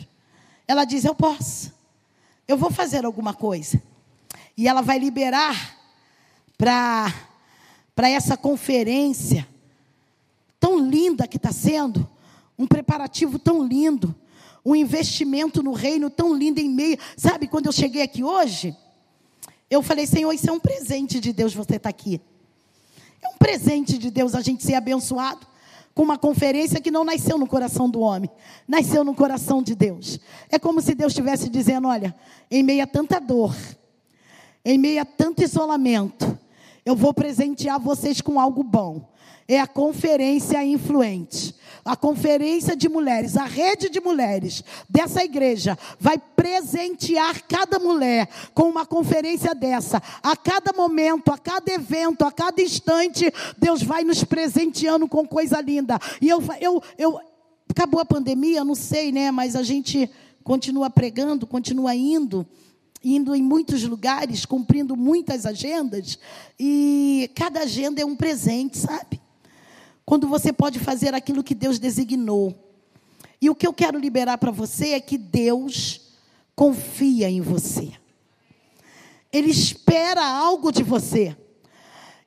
Ela 0.66 0.84
diz: 0.84 1.04
Eu 1.04 1.14
posso, 1.14 1.72
eu 2.48 2.56
vou 2.56 2.70
fazer 2.70 3.04
alguma 3.04 3.34
coisa. 3.34 3.80
E 4.56 4.66
ela 4.66 4.80
vai 4.80 4.98
liberar 4.98 5.76
para 6.56 7.12
para 7.96 8.10
essa 8.10 8.36
conferência 8.36 9.48
tão 10.60 10.78
linda 10.78 11.26
que 11.26 11.38
está 11.38 11.50
sendo, 11.50 12.06
um 12.58 12.66
preparativo 12.66 13.38
tão 13.38 13.66
lindo, 13.66 14.14
um 14.62 14.76
investimento 14.76 15.62
no 15.62 15.72
reino 15.72 16.10
tão 16.10 16.34
lindo 16.34 16.60
em 16.60 16.68
meio. 16.68 16.98
Sabe, 17.16 17.48
quando 17.48 17.66
eu 17.66 17.72
cheguei 17.72 18.02
aqui 18.02 18.22
hoje, 18.22 18.76
eu 19.70 19.82
falei, 19.82 20.06
Senhor, 20.06 20.30
isso 20.30 20.50
é 20.50 20.52
um 20.52 20.60
presente 20.60 21.18
de 21.20 21.32
Deus 21.32 21.54
você 21.54 21.76
estar 21.76 21.84
tá 21.84 21.88
aqui. 21.88 22.20
É 23.22 23.28
um 23.28 23.38
presente 23.38 23.96
de 23.96 24.10
Deus 24.10 24.34
a 24.34 24.42
gente 24.42 24.62
ser 24.62 24.74
abençoado 24.74 25.46
com 25.94 26.02
uma 26.02 26.18
conferência 26.18 26.78
que 26.82 26.90
não 26.90 27.02
nasceu 27.02 27.38
no 27.38 27.46
coração 27.46 27.88
do 27.88 28.00
homem, 28.00 28.28
nasceu 28.68 29.02
no 29.02 29.14
coração 29.14 29.62
de 29.62 29.74
Deus. 29.74 30.20
É 30.50 30.58
como 30.58 30.82
se 30.82 30.94
Deus 30.94 31.12
estivesse 31.12 31.48
dizendo: 31.48 31.88
olha, 31.88 32.14
em 32.50 32.62
meio 32.62 32.82
a 32.82 32.86
tanta 32.86 33.18
dor, 33.18 33.56
em 34.62 34.76
meio 34.76 35.00
a 35.00 35.06
tanto 35.06 35.42
isolamento, 35.42 36.38
eu 36.86 36.94
vou 36.94 37.12
presentear 37.12 37.80
vocês 37.80 38.20
com 38.20 38.38
algo 38.38 38.62
bom. 38.62 39.12
É 39.48 39.60
a 39.60 39.66
conferência 39.66 40.64
influente. 40.64 41.54
A 41.84 41.96
conferência 41.96 42.76
de 42.76 42.88
mulheres, 42.88 43.36
a 43.36 43.44
rede 43.44 43.88
de 43.88 44.00
mulheres 44.00 44.62
dessa 44.88 45.22
igreja 45.22 45.76
vai 46.00 46.16
presentear 46.18 47.42
cada 47.46 47.78
mulher 47.78 48.28
com 48.54 48.68
uma 48.68 48.86
conferência 48.86 49.54
dessa. 49.54 50.02
A 50.22 50.36
cada 50.36 50.72
momento, 50.72 51.32
a 51.32 51.38
cada 51.38 51.72
evento, 51.72 52.24
a 52.24 52.32
cada 52.32 52.62
instante, 52.62 53.32
Deus 53.58 53.82
vai 53.82 54.02
nos 54.02 54.24
presenteando 54.24 55.08
com 55.08 55.26
coisa 55.26 55.60
linda. 55.60 55.98
E 56.20 56.28
eu, 56.28 56.42
eu, 56.60 56.82
eu 56.98 57.20
acabou 57.68 58.00
a 58.00 58.04
pandemia, 58.04 58.64
não 58.64 58.74
sei, 58.74 59.12
né? 59.12 59.30
Mas 59.30 59.54
a 59.54 59.62
gente 59.62 60.10
continua 60.42 60.88
pregando, 60.88 61.46
continua 61.46 61.94
indo 61.94 62.46
indo 63.14 63.34
em 63.34 63.42
muitos 63.42 63.84
lugares, 63.84 64.44
cumprindo 64.44 64.96
muitas 64.96 65.46
agendas, 65.46 66.18
e 66.58 67.30
cada 67.34 67.60
agenda 67.60 68.02
é 68.02 68.04
um 68.04 68.16
presente, 68.16 68.76
sabe? 68.78 69.20
Quando 70.04 70.28
você 70.28 70.52
pode 70.52 70.78
fazer 70.78 71.14
aquilo 71.14 71.44
que 71.44 71.54
Deus 71.54 71.78
designou. 71.78 72.54
E 73.40 73.50
o 73.50 73.54
que 73.54 73.66
eu 73.66 73.72
quero 73.72 73.98
liberar 73.98 74.38
para 74.38 74.50
você 74.50 74.90
é 74.90 75.00
que 75.00 75.18
Deus 75.18 76.00
confia 76.54 77.28
em 77.28 77.40
você. 77.40 77.92
Ele 79.32 79.50
espera 79.50 80.24
algo 80.24 80.72
de 80.72 80.82
você. 80.82 81.36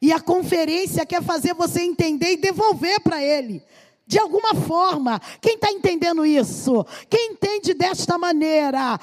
E 0.02 0.14
a 0.14 0.20
conferência 0.20 1.06
quer 1.06 1.22
fazer 1.24 1.54
você 1.54 1.82
entender 1.82 2.34
e 2.34 2.38
devolver 2.38 3.02
para 3.02 3.22
Ele. 3.24 3.62
De 4.06 4.18
alguma 4.20 4.56
forma. 4.56 5.20
Quem 5.42 5.56
está 5.56 5.72
entendendo 5.72 6.26
isso? 6.26 6.86
Quem 7.10 7.34
entende 7.34 7.74
desta 7.74 8.18
maneira? 8.18 9.00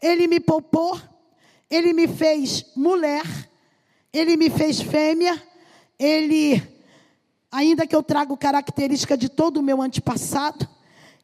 Ele 0.00 0.26
me 0.26 0.40
poupou, 0.40 1.00
ele 1.70 1.92
me 1.92 2.06
fez 2.06 2.64
mulher, 2.74 3.24
ele 4.12 4.36
me 4.36 4.48
fez 4.48 4.80
fêmea, 4.80 5.42
ele, 5.98 6.62
ainda 7.50 7.86
que 7.86 7.94
eu 7.94 8.02
trago 8.02 8.36
característica 8.36 9.16
de 9.16 9.28
todo 9.28 9.58
o 9.58 9.62
meu 9.62 9.82
antepassado, 9.82 10.68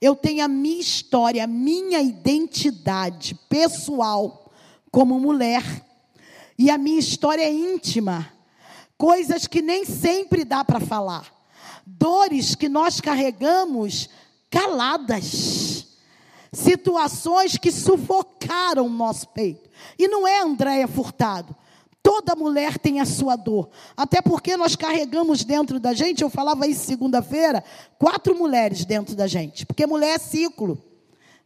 eu 0.00 0.16
tenho 0.16 0.44
a 0.44 0.48
minha 0.48 0.80
história, 0.80 1.44
a 1.44 1.46
minha 1.46 2.00
identidade 2.00 3.38
pessoal 3.48 4.52
como 4.90 5.20
mulher. 5.20 5.62
E 6.58 6.70
a 6.70 6.76
minha 6.76 6.98
história 6.98 7.42
é 7.42 7.52
íntima. 7.52 8.28
Coisas 8.98 9.46
que 9.46 9.62
nem 9.62 9.84
sempre 9.84 10.44
dá 10.44 10.64
para 10.64 10.80
falar. 10.80 11.32
Dores 11.86 12.56
que 12.56 12.68
nós 12.68 13.00
carregamos 13.00 14.08
caladas. 14.50 15.86
Situações 16.52 17.56
que 17.56 17.72
sufocaram 17.72 18.86
o 18.86 18.90
nosso 18.90 19.28
peito. 19.28 19.70
E 19.98 20.06
não 20.06 20.28
é 20.28 20.40
Andréia 20.40 20.86
Furtado. 20.86 21.56
Toda 22.02 22.34
mulher 22.34 22.78
tem 22.78 23.00
a 23.00 23.06
sua 23.06 23.36
dor. 23.36 23.70
Até 23.96 24.20
porque 24.20 24.56
nós 24.56 24.76
carregamos 24.76 25.44
dentro 25.44 25.78
da 25.78 25.94
gente, 25.94 26.22
eu 26.22 26.28
falava 26.28 26.66
isso 26.66 26.84
segunda-feira, 26.84 27.62
quatro 27.98 28.34
mulheres 28.34 28.84
dentro 28.84 29.14
da 29.14 29.26
gente. 29.26 29.64
Porque 29.64 29.86
mulher 29.86 30.16
é 30.16 30.18
ciclo. 30.18 30.76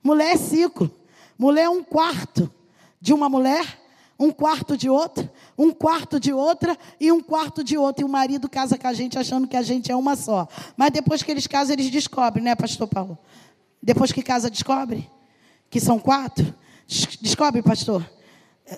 Mulher 0.03 0.33
é 0.33 0.37
ciclo. 0.37 0.91
Mulher 1.39 1.65
é 1.65 1.69
um 1.69 1.85
quarto 1.85 2.51
de 2.99 3.13
uma 3.13 3.29
mulher, 3.29 3.79
um 4.19 4.33
quarto 4.33 4.77
de 4.77 4.89
outra, 4.89 5.31
um 5.59 5.71
quarto 5.71 6.19
de 6.19 6.33
outra 6.33 6.77
e 6.99 7.13
um 7.13 7.21
quarto 7.21 7.63
de 7.63 7.77
outra. 7.77 8.03
E 8.03 8.05
o 8.05 8.09
marido 8.09 8.49
casa 8.49 8.79
com 8.79 8.89
a 8.89 8.95
gente 8.95 9.19
achando 9.19 9.47
que 9.47 9.57
a 9.57 9.63
gente 9.63 9.93
é 9.93 9.97
uma 9.97 10.17
só. 10.17 10.49
Mas 10.77 10.91
depois 10.91 11.23
que 11.23 11.31
eles 11.31 11.47
casam, 11.47 11.75
eles 11.75 11.91
descobrem, 11.91 12.43
né, 12.43 12.55
pastor 12.55 12.89
Paulo? 12.89 13.19
Depois 13.87 14.11
que 14.11 14.21
casa, 14.21 14.51
descobre 14.51 15.09
que 15.71 15.79
são 15.79 15.97
quatro. 15.97 16.53
Descobre, 17.21 17.63
pastor? 17.63 18.05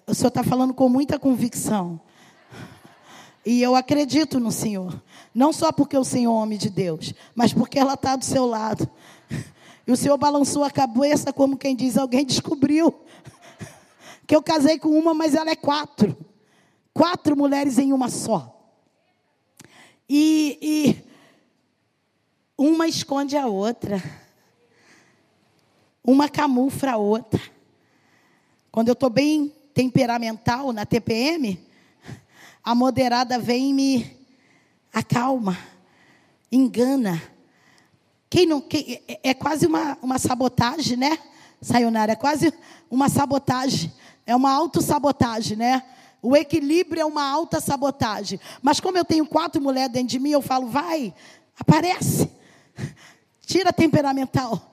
O 0.06 0.12
senhor 0.12 0.28
está 0.28 0.44
falando 0.44 0.74
com 0.74 0.86
muita 0.86 1.18
convicção. 1.18 1.98
E 3.42 3.62
eu 3.62 3.74
acredito 3.74 4.38
no 4.38 4.52
Senhor. 4.52 5.02
Não 5.34 5.50
só 5.50 5.72
porque 5.72 5.96
o 5.96 6.04
Senhor 6.04 6.30
é 6.30 6.42
homem 6.42 6.58
de 6.58 6.68
Deus, 6.68 7.14
mas 7.34 7.54
porque 7.54 7.78
ela 7.78 7.94
está 7.94 8.16
do 8.16 8.24
seu 8.26 8.44
lado. 8.44 8.86
E 9.86 9.90
o 9.90 9.96
Senhor 9.96 10.18
balançou 10.18 10.62
a 10.62 10.70
cabeça 10.70 11.32
como 11.32 11.56
quem 11.56 11.74
diz: 11.74 11.96
alguém 11.96 12.26
descobriu 12.26 12.94
que 14.26 14.36
eu 14.36 14.42
casei 14.42 14.78
com 14.78 14.90
uma, 14.90 15.14
mas 15.14 15.34
ela 15.34 15.48
é 15.48 15.56
quatro. 15.56 16.14
Quatro 16.92 17.34
mulheres 17.34 17.78
em 17.78 17.94
uma 17.94 18.10
só. 18.10 18.54
E, 20.06 20.58
e 20.60 21.04
uma 22.58 22.86
esconde 22.86 23.38
a 23.38 23.46
outra. 23.46 24.27
Uma 26.08 26.26
camufla 26.26 26.92
a 26.92 26.96
outra. 26.96 27.38
Quando 28.72 28.88
eu 28.88 28.94
estou 28.94 29.10
bem 29.10 29.52
temperamental 29.74 30.72
na 30.72 30.86
TPM, 30.86 31.60
a 32.64 32.74
moderada 32.74 33.38
vem 33.38 33.68
e 33.68 33.74
me 33.74 34.16
acalma, 34.90 35.58
engana. 36.50 37.22
Quem 38.30 38.46
não, 38.46 38.58
quem, 38.58 39.02
é, 39.06 39.20
é 39.22 39.34
quase 39.34 39.66
uma, 39.66 39.98
uma 40.00 40.18
sabotagem, 40.18 40.96
né? 40.96 41.18
Sayonara, 41.60 42.12
é 42.12 42.16
quase 42.16 42.54
uma 42.90 43.10
sabotagem. 43.10 43.92
É 44.24 44.34
uma 44.34 44.50
autossabotagem, 44.50 45.58
né? 45.58 45.82
O 46.22 46.34
equilíbrio 46.34 47.02
é 47.02 47.04
uma 47.04 47.28
alta 47.28 47.60
sabotagem. 47.60 48.40
Mas 48.62 48.80
como 48.80 48.96
eu 48.96 49.04
tenho 49.04 49.26
quatro 49.26 49.60
mulheres 49.60 49.92
dentro 49.92 50.08
de 50.08 50.18
mim, 50.18 50.30
eu 50.30 50.40
falo, 50.40 50.68
vai, 50.68 51.12
aparece. 51.60 52.30
Tira 53.44 53.74
temperamental. 53.74 54.67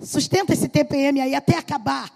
Sustenta 0.00 0.52
esse 0.52 0.68
TPM 0.68 1.20
aí 1.20 1.34
até 1.34 1.56
acabar. 1.56 2.10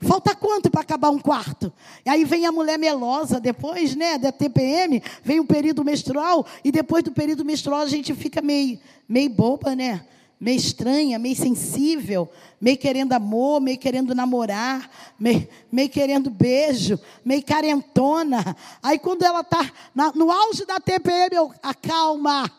Falta 0.00 0.34
quanto 0.34 0.70
para 0.70 0.82
acabar 0.82 1.10
um 1.10 1.18
quarto? 1.18 1.72
E 2.04 2.10
aí 2.10 2.24
vem 2.24 2.44
a 2.44 2.52
mulher 2.52 2.78
melosa, 2.78 3.40
depois, 3.40 3.94
né, 3.94 4.18
da 4.18 4.30
TPM, 4.30 5.02
vem 5.22 5.40
o 5.40 5.46
período 5.46 5.82
menstrual, 5.84 6.46
e 6.62 6.70
depois 6.70 7.02
do 7.02 7.12
período 7.12 7.44
menstrual 7.44 7.80
a 7.80 7.88
gente 7.88 8.14
fica 8.14 8.42
meio, 8.42 8.78
meio 9.08 9.30
boba, 9.30 9.74
né? 9.74 10.04
Meio 10.38 10.56
estranha, 10.56 11.20
meio 11.20 11.36
sensível, 11.36 12.28
meio 12.60 12.76
querendo 12.76 13.12
amor, 13.12 13.60
meio 13.60 13.78
querendo 13.78 14.12
namorar, 14.12 14.90
meio, 15.18 15.48
meio 15.70 15.88
querendo 15.88 16.28
beijo, 16.28 16.98
meio 17.24 17.44
carentona. 17.44 18.56
Aí 18.82 18.98
quando 18.98 19.22
ela 19.22 19.40
está 19.40 19.70
no 20.16 20.32
auge 20.32 20.66
da 20.66 20.80
TPM, 20.80 21.36
eu, 21.36 21.52
acalma, 21.62 22.50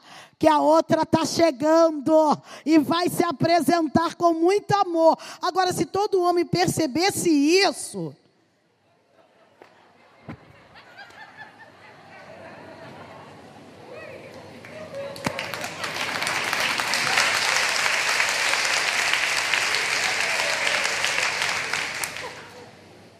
que 0.44 0.48
a 0.50 0.60
outra 0.60 1.04
está 1.04 1.26
chegando 1.26 2.38
e 2.66 2.78
vai 2.78 3.08
se 3.08 3.24
apresentar 3.24 4.16
com 4.16 4.34
muito 4.34 4.74
amor. 4.74 5.18
Agora, 5.42 5.72
se 5.72 5.86
todo 5.86 6.22
homem 6.22 6.46
percebesse 6.46 7.30
isso. 7.30 8.14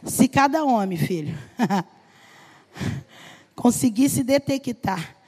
Se 0.06 0.28
cada 0.28 0.66
homem, 0.66 0.98
filho, 0.98 1.38
conseguisse 3.56 4.24
detectar 4.24 5.23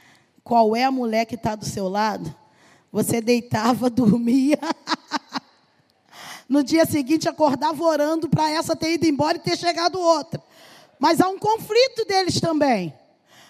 qual 0.45 0.75
é 0.75 0.83
a 0.83 0.91
mulher 0.91 1.25
que 1.25 1.33
está 1.33 1.55
do 1.55 1.65
seu 1.65 1.89
lado, 1.89 2.33
você 2.91 3.19
deitava, 3.19 3.89
dormia. 3.91 4.59
no 6.47 6.63
dia 6.63 6.85
seguinte 6.85 7.27
acordava 7.27 7.83
orando 7.83 8.29
para 8.29 8.51
essa 8.51 8.75
ter 8.75 8.93
ido 8.93 9.07
embora 9.07 9.37
e 9.37 9.41
ter 9.41 9.57
chegado 9.57 9.99
outra. 9.99 10.41
Mas 10.99 11.19
há 11.19 11.27
um 11.27 11.39
conflito 11.39 12.05
deles 12.05 12.39
também. 12.39 12.93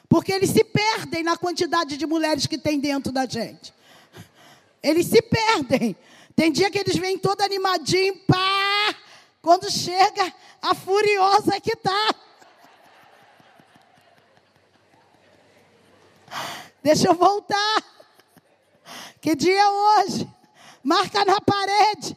Porque 0.08 0.32
eles 0.32 0.52
se 0.52 0.64
perdem 0.64 1.22
na 1.22 1.36
quantidade 1.36 1.98
de 1.98 2.06
mulheres 2.06 2.48
que 2.48 2.58
tem 2.58 2.80
dentro 2.80 3.12
da 3.12 3.26
gente. 3.26 3.74
Eles 4.82 5.08
se 5.08 5.22
perdem. 5.22 5.98
Tem 6.34 6.50
dia 6.50 6.72
que 6.72 6.78
eles 6.78 6.96
vêm 6.96 7.18
todo 7.18 7.42
animadinho, 7.42 8.16
pá! 8.26 8.96
Quando 9.42 9.70
chega, 9.70 10.34
a 10.62 10.74
furiosa 10.74 11.60
que 11.60 11.74
está. 11.74 12.16
Deixa 16.86 17.08
eu 17.08 17.16
voltar. 17.16 17.84
Que 19.20 19.36
dia 19.36 19.60
é 19.60 19.68
hoje? 19.68 20.30
Marca 20.84 21.26
na 21.26 21.42
parede. 21.42 22.16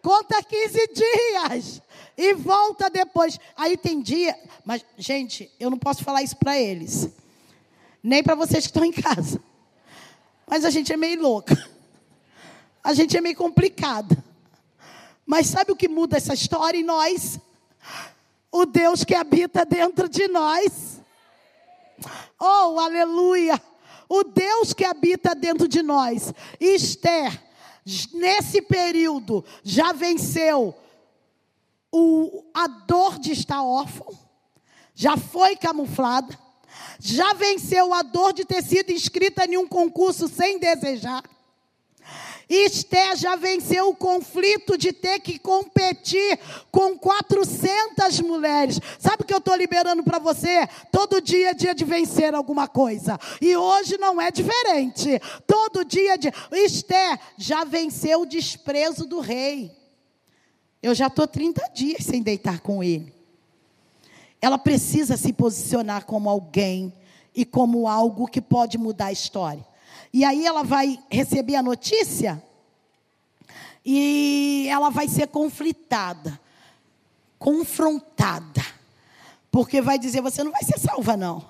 Conta 0.00 0.42
15 0.42 0.88
dias. 0.94 1.82
E 2.16 2.32
volta 2.32 2.88
depois. 2.88 3.38
Aí 3.54 3.76
tem 3.76 4.00
dia. 4.00 4.34
Mas, 4.64 4.82
gente, 4.96 5.52
eu 5.60 5.68
não 5.68 5.76
posso 5.78 6.02
falar 6.02 6.22
isso 6.22 6.34
para 6.34 6.58
eles. 6.58 7.10
Nem 8.02 8.22
para 8.22 8.34
vocês 8.34 8.64
que 8.64 8.70
estão 8.70 8.86
em 8.86 8.90
casa. 8.90 9.38
Mas 10.46 10.64
a 10.64 10.70
gente 10.70 10.90
é 10.90 10.96
meio 10.96 11.20
louca. 11.20 11.54
A 12.82 12.94
gente 12.94 13.18
é 13.18 13.20
meio 13.20 13.36
complicada. 13.36 14.16
Mas 15.26 15.48
sabe 15.48 15.72
o 15.72 15.76
que 15.76 15.88
muda 15.88 16.16
essa 16.16 16.32
história 16.32 16.78
em 16.78 16.84
nós? 16.84 17.38
O 18.50 18.64
Deus 18.64 19.04
que 19.04 19.14
habita 19.14 19.66
dentro 19.66 20.08
de 20.08 20.26
nós. 20.26 21.02
Oh, 22.40 22.80
aleluia! 22.80 23.60
O 24.08 24.24
Deus 24.24 24.72
que 24.72 24.84
habita 24.84 25.34
dentro 25.34 25.68
de 25.68 25.82
nós. 25.82 26.32
Esther, 26.60 27.42
nesse 28.12 28.62
período, 28.62 29.44
já 29.62 29.92
venceu 29.92 30.74
o, 31.92 32.44
a 32.52 32.66
dor 32.66 33.18
de 33.18 33.32
estar 33.32 33.62
órfão, 33.62 34.16
já 34.94 35.16
foi 35.16 35.56
camuflada, 35.56 36.38
já 36.98 37.32
venceu 37.34 37.92
a 37.92 38.02
dor 38.02 38.32
de 38.32 38.44
ter 38.44 38.62
sido 38.62 38.90
inscrita 38.90 39.44
em 39.44 39.56
um 39.56 39.66
concurso 39.66 40.28
sem 40.28 40.58
desejar 40.58 41.22
Esté 42.48 43.16
já 43.16 43.34
venceu 43.34 43.88
o 43.88 43.96
conflito 43.96 44.78
de 44.78 44.92
ter 44.92 45.18
que 45.18 45.36
competir 45.36 46.38
com 46.70 46.96
400 46.96 48.20
mulheres. 48.20 48.80
Sabe 49.00 49.22
o 49.22 49.26
que 49.26 49.34
eu 49.34 49.38
estou 49.38 49.56
liberando 49.56 50.04
para 50.04 50.20
você? 50.20 50.68
Todo 50.92 51.20
dia 51.20 51.50
é 51.50 51.54
dia 51.54 51.74
de 51.74 51.84
vencer 51.84 52.34
alguma 52.34 52.68
coisa. 52.68 53.18
E 53.40 53.56
hoje 53.56 53.98
não 53.98 54.20
é 54.20 54.30
diferente. 54.30 55.20
Todo 55.44 55.84
dia 55.84 56.14
é 56.14 56.16
dia. 56.16 56.32
Esté 56.52 57.18
já 57.36 57.64
venceu 57.64 58.22
o 58.22 58.26
desprezo 58.26 59.06
do 59.06 59.18
rei. 59.18 59.76
Eu 60.80 60.94
já 60.94 61.08
estou 61.08 61.26
30 61.26 61.68
dias 61.74 62.04
sem 62.04 62.22
deitar 62.22 62.60
com 62.60 62.80
ele. 62.80 63.12
Ela 64.40 64.56
precisa 64.56 65.16
se 65.16 65.32
posicionar 65.32 66.04
como 66.04 66.30
alguém 66.30 66.92
e 67.34 67.44
como 67.44 67.88
algo 67.88 68.28
que 68.28 68.40
pode 68.40 68.78
mudar 68.78 69.06
a 69.06 69.12
história. 69.12 69.66
E 70.12 70.24
aí 70.24 70.46
ela 70.46 70.62
vai 70.62 70.98
receber 71.10 71.56
a 71.56 71.62
notícia 71.62 72.42
e 73.84 74.66
ela 74.68 74.90
vai 74.90 75.06
ser 75.06 75.28
conflitada, 75.28 76.40
confrontada. 77.38 78.64
Porque 79.50 79.80
vai 79.80 79.98
dizer: 79.98 80.20
você 80.20 80.42
não 80.42 80.50
vai 80.50 80.64
ser 80.64 80.78
salva, 80.78 81.16
não. 81.16 81.46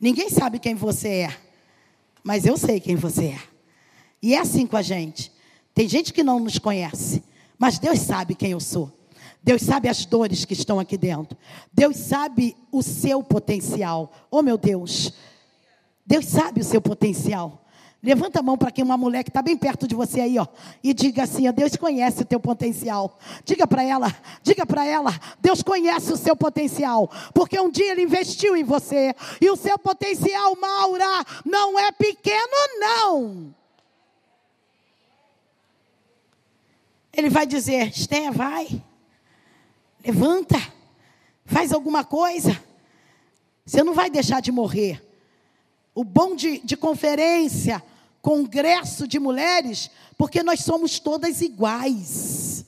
Ninguém 0.00 0.28
sabe 0.28 0.58
quem 0.58 0.74
você 0.74 1.08
é, 1.08 1.36
mas 2.22 2.44
eu 2.44 2.58
sei 2.58 2.78
quem 2.78 2.96
você 2.96 3.26
é. 3.26 3.40
E 4.20 4.34
é 4.34 4.38
assim 4.38 4.66
com 4.66 4.76
a 4.76 4.82
gente. 4.82 5.32
Tem 5.74 5.88
gente 5.88 6.12
que 6.12 6.22
não 6.22 6.38
nos 6.38 6.58
conhece, 6.58 7.22
mas 7.58 7.78
Deus 7.78 8.00
sabe 8.00 8.34
quem 8.34 8.50
eu 8.50 8.60
sou. 8.60 8.92
Deus 9.42 9.62
sabe 9.62 9.88
as 9.88 10.04
dores 10.04 10.44
que 10.44 10.52
estão 10.52 10.78
aqui 10.78 10.96
dentro. 10.96 11.36
Deus 11.72 11.96
sabe 11.96 12.54
o 12.70 12.82
seu 12.82 13.22
potencial. 13.22 14.12
Oh, 14.30 14.42
meu 14.42 14.56
Deus. 14.56 15.12
Deus 16.06 16.26
sabe 16.26 16.60
o 16.60 16.64
seu 16.64 16.80
potencial. 16.80 17.61
Levanta 18.02 18.40
a 18.40 18.42
mão 18.42 18.58
para 18.58 18.72
quem 18.72 18.82
uma 18.82 18.96
mulher 18.96 19.22
que 19.22 19.30
está 19.30 19.40
bem 19.40 19.56
perto 19.56 19.86
de 19.86 19.94
você 19.94 20.20
aí, 20.20 20.36
ó, 20.36 20.44
e 20.82 20.92
diga 20.92 21.22
assim: 21.22 21.46
ó, 21.48 21.52
Deus 21.52 21.76
conhece 21.76 22.22
o 22.22 22.24
teu 22.24 22.40
potencial. 22.40 23.16
Diga 23.44 23.64
para 23.64 23.84
ela, 23.84 24.12
diga 24.42 24.66
para 24.66 24.84
ela, 24.84 25.12
Deus 25.40 25.62
conhece 25.62 26.12
o 26.12 26.16
seu 26.16 26.34
potencial, 26.34 27.08
porque 27.32 27.60
um 27.60 27.70
dia 27.70 27.92
Ele 27.92 28.02
investiu 28.02 28.56
em 28.56 28.64
você 28.64 29.14
e 29.40 29.48
o 29.48 29.54
seu 29.54 29.78
potencial, 29.78 30.56
Maura, 30.56 31.24
não 31.44 31.78
é 31.78 31.92
pequeno 31.92 32.56
não. 32.80 33.54
Ele 37.12 37.30
vai 37.30 37.46
dizer: 37.46 37.86
Esté, 37.86 38.32
vai, 38.32 38.82
levanta, 40.04 40.58
faz 41.44 41.72
alguma 41.72 42.02
coisa. 42.02 42.60
Você 43.64 43.84
não 43.84 43.94
vai 43.94 44.10
deixar 44.10 44.42
de 44.42 44.50
morrer. 44.50 45.00
O 45.94 46.02
bom 46.02 46.34
de, 46.34 46.58
de 46.58 46.76
conferência 46.76 47.80
congresso 48.22 49.06
de 49.06 49.18
mulheres, 49.18 49.90
porque 50.16 50.42
nós 50.42 50.60
somos 50.60 51.00
todas 51.00 51.42
iguais. 51.42 52.64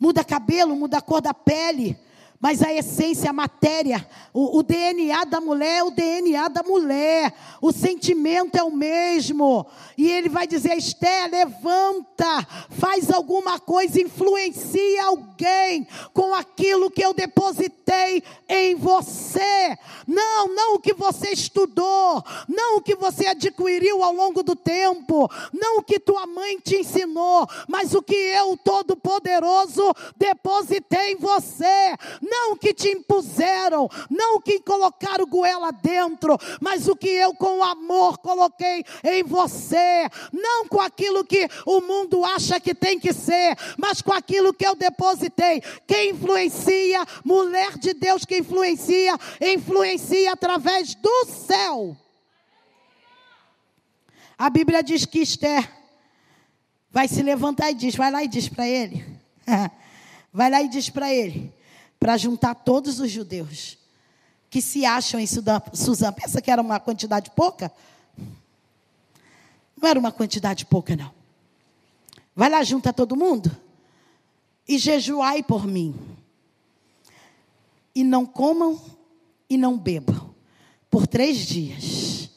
Muda 0.00 0.24
cabelo, 0.24 0.74
muda 0.74 0.98
a 0.98 1.02
cor 1.02 1.20
da 1.20 1.34
pele, 1.34 1.96
mas 2.40 2.60
a 2.60 2.72
essência, 2.72 3.30
a 3.30 3.32
matéria, 3.32 4.04
o, 4.32 4.58
o, 4.58 4.62
DNA 4.64 5.24
da 5.26 5.40
mulher 5.40 5.78
é 5.78 5.84
o 5.84 5.92
DNA 5.92 6.48
da 6.48 6.64
mulher, 6.64 7.32
o 7.60 7.70
sentimento 7.70 8.56
é 8.56 8.64
o 8.64 8.72
mesmo. 8.72 9.64
E 9.96 10.10
ele 10.10 10.28
vai 10.28 10.44
dizer: 10.44 10.76
Esté, 10.76 11.28
levanta, 11.28 12.44
faz 12.70 13.12
alguma 13.12 13.60
coisa, 13.60 14.00
influencia 14.00 15.04
alguém 15.04 15.31
com 16.12 16.34
aquilo 16.34 16.90
que 16.90 17.04
eu 17.04 17.12
depositei 17.14 18.22
em 18.48 18.74
você. 18.74 19.76
Não, 20.06 20.48
não 20.48 20.74
o 20.74 20.80
que 20.80 20.92
você 20.92 21.30
estudou, 21.30 22.22
não 22.48 22.76
o 22.76 22.82
que 22.82 22.94
você 22.94 23.26
adquiriu 23.26 24.02
ao 24.02 24.12
longo 24.12 24.42
do 24.42 24.56
tempo, 24.56 25.30
não 25.52 25.78
o 25.78 25.82
que 25.82 25.98
tua 25.98 26.26
mãe 26.26 26.58
te 26.58 26.76
ensinou, 26.76 27.46
mas 27.68 27.94
o 27.94 28.02
que 28.02 28.14
eu, 28.14 28.56
Todo-Poderoso, 28.56 29.94
depositei 30.16 31.12
em 31.12 31.16
você 31.16 31.96
não 32.20 32.52
o 32.52 32.56
que 32.56 32.72
te 32.74 32.88
impuseram, 32.88 33.88
não 34.10 34.36
o 34.36 34.40
que 34.40 34.60
colocaram 34.60 35.26
goela 35.26 35.70
dentro, 35.70 36.38
mas 36.60 36.88
o 36.88 36.96
que 36.96 37.08
eu 37.08 37.34
com 37.34 37.62
amor 37.62 38.18
coloquei 38.18 38.84
em 39.04 39.22
você, 39.22 40.08
não 40.32 40.66
com 40.68 40.80
aquilo 40.80 41.24
que 41.24 41.48
o 41.66 41.80
mundo 41.80 42.24
acha 42.24 42.60
que 42.60 42.74
tem 42.74 42.98
que 42.98 43.12
ser, 43.12 43.56
mas 43.76 44.00
com 44.02 44.12
aquilo 44.12 44.52
que 44.52 44.66
eu 44.66 44.74
depositei. 44.74 45.31
Quem 45.86 46.10
influencia, 46.10 47.04
mulher 47.24 47.78
de 47.78 47.94
Deus 47.94 48.24
que 48.24 48.38
influencia, 48.38 49.18
influencia 49.40 50.32
através 50.32 50.94
do 50.94 51.26
céu. 51.26 51.96
A 54.38 54.50
Bíblia 54.50 54.82
diz 54.82 55.04
que 55.04 55.20
Esther 55.20 55.70
vai 56.90 57.08
se 57.08 57.22
levantar 57.22 57.70
e 57.70 57.74
diz: 57.74 57.94
vai 57.94 58.10
lá 58.10 58.22
e 58.24 58.28
diz 58.28 58.48
para 58.48 58.66
ele. 58.66 59.04
vai 60.32 60.50
lá 60.50 60.62
e 60.62 60.68
diz 60.68 60.88
para 60.90 61.12
ele 61.12 61.52
para 61.98 62.16
juntar 62.16 62.54
todos 62.54 62.98
os 62.98 63.10
judeus 63.10 63.78
que 64.50 64.60
se 64.60 64.84
acham 64.84 65.20
em 65.20 65.26
Suzã. 65.26 66.12
Pensa 66.12 66.42
que 66.42 66.50
era 66.50 66.60
uma 66.60 66.80
quantidade 66.80 67.30
pouca? 67.30 67.72
Não 69.80 69.88
era 69.88 69.98
uma 69.98 70.12
quantidade 70.12 70.66
pouca, 70.66 70.96
não. 70.96 71.12
Vai 72.34 72.50
lá, 72.50 72.62
junta 72.62 72.92
todo 72.92 73.16
mundo 73.16 73.56
e 74.68 74.78
jejuai 74.78 75.42
por 75.42 75.66
mim. 75.66 75.94
E 77.94 78.02
não 78.02 78.24
comam 78.24 78.80
e 79.48 79.56
não 79.56 79.78
bebam 79.78 80.34
por 80.90 81.06
três 81.06 81.38
dias. 81.38 82.30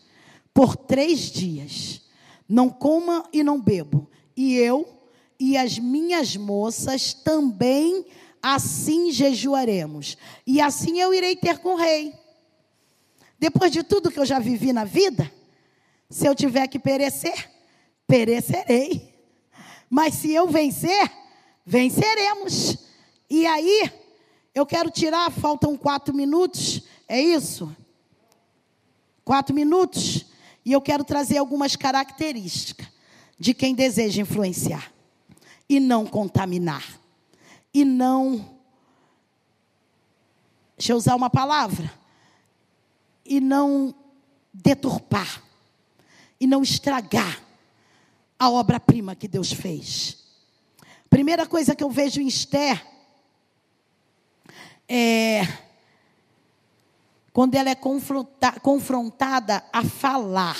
Por 0.53 0.75
três 0.75 1.31
dias. 1.31 2.01
Não 2.47 2.69
coma 2.69 3.27
e 3.31 3.43
não 3.43 3.61
bebo. 3.61 4.09
E 4.35 4.55
eu 4.55 4.95
e 5.39 5.57
as 5.57 5.77
minhas 5.77 6.35
moças 6.35 7.13
também 7.13 8.05
assim 8.41 9.11
jejuaremos, 9.11 10.17
e 10.45 10.61
assim 10.61 10.99
eu 10.99 11.11
irei 11.11 11.35
ter 11.35 11.57
com 11.57 11.69
o 11.73 11.77
rei. 11.77 12.13
Depois 13.39 13.71
de 13.71 13.81
tudo 13.81 14.11
que 14.11 14.19
eu 14.19 14.25
já 14.25 14.37
vivi 14.37 14.71
na 14.71 14.83
vida, 14.83 15.31
se 16.11 16.27
eu 16.27 16.35
tiver 16.35 16.67
que 16.67 16.77
perecer, 16.77 17.49
perecerei. 18.05 19.15
Mas 19.89 20.13
se 20.13 20.31
eu 20.31 20.47
vencer, 20.47 21.11
venceremos. 21.65 22.77
E 23.29 23.45
aí, 23.45 23.91
eu 24.53 24.65
quero 24.65 24.89
tirar, 24.89 25.31
faltam 25.31 25.75
quatro 25.75 26.13
minutos, 26.13 26.83
é 27.07 27.19
isso? 27.19 27.75
Quatro 29.23 29.53
minutos. 29.55 30.25
E 30.63 30.71
eu 30.71 30.81
quero 30.81 31.03
trazer 31.03 31.37
algumas 31.37 31.75
características 31.75 32.87
de 33.37 33.53
quem 33.53 33.75
deseja 33.75 34.21
influenciar 34.21 34.91
e 35.67 35.79
não 35.79 36.05
contaminar 36.05 36.83
e 37.75 37.83
não. 37.83 38.57
Deixa 40.77 40.93
eu 40.93 40.97
usar 40.97 41.13
uma 41.13 41.29
palavra. 41.29 41.91
E 43.25 43.41
não 43.41 43.93
deturpar. 44.53 45.43
E 46.39 46.47
não 46.47 46.63
estragar 46.63 47.43
a 48.39 48.49
obra-prima 48.49 49.13
que 49.13 49.27
Deus 49.27 49.51
fez. 49.51 50.24
Primeira 51.15 51.47
coisa 51.47 51.73
que 51.73 51.81
eu 51.81 51.89
vejo 51.89 52.19
em 52.19 52.27
Esther 52.27 52.85
é 54.85 55.43
quando 57.31 57.55
ela 57.55 57.69
é 57.69 57.75
confrontada 58.61 59.63
a 59.71 59.81
falar. 59.85 60.57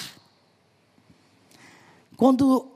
Quando 2.16 2.72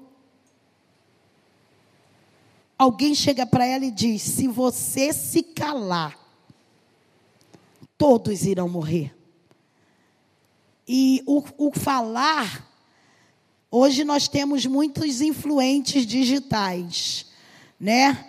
alguém 2.77 3.15
chega 3.15 3.45
para 3.45 3.65
ela 3.65 3.85
e 3.85 3.91
diz: 3.91 4.23
se 4.23 4.45
você 4.45 5.13
se 5.13 5.41
calar, 5.41 6.19
todos 7.97 8.43
irão 8.43 8.67
morrer. 8.67 9.15
E 10.85 11.23
o, 11.25 11.41
o 11.57 11.71
falar, 11.71 12.69
hoje 13.71 14.03
nós 14.03 14.27
temos 14.27 14.65
muitos 14.65 15.21
influentes 15.21 16.05
digitais, 16.05 17.28
né? 17.79 18.25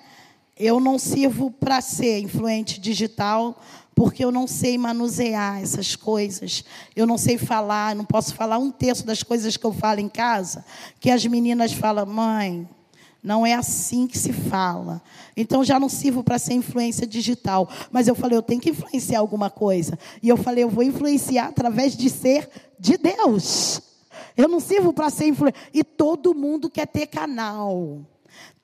Eu 0.56 0.78
não 0.78 0.98
sirvo 0.98 1.50
para 1.50 1.80
ser 1.80 2.18
influente 2.20 2.78
digital, 2.78 3.58
porque 3.94 4.24
eu 4.24 4.30
não 4.30 4.46
sei 4.46 4.78
manusear 4.78 5.60
essas 5.62 5.96
coisas. 5.96 6.64
Eu 6.94 7.06
não 7.06 7.18
sei 7.18 7.36
falar, 7.36 7.94
não 7.94 8.04
posso 8.04 8.34
falar 8.34 8.58
um 8.58 8.70
terço 8.70 9.04
das 9.04 9.22
coisas 9.22 9.56
que 9.56 9.64
eu 9.64 9.72
falo 9.72 10.00
em 10.00 10.08
casa, 10.08 10.64
que 10.98 11.10
as 11.10 11.24
meninas 11.26 11.72
falam, 11.72 12.06
mãe, 12.06 12.68
não 13.22 13.44
é 13.44 13.54
assim 13.54 14.06
que 14.06 14.16
se 14.16 14.32
fala. 14.32 15.02
Então 15.36 15.62
já 15.62 15.78
não 15.78 15.88
sirvo 15.88 16.24
para 16.24 16.38
ser 16.38 16.54
influência 16.54 17.06
digital. 17.06 17.68
Mas 17.90 18.08
eu 18.08 18.14
falei, 18.14 18.38
eu 18.38 18.42
tenho 18.42 18.60
que 18.60 18.70
influenciar 18.70 19.18
alguma 19.18 19.50
coisa. 19.50 19.98
E 20.22 20.28
eu 20.28 20.36
falei, 20.36 20.64
eu 20.64 20.70
vou 20.70 20.82
influenciar 20.82 21.48
através 21.48 21.96
de 21.96 22.08
ser 22.08 22.48
de 22.78 22.96
Deus. 22.96 23.82
Eu 24.36 24.48
não 24.48 24.60
sirvo 24.60 24.92
para 24.92 25.10
ser 25.10 25.26
influência. 25.26 25.60
E 25.74 25.84
todo 25.84 26.34
mundo 26.34 26.70
quer 26.70 26.86
ter 26.86 27.06
canal. 27.06 28.00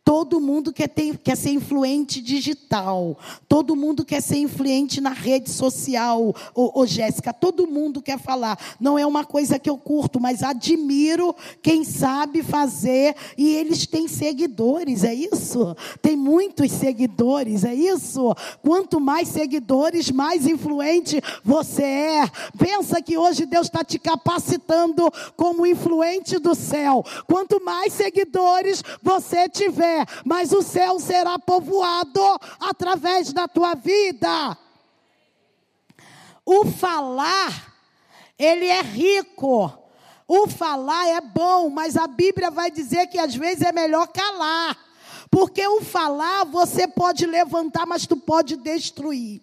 Todo 0.07 0.41
mundo 0.41 0.73
quer, 0.73 0.87
ter, 0.87 1.19
quer 1.19 1.37
ser 1.37 1.51
influente 1.51 2.23
digital. 2.23 3.19
Todo 3.49 3.75
mundo 3.75 4.05
quer 4.05 4.23
ser 4.23 4.37
influente 4.37 5.01
na 5.01 5.11
rede 5.11 5.51
social, 5.51 6.33
ô, 6.55 6.81
ô 6.81 6.87
Jéssica. 6.87 7.33
Todo 7.33 7.67
mundo 7.67 8.01
quer 8.01 8.17
falar. 8.17 8.57
Não 8.79 8.97
é 8.97 9.05
uma 9.05 9.25
coisa 9.25 9.59
que 9.59 9.69
eu 9.69 9.77
curto, 9.77 10.21
mas 10.21 10.45
admiro 10.45 11.35
quem 11.61 11.83
sabe 11.83 12.45
fazer. 12.45 13.17
E 13.37 13.49
eles 13.57 13.85
têm 13.85 14.07
seguidores, 14.07 15.03
é 15.03 15.13
isso? 15.13 15.77
Tem 16.01 16.15
muitos 16.17 16.71
seguidores, 16.71 17.65
é 17.65 17.75
isso? 17.75 18.33
Quanto 18.63 19.01
mais 19.01 19.27
seguidores, 19.27 20.13
mais 20.13 20.47
influente 20.47 21.21
você 21.43 21.83
é. 21.83 22.31
Pensa 22.57 23.03
que 23.03 23.19
hoje 23.19 23.45
Deus 23.45 23.67
está 23.67 23.83
te 23.83 23.99
capacitando 23.99 25.11
como 25.37 25.67
influente 25.67 26.39
do 26.39 26.55
céu. 26.55 27.05
Quanto 27.27 27.61
mais 27.65 27.93
seguidores 27.93 28.85
você 29.03 29.49
tiver, 29.49 29.95
mas 30.24 30.53
o 30.53 30.62
céu 30.62 30.99
será 30.99 31.38
povoado 31.38 32.20
através 32.61 33.32
da 33.32 33.47
tua 33.47 33.74
vida. 33.74 34.57
O 36.44 36.64
falar, 36.66 37.74
ele 38.38 38.66
é 38.66 38.82
rico. 38.82 39.72
O 40.28 40.49
falar 40.49 41.09
é 41.09 41.20
bom, 41.20 41.70
mas 41.70 41.97
a 41.97 42.07
Bíblia 42.07 42.51
vai 42.51 42.70
dizer 42.70 43.07
que 43.07 43.18
às 43.18 43.34
vezes 43.34 43.62
é 43.62 43.72
melhor 43.72 44.09
calar. 44.09 44.76
Porque 45.30 45.66
o 45.66 45.80
falar 45.80 46.44
você 46.44 46.86
pode 46.86 47.26
levantar, 47.26 47.86
mas 47.86 48.07
tu 48.07 48.16
pode 48.16 48.57
destruir. 48.57 49.42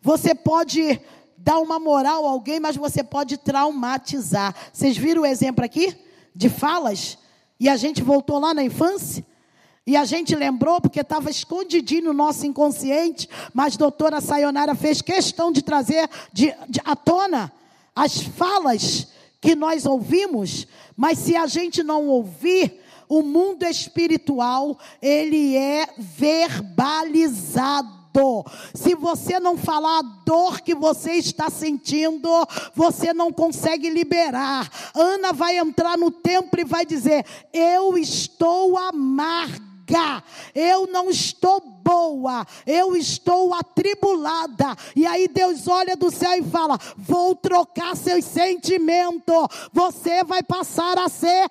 Você 0.00 0.34
pode 0.34 1.00
dar 1.36 1.58
uma 1.58 1.78
moral 1.78 2.26
a 2.26 2.30
alguém, 2.30 2.60
mas 2.60 2.76
você 2.76 3.02
pode 3.02 3.38
traumatizar. 3.38 4.54
Vocês 4.72 4.96
viram 4.96 5.22
o 5.22 5.26
exemplo 5.26 5.64
aqui 5.64 5.96
de 6.34 6.48
falas? 6.48 7.18
E 7.58 7.68
a 7.68 7.76
gente 7.76 8.02
voltou 8.02 8.38
lá 8.38 8.54
na 8.54 8.62
infância? 8.62 9.24
E 9.90 9.96
a 9.96 10.04
gente 10.04 10.36
lembrou 10.36 10.80
porque 10.80 11.00
estava 11.00 11.30
escondidinho 11.30 12.04
no 12.04 12.12
nosso 12.12 12.46
inconsciente, 12.46 13.28
mas 13.52 13.76
doutora 13.76 14.20
Sayonara 14.20 14.76
fez 14.76 15.02
questão 15.02 15.50
de 15.50 15.62
trazer 15.62 16.08
de, 16.32 16.54
de, 16.68 16.80
à 16.84 16.94
tona 16.94 17.52
as 17.92 18.20
falas 18.20 19.08
que 19.40 19.56
nós 19.56 19.86
ouvimos, 19.86 20.68
mas 20.96 21.18
se 21.18 21.34
a 21.34 21.48
gente 21.48 21.82
não 21.82 22.06
ouvir, 22.06 22.78
o 23.08 23.20
mundo 23.20 23.64
espiritual, 23.64 24.78
ele 25.02 25.56
é 25.56 25.88
verbalizado. 25.98 27.98
Se 28.72 28.94
você 28.94 29.40
não 29.40 29.56
falar 29.56 29.98
a 29.98 30.02
dor 30.24 30.60
que 30.60 30.72
você 30.72 31.14
está 31.14 31.50
sentindo, 31.50 32.28
você 32.76 33.12
não 33.12 33.32
consegue 33.32 33.90
liberar. 33.90 34.70
Ana 34.94 35.32
vai 35.32 35.58
entrar 35.58 35.98
no 35.98 36.12
templo 36.12 36.60
e 36.60 36.64
vai 36.64 36.86
dizer: 36.86 37.26
Eu 37.52 37.98
estou 37.98 38.78
amarga 38.78 39.69
eu 40.54 40.86
não 40.86 41.10
estou 41.10 41.60
boa, 41.60 42.46
eu 42.66 42.94
estou 42.96 43.52
atribulada. 43.54 44.76
E 44.94 45.06
aí 45.06 45.26
Deus 45.28 45.66
olha 45.66 45.96
do 45.96 46.10
céu 46.10 46.38
e 46.38 46.42
fala: 46.42 46.78
Vou 46.96 47.34
trocar 47.34 47.96
seus 47.96 48.24
sentimentos, 48.24 49.48
você 49.72 50.22
vai 50.22 50.42
passar 50.42 50.98
a 50.98 51.08
ser 51.08 51.48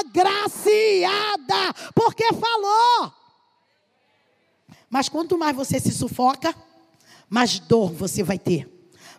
agraciada, 0.00 1.74
porque 1.94 2.32
falou. 2.32 3.12
Mas 4.88 5.08
quanto 5.08 5.38
mais 5.38 5.56
você 5.56 5.80
se 5.80 5.90
sufoca, 5.90 6.54
mais 7.28 7.58
dor 7.58 7.92
você 7.92 8.22
vai 8.22 8.38
ter 8.38 8.71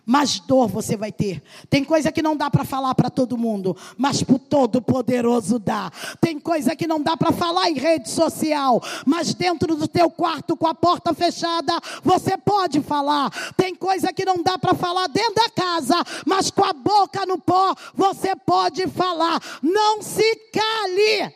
mais 0.06 0.38
dor 0.38 0.68
você 0.68 0.96
vai 0.96 1.10
ter. 1.10 1.42
Tem 1.70 1.82
coisa 1.82 2.12
que 2.12 2.22
não 2.22 2.36
dá 2.36 2.50
para 2.50 2.64
falar 2.64 2.94
para 2.94 3.08
todo 3.08 3.38
mundo, 3.38 3.76
mas 3.96 4.22
para 4.22 4.36
o 4.36 4.38
Todo-Poderoso 4.38 5.58
dá. 5.58 5.90
Tem 6.20 6.38
coisa 6.38 6.76
que 6.76 6.86
não 6.86 7.00
dá 7.00 7.16
para 7.16 7.32
falar 7.32 7.70
em 7.70 7.74
rede 7.74 8.10
social, 8.10 8.82
mas 9.06 9.34
dentro 9.34 9.74
do 9.74 9.88
teu 9.88 10.10
quarto 10.10 10.56
com 10.56 10.66
a 10.66 10.74
porta 10.74 11.14
fechada, 11.14 11.72
você 12.02 12.36
pode 12.36 12.80
falar. 12.82 13.30
Tem 13.56 13.74
coisa 13.74 14.12
que 14.12 14.24
não 14.24 14.42
dá 14.42 14.58
para 14.58 14.74
falar 14.74 15.06
dentro 15.08 15.34
da 15.34 15.50
casa, 15.50 15.96
mas 16.26 16.50
com 16.50 16.64
a 16.64 16.72
boca 16.72 17.24
no 17.24 17.38
pó, 17.38 17.74
você 17.94 18.36
pode 18.36 18.86
falar. 18.88 19.40
Não 19.62 20.02
se 20.02 20.36
cale. 20.52 21.32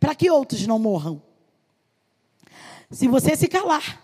Para 0.00 0.14
que 0.14 0.30
outros 0.30 0.66
não 0.66 0.78
morram. 0.78 1.22
Se 2.90 3.08
você 3.08 3.34
se 3.34 3.48
calar, 3.48 4.02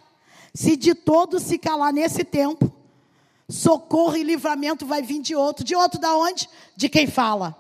se 0.55 0.77
de 0.77 0.95
todos 0.95 1.43
se 1.43 1.59
calar 1.59 1.93
nesse 1.93 2.25
tempo, 2.25 2.70
socorro 3.51 4.17
e 4.17 4.23
livramento 4.23 4.87
vai 4.87 5.03
vir 5.03 5.21
de 5.21 5.35
outro. 5.35 5.65
De 5.65 5.75
outro 5.75 6.01
da 6.01 6.15
onde? 6.17 6.49
De 6.77 6.89
quem 6.89 7.07
fala, 7.07 7.57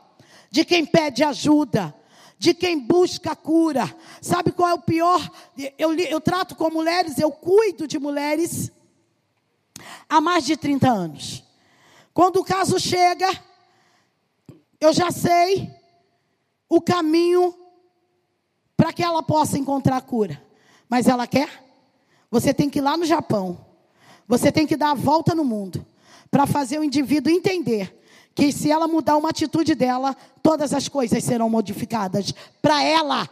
de 0.50 0.64
quem 0.64 0.86
pede 0.86 1.24
ajuda, 1.24 1.94
de 2.38 2.54
quem 2.54 2.78
busca 2.78 3.34
cura. 3.34 3.94
Sabe 4.22 4.52
qual 4.52 4.68
é 4.68 4.74
o 4.74 4.80
pior? 4.80 5.30
Eu, 5.78 5.92
eu 5.94 6.20
trato 6.20 6.54
com 6.54 6.70
mulheres, 6.70 7.18
eu 7.18 7.30
cuido 7.30 7.86
de 7.86 7.98
mulheres 7.98 8.70
há 10.08 10.20
mais 10.20 10.44
de 10.44 10.56
30 10.56 10.88
anos. 10.88 11.44
Quando 12.14 12.36
o 12.36 12.44
caso 12.44 12.78
chega, 12.78 13.28
eu 14.80 14.92
já 14.92 15.10
sei 15.10 15.70
o 16.68 16.80
caminho 16.80 17.54
para 18.76 18.92
que 18.92 19.02
ela 19.02 19.22
possa 19.22 19.58
encontrar 19.58 20.00
cura. 20.02 20.42
Mas 20.88 21.06
ela 21.06 21.26
quer? 21.26 21.64
Você 22.30 22.54
tem 22.54 22.70
que 22.70 22.78
ir 22.78 22.82
lá 22.82 22.96
no 22.96 23.04
Japão 23.04 23.69
você 24.30 24.52
tem 24.52 24.64
que 24.64 24.76
dar 24.76 24.92
a 24.92 24.94
volta 24.94 25.34
no 25.34 25.44
mundo 25.44 25.84
para 26.30 26.46
fazer 26.46 26.78
o 26.78 26.84
indivíduo 26.84 27.32
entender 27.32 27.92
que 28.32 28.52
se 28.52 28.70
ela 28.70 28.86
mudar 28.86 29.16
uma 29.16 29.30
atitude 29.30 29.74
dela, 29.74 30.16
todas 30.40 30.72
as 30.72 30.88
coisas 30.88 31.24
serão 31.24 31.50
modificadas 31.50 32.32
para 32.62 32.80
ela. 32.80 33.28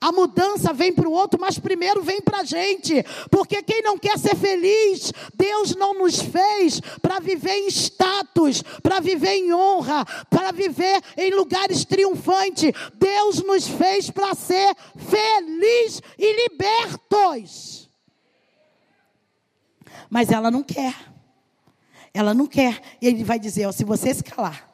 A 0.00 0.10
mudança 0.10 0.72
vem 0.72 0.90
para 0.90 1.06
o 1.06 1.12
outro, 1.12 1.38
mas 1.38 1.58
primeiro 1.58 2.02
vem 2.02 2.22
para 2.22 2.38
a 2.38 2.44
gente. 2.44 3.04
Porque 3.30 3.62
quem 3.62 3.82
não 3.82 3.98
quer 3.98 4.18
ser 4.18 4.34
feliz, 4.36 5.12
Deus 5.34 5.76
não 5.76 5.92
nos 5.92 6.18
fez 6.18 6.80
para 7.02 7.20
viver 7.20 7.52
em 7.52 7.68
status, 7.68 8.62
para 8.82 9.00
viver 9.00 9.34
em 9.34 9.52
honra, 9.52 10.02
para 10.30 10.50
viver 10.50 11.02
em 11.14 11.30
lugares 11.30 11.84
triunfantes. 11.84 12.72
Deus 12.94 13.42
nos 13.42 13.68
fez 13.68 14.08
para 14.08 14.34
ser 14.34 14.74
feliz 14.96 16.00
e 16.18 16.48
libertos. 16.48 17.87
Mas 20.08 20.30
ela 20.30 20.50
não 20.50 20.62
quer. 20.62 20.94
Ela 22.12 22.34
não 22.34 22.46
quer. 22.46 22.80
E 23.00 23.06
ele 23.06 23.24
vai 23.24 23.38
dizer: 23.38 23.66
ó, 23.66 23.72
se 23.72 23.84
você 23.84 24.14
se 24.14 24.22
calar, 24.22 24.68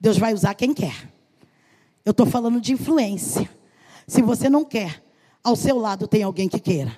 Deus 0.00 0.18
vai 0.18 0.34
usar 0.34 0.54
quem 0.54 0.72
quer. 0.72 1.12
Eu 2.04 2.12
estou 2.12 2.26
falando 2.26 2.60
de 2.60 2.72
influência. 2.72 3.48
Se 4.06 4.22
você 4.22 4.48
não 4.48 4.64
quer, 4.64 5.02
ao 5.42 5.56
seu 5.56 5.78
lado 5.78 6.06
tem 6.06 6.22
alguém 6.22 6.48
que 6.48 6.60
queira. 6.60 6.96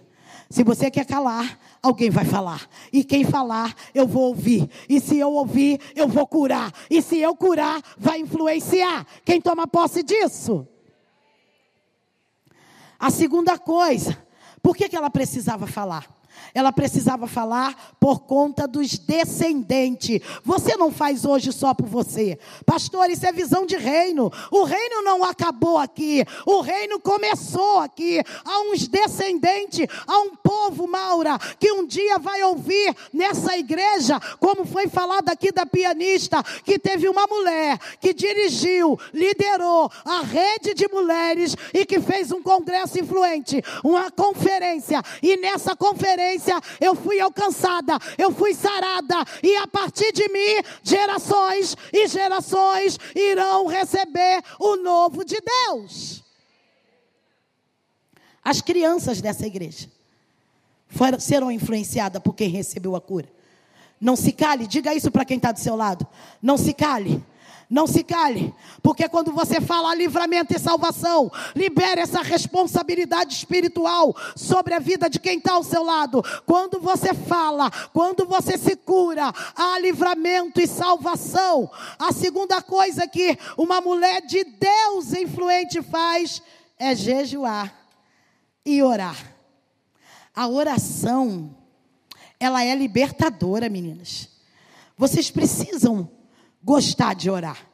Se 0.51 0.65
você 0.65 0.91
quer 0.91 1.05
calar, 1.05 1.59
alguém 1.83 2.09
vai 2.09 2.25
falar. 2.25 2.67
E 2.93 3.05
quem 3.05 3.25
falar, 3.25 3.75
eu 3.95 4.07
vou 4.07 4.29
ouvir. 4.29 4.69
E 4.89 4.99
se 4.99 5.19
eu 5.19 5.33
ouvir, 5.33 5.79
eu 5.95 6.09
vou 6.09 6.27
curar. 6.27 6.73
E 6.89 7.03
se 7.03 7.19
eu 7.19 7.37
curar, 7.37 7.83
vai 7.99 8.21
influenciar. 8.21 9.07
Quem 9.25 9.41
toma 9.41 9.67
posse 9.67 10.03
disso? 10.03 10.67
A 12.99 13.11
segunda 13.11 13.59
coisa, 13.59 14.17
por 14.63 14.77
que, 14.77 14.89
que 14.89 14.97
ela 14.97 15.11
precisava 15.11 15.67
falar? 15.67 16.18
Ela 16.55 16.73
precisava 16.73 17.27
falar 17.27 17.95
por 18.01 18.21
conta 18.21 18.67
dos 18.67 18.99
descendentes. 18.99 20.21
Você 20.45 20.77
não 20.77 20.91
faz 20.91 21.25
hoje 21.25 21.53
só 21.53 21.75
por 21.75 21.87
você. 21.87 22.39
Pastor, 22.65 23.11
isso 23.11 23.27
é 23.27 23.33
visão 23.33 23.67
de 23.67 23.77
reino. 23.77 24.31
O 24.51 24.65
reino 24.65 25.03
não 25.03 25.25
acabou 25.25 25.79
aqui. 25.79 26.25
O 26.47 26.61
reino 26.61 27.01
começou 27.01 27.79
aqui. 27.79 28.23
Há 28.45 28.61
uns 28.71 28.87
descendentes, 28.89 29.87
há 30.07 30.19
um 30.21 30.35
povo, 30.37 30.87
Maura, 30.87 31.39
que 31.59 31.73
um 31.73 31.87
dia 31.87 32.19
vai 32.19 32.43
ouvir 32.43 32.95
nessa 33.13 33.57
igreja, 33.57 34.21
como 34.39 34.65
foi 34.65 34.89
falado 34.89 35.29
aqui 35.29 35.53
da 35.53 35.67
pianista, 35.67 36.43
que 36.65 36.79
teve 36.79 37.09
uma 37.09 37.27
mulher 37.27 37.79
que 38.01 38.13
dirigiu, 38.13 38.99
liderou 39.13 39.91
a 40.05 40.21
rede 40.23 40.75
de 40.75 40.89
mulheres 40.89 41.57
e 41.73 41.85
que 41.85 42.01
fez 42.01 42.33
um 42.33 42.43
congresso 42.43 42.99
influente, 42.99 43.63
uma 43.85 44.11
conferência. 44.11 45.03
E 45.23 45.37
nessa 45.37 45.77
conferência, 45.77 46.28
eu 46.81 46.95
fui 46.95 47.21
alcançada, 47.21 47.99
eu 48.17 48.31
fui 48.33 48.55
sarada, 48.55 49.17
e 49.43 49.57
a 49.57 49.67
partir 49.67 50.13
de 50.13 50.29
mim, 50.29 50.63
gerações 50.83 51.77
e 51.93 52.07
gerações 52.07 52.99
irão 53.15 53.67
receber 53.67 54.43
o 54.59 54.77
novo 54.77 55.25
de 55.25 55.37
Deus. 55.41 56.23
As 58.45 58.61
crianças 58.61 59.21
dessa 59.21 59.47
igreja 59.47 59.91
foram, 60.89 61.21
serão 61.21 61.51
influenciadas 61.51 62.23
por 62.23 62.35
quem 62.35 62.49
recebeu 62.49 62.97
a 62.97 63.01
cura. 63.01 63.29
Não 64.01 64.17
se 64.17 64.33
cale, 64.33 64.67
diga 64.67 64.95
isso 64.95 65.11
para 65.11 65.25
quem 65.25 65.37
está 65.37 65.53
do 65.53 65.59
seu 65.59 65.75
lado. 65.75 66.07
Não 66.41 66.57
se 66.57 66.73
cale. 66.73 67.23
Não 67.71 67.87
se 67.87 68.03
cale, 68.03 68.55
porque 68.83 69.07
quando 69.11 69.31
você 69.31 69.61
fala 69.61 69.95
livramento 69.95 70.55
e 70.55 70.59
salvação, 70.59 71.31
libere 71.55 72.01
essa 72.01 72.23
responsabilidade 72.23 73.35
espiritual 73.35 74.17
sobre 74.35 74.73
a 74.73 74.79
vida 74.79 75.11
de 75.11 75.19
quem 75.21 75.37
está 75.37 75.53
ao 75.53 75.63
seu 75.63 75.83
lado. 75.83 76.23
Quando 76.47 76.81
você 76.81 77.13
fala, 77.13 77.71
quando 77.93 78.25
você 78.25 78.57
se 78.57 78.75
cura, 78.75 79.31
há 79.55 79.79
livramento 79.81 80.63
e 80.63 80.67
salvação. 80.67 81.71
A 81.99 82.11
segunda 82.11 82.63
coisa 82.63 83.07
que 83.07 83.39
uma 83.55 83.83
mulher 83.83 84.23
de 84.23 84.45
Deus 84.45 85.13
influente 85.13 85.83
faz 85.83 86.43
é 86.79 86.95
jejuar 86.95 87.75
e 88.65 88.83
orar. 88.83 89.17
A 90.35 90.49
oração, 90.49 91.55
ela 92.41 92.65
é 92.65 92.75
libertadora, 92.75 93.69
meninas. 93.69 94.31
Vocês 94.97 95.31
precisam 95.31 96.18
gostar 96.63 97.15
de 97.15 97.31
orar. 97.31 97.67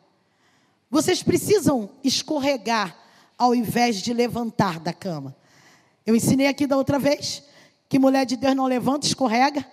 Vocês 0.91 1.23
precisam 1.23 1.91
escorregar 2.03 2.97
ao 3.37 3.55
invés 3.55 3.97
de 3.97 4.13
levantar 4.13 4.79
da 4.79 4.93
cama. 4.93 5.35
Eu 6.07 6.15
ensinei 6.15 6.47
aqui 6.47 6.67
da 6.67 6.77
outra 6.77 6.99
vez 6.99 7.43
que 7.89 7.99
mulher 7.99 8.25
de 8.25 8.37
Deus 8.37 8.55
não 8.55 8.67
levanta, 8.67 9.07
escorrega, 9.07 9.67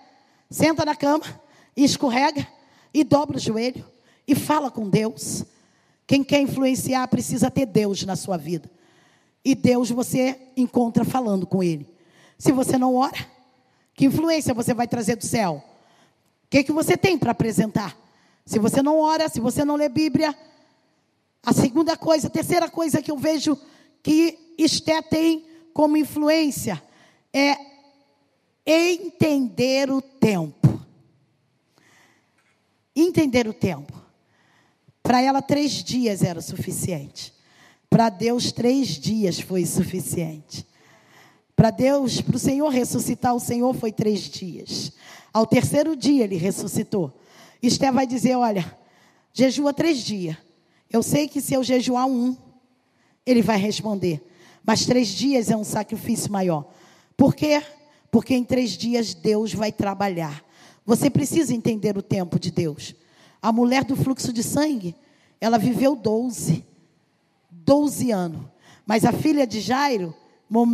senta 0.50 0.84
na 0.84 0.94
cama 0.94 1.24
e 1.76 1.84
escorrega 1.84 2.46
e 2.92 3.04
dobra 3.04 3.36
o 3.36 3.40
joelho 3.40 3.84
e 4.26 4.34
fala 4.34 4.70
com 4.70 4.88
Deus. 4.88 5.44
Quem 6.06 6.22
quer 6.22 6.40
influenciar 6.40 7.06
precisa 7.08 7.50
ter 7.50 7.66
Deus 7.66 8.04
na 8.04 8.16
sua 8.16 8.36
vida. 8.36 8.70
E 9.44 9.54
Deus 9.54 9.90
você 9.90 10.38
encontra 10.56 11.04
falando 11.04 11.46
com 11.46 11.62
Ele. 11.62 11.88
Se 12.38 12.52
você 12.52 12.78
não 12.78 12.96
ora, 12.96 13.26
que 13.94 14.06
influência 14.06 14.54
você 14.54 14.74
vai 14.74 14.86
trazer 14.86 15.16
do 15.16 15.26
céu? 15.26 15.62
O 16.44 16.48
que, 16.50 16.64
que 16.64 16.72
você 16.72 16.96
tem 16.96 17.18
para 17.18 17.30
apresentar? 17.30 17.96
Se 18.44 18.58
você 18.58 18.82
não 18.82 18.98
ora, 18.98 19.28
se 19.28 19.40
você 19.40 19.64
não 19.64 19.76
lê 19.76 19.88
Bíblia, 19.88 20.36
a 21.44 21.52
segunda 21.52 21.96
coisa, 21.96 22.26
a 22.26 22.30
terceira 22.30 22.68
coisa 22.68 23.02
que 23.02 23.10
eu 23.10 23.16
vejo 23.16 23.58
que 24.02 24.38
Esté 24.58 25.00
tem 25.00 25.44
como 25.72 25.96
influência 25.96 26.82
é 27.32 27.56
entender 28.66 29.90
o 29.90 30.00
tempo. 30.00 30.80
Entender 32.94 33.48
o 33.48 33.54
tempo. 33.54 33.92
Para 35.02 35.20
ela, 35.20 35.42
três 35.42 35.82
dias 35.82 36.22
era 36.22 36.38
o 36.38 36.42
suficiente. 36.42 37.32
Para 37.88 38.08
Deus, 38.08 38.52
três 38.52 38.88
dias 38.88 39.40
foi 39.40 39.66
suficiente. 39.66 40.66
Para 41.56 41.70
Deus, 41.70 42.20
para 42.20 42.36
o 42.36 42.38
Senhor 42.38 42.68
ressuscitar, 42.68 43.34
o 43.34 43.40
Senhor 43.40 43.74
foi 43.74 43.92
três 43.92 44.20
dias. 44.20 44.92
Ao 45.32 45.46
terceiro 45.46 45.96
dia, 45.96 46.24
ele 46.24 46.36
ressuscitou. 46.36 47.12
Esté 47.62 47.92
vai 47.92 48.06
dizer: 48.06 48.34
Olha, 48.36 48.76
Jejua 49.32 49.72
três 49.72 49.98
dias. 49.98 50.36
Eu 50.90 51.02
sei 51.02 51.26
que 51.26 51.40
se 51.40 51.54
eu 51.54 51.64
jejuar 51.64 52.06
um, 52.06 52.36
ele 53.24 53.40
vai 53.40 53.56
responder. 53.56 54.22
Mas 54.64 54.84
três 54.84 55.08
dias 55.08 55.50
é 55.50 55.56
um 55.56 55.64
sacrifício 55.64 56.30
maior. 56.30 56.70
Por 57.16 57.34
quê? 57.34 57.62
Porque 58.10 58.34
em 58.34 58.44
três 58.44 58.72
dias 58.72 59.14
Deus 59.14 59.54
vai 59.54 59.72
trabalhar. 59.72 60.44
Você 60.84 61.08
precisa 61.08 61.54
entender 61.54 61.96
o 61.96 62.02
tempo 62.02 62.38
de 62.38 62.50
Deus. 62.50 62.94
A 63.40 63.50
mulher 63.50 63.84
do 63.84 63.96
fluxo 63.96 64.32
de 64.32 64.42
sangue, 64.42 64.94
ela 65.40 65.58
viveu 65.58 65.96
12. 65.96 66.64
12 67.50 68.10
anos. 68.10 68.42
Mas 68.84 69.04
a 69.04 69.12
filha 69.12 69.46
de 69.46 69.60
Jairo 69.60 70.14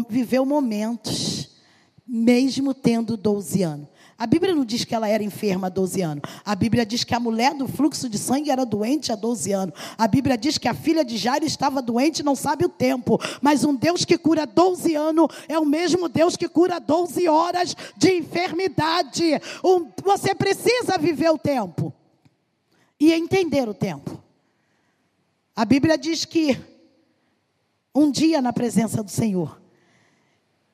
viveu 0.08 0.44
momentos, 0.44 1.50
mesmo 2.06 2.74
tendo 2.74 3.16
12 3.16 3.62
anos. 3.62 3.88
A 4.18 4.26
Bíblia 4.26 4.52
não 4.52 4.64
diz 4.64 4.84
que 4.84 4.96
ela 4.96 5.08
era 5.08 5.22
enferma 5.22 5.68
há 5.68 5.70
12 5.70 6.02
anos. 6.02 6.22
A 6.44 6.56
Bíblia 6.56 6.84
diz 6.84 7.04
que 7.04 7.14
a 7.14 7.20
mulher 7.20 7.54
do 7.54 7.68
fluxo 7.68 8.08
de 8.08 8.18
sangue 8.18 8.50
era 8.50 8.66
doente 8.66 9.12
há 9.12 9.14
12 9.14 9.52
anos. 9.52 9.74
A 9.96 10.08
Bíblia 10.08 10.36
diz 10.36 10.58
que 10.58 10.66
a 10.66 10.74
filha 10.74 11.04
de 11.04 11.16
Jairo 11.16 11.46
estava 11.46 11.80
doente, 11.80 12.24
não 12.24 12.34
sabe 12.34 12.64
o 12.64 12.68
tempo. 12.68 13.16
Mas 13.40 13.62
um 13.62 13.76
Deus 13.76 14.04
que 14.04 14.18
cura 14.18 14.44
12 14.44 14.92
anos 14.96 15.28
é 15.46 15.56
o 15.56 15.64
mesmo 15.64 16.08
Deus 16.08 16.36
que 16.36 16.48
cura 16.48 16.80
12 16.80 17.28
horas 17.28 17.76
de 17.96 18.10
enfermidade. 18.10 19.40
Um, 19.64 19.86
você 20.02 20.34
precisa 20.34 20.98
viver 20.98 21.30
o 21.30 21.38
tempo 21.38 21.94
e 22.98 23.12
entender 23.12 23.68
o 23.68 23.74
tempo. 23.74 24.20
A 25.54 25.64
Bíblia 25.64 25.96
diz 25.96 26.24
que 26.24 26.58
um 27.94 28.10
dia 28.10 28.42
na 28.42 28.52
presença 28.52 29.00
do 29.00 29.12
Senhor 29.12 29.60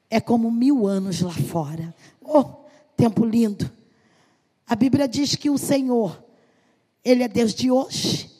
é 0.08 0.18
como 0.18 0.50
mil 0.50 0.86
anos 0.86 1.20
lá 1.20 1.32
fora. 1.32 1.94
Oh! 2.22 2.63
Tempo 2.96 3.24
lindo. 3.24 3.70
A 4.66 4.74
Bíblia 4.74 5.06
diz 5.06 5.36
que 5.36 5.50
o 5.50 5.58
Senhor, 5.58 6.22
Ele 7.04 7.22
é 7.22 7.28
Deus 7.28 7.54
de 7.54 7.70
hoje, 7.70 8.30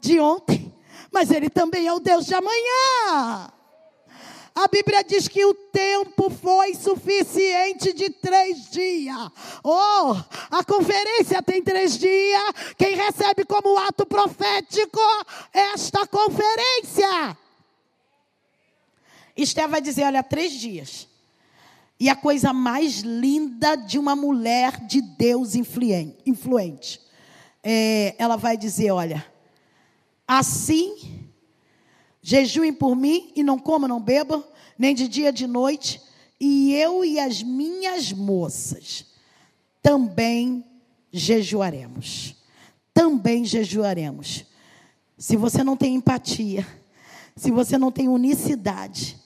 de 0.00 0.20
ontem, 0.20 0.72
mas 1.10 1.30
Ele 1.30 1.48
também 1.48 1.86
é 1.86 1.92
o 1.92 2.00
Deus 2.00 2.26
de 2.26 2.34
amanhã. 2.34 3.52
A 4.54 4.66
Bíblia 4.66 5.04
diz 5.04 5.28
que 5.28 5.44
o 5.44 5.54
tempo 5.54 6.28
foi 6.30 6.74
suficiente 6.74 7.92
de 7.92 8.10
três 8.10 8.68
dias. 8.70 9.16
Oh, 9.62 10.16
a 10.50 10.64
conferência 10.64 11.40
tem 11.40 11.62
três 11.62 11.96
dias. 11.96 12.42
Quem 12.76 12.96
recebe 12.96 13.44
como 13.44 13.78
ato 13.78 14.04
profético 14.04 14.98
esta 15.52 16.04
conferência? 16.08 17.38
Esther 19.36 19.68
vai 19.68 19.80
dizer: 19.80 20.02
olha, 20.02 20.24
três 20.24 20.52
dias. 20.52 21.06
E 22.00 22.08
a 22.08 22.14
coisa 22.14 22.52
mais 22.52 23.00
linda 23.00 23.74
de 23.74 23.98
uma 23.98 24.14
mulher 24.14 24.86
de 24.86 25.00
Deus 25.00 25.54
influente. 25.54 27.00
É, 27.62 28.14
ela 28.18 28.36
vai 28.36 28.56
dizer: 28.56 28.92
olha, 28.92 29.26
assim, 30.26 31.28
jejuem 32.22 32.72
por 32.72 32.94
mim 32.94 33.32
e 33.34 33.42
não 33.42 33.58
comam, 33.58 33.88
não 33.88 34.00
bebam, 34.00 34.44
nem 34.78 34.94
de 34.94 35.08
dia, 35.08 35.32
de 35.32 35.46
noite, 35.46 36.00
e 36.38 36.72
eu 36.74 37.04
e 37.04 37.18
as 37.18 37.42
minhas 37.42 38.12
moças 38.12 39.06
também 39.82 40.64
jejuaremos. 41.10 42.36
Também 42.94 43.44
jejuaremos. 43.44 44.44
Se 45.16 45.36
você 45.36 45.64
não 45.64 45.76
tem 45.76 45.94
empatia, 45.94 46.66
se 47.34 47.50
você 47.50 47.76
não 47.76 47.90
tem 47.90 48.08
unicidade, 48.08 49.18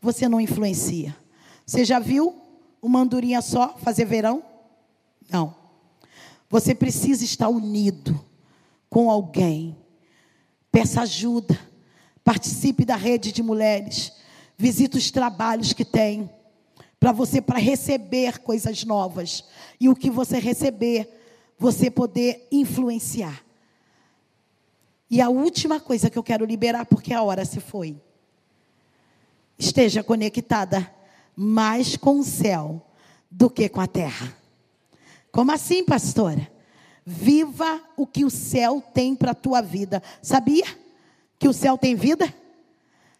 você 0.00 0.28
não 0.28 0.40
influencia. 0.40 1.16
Você 1.70 1.84
já 1.84 2.00
viu 2.00 2.34
uma 2.82 2.98
andorinha 2.98 3.40
só 3.40 3.78
fazer 3.78 4.04
verão? 4.04 4.42
Não. 5.30 5.54
Você 6.48 6.74
precisa 6.74 7.24
estar 7.24 7.48
unido 7.48 8.20
com 8.88 9.08
alguém. 9.08 9.78
Peça 10.72 11.02
ajuda. 11.02 11.56
Participe 12.24 12.84
da 12.84 12.96
rede 12.96 13.30
de 13.30 13.40
mulheres. 13.40 14.12
Visite 14.58 14.98
os 14.98 15.12
trabalhos 15.12 15.72
que 15.72 15.84
tem. 15.84 16.28
Para 16.98 17.12
você, 17.12 17.40
para 17.40 17.60
receber 17.60 18.40
coisas 18.40 18.82
novas. 18.82 19.44
E 19.78 19.88
o 19.88 19.94
que 19.94 20.10
você 20.10 20.40
receber, 20.40 21.08
você 21.56 21.88
poder 21.88 22.48
influenciar. 22.50 23.44
E 25.08 25.20
a 25.20 25.28
última 25.28 25.78
coisa 25.78 26.10
que 26.10 26.18
eu 26.18 26.24
quero 26.24 26.44
liberar, 26.44 26.84
porque 26.86 27.14
a 27.14 27.22
hora 27.22 27.44
se 27.44 27.60
foi. 27.60 27.96
Esteja 29.56 30.02
conectada 30.02 30.98
mais 31.42 31.96
com 31.96 32.18
o 32.18 32.22
céu 32.22 32.86
do 33.30 33.48
que 33.48 33.66
com 33.66 33.80
a 33.80 33.86
terra. 33.86 34.36
Como 35.32 35.50
assim, 35.50 35.82
pastora? 35.82 36.46
Viva 37.02 37.80
o 37.96 38.06
que 38.06 38.26
o 38.26 38.30
céu 38.30 38.84
tem 38.92 39.16
para 39.16 39.30
a 39.30 39.34
tua 39.34 39.62
vida. 39.62 40.02
Sabia 40.20 40.66
que 41.38 41.48
o 41.48 41.52
céu 41.54 41.78
tem 41.78 41.94
vida? 41.94 42.34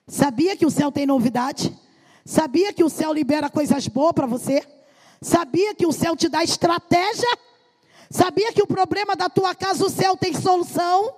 Sabia 0.07 0.55
que 0.55 0.67
o 0.67 0.71
céu 0.71 0.93
tem 0.93 1.07
novidade? 1.07 1.75
Sabia 2.23 2.75
que 2.75 2.85
o 2.85 2.91
céu 2.91 3.11
libera 3.11 3.49
coisas 3.49 3.89
boas 3.89 4.13
para 4.13 4.27
você? 4.27 4.63
Sabia 5.23 5.75
que 5.75 5.87
o 5.87 5.93
céu 5.93 6.15
te 6.15 6.29
dá 6.29 6.45
estratégia? 6.45 7.39
Sabia 8.11 8.53
que 8.53 8.63
o 8.63 8.67
problema 8.67 9.17
da 9.17 9.31
tua 9.31 9.55
casa, 9.55 9.83
o 9.83 9.89
céu 9.89 10.15
tem 10.15 10.35
solução? 10.35 11.15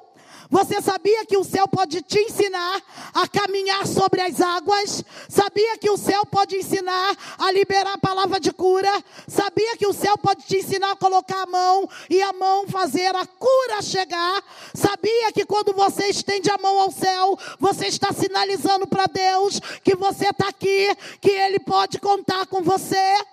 Você 0.53 0.83
sabia 0.83 1.25
que 1.25 1.39
o 1.39 1.43
céu 1.43 1.67
pode 1.67 2.03
te 2.03 2.19
ensinar 2.19 2.83
a 3.15 3.27
caminhar 3.27 3.87
sobre 3.87 4.21
as 4.21 4.39
águas? 4.39 5.03
Sabia 5.27 5.79
que 5.79 5.89
o 5.89 5.97
céu 5.97 6.27
pode 6.27 6.57
ensinar 6.57 7.17
a 7.39 7.51
liberar 7.51 7.95
a 7.95 7.99
palavra 7.99 8.39
de 8.39 8.53
cura? 8.53 9.03
Sabia 9.27 9.79
que 9.79 9.87
o 9.87 9.95
céu 9.95 10.19
pode 10.19 10.45
te 10.45 10.59
ensinar 10.59 10.91
a 10.91 10.97
colocar 10.97 11.45
a 11.45 11.47
mão 11.47 11.89
e 12.11 12.21
a 12.21 12.35
mão 12.35 12.69
fazer 12.69 13.17
a 13.17 13.25
cura 13.25 13.81
chegar? 13.81 14.45
Sabia 14.75 15.33
que 15.33 15.47
quando 15.47 15.73
você 15.73 16.09
estende 16.09 16.51
a 16.51 16.59
mão 16.59 16.81
ao 16.81 16.93
céu, 16.93 17.39
você 17.59 17.87
está 17.87 18.13
sinalizando 18.13 18.87
para 18.87 19.07
Deus 19.07 19.59
que 19.83 19.97
você 19.97 20.29
está 20.29 20.49
aqui, 20.49 20.95
que 21.23 21.31
Ele 21.31 21.61
pode 21.61 21.99
contar 21.99 22.45
com 22.45 22.61
você? 22.61 23.25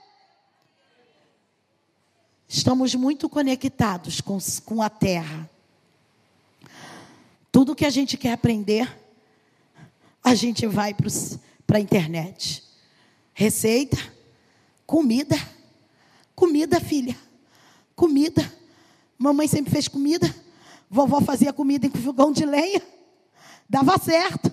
Estamos 2.48 2.96
muito 2.96 3.28
conectados 3.28 4.22
com, 4.22 4.38
com 4.66 4.82
a 4.82 4.90
terra. 4.90 5.59
Tudo 7.52 7.76
que 7.76 7.86
a 7.86 7.90
gente 7.90 8.18
quer 8.18 8.34
aprender, 8.34 8.88
a 10.24 10.36
gente 10.36 10.68
vai 10.68 10.96
para 11.66 11.78
a 11.78 11.82
internet. 11.82 12.64
Receita, 13.34 13.98
comida, 14.86 15.36
comida, 16.36 16.80
filha, 16.80 17.16
comida. 17.96 18.54
Mamãe 19.18 19.48
sempre 19.48 19.72
fez 19.72 19.88
comida, 19.88 20.34
vovó 20.90 21.22
fazia 21.22 21.52
comida 21.52 21.88
em 21.88 21.90
fogão 21.92 22.32
de 22.32 22.46
lenha, 22.46 22.82
dava 23.70 23.98
certo, 23.98 24.52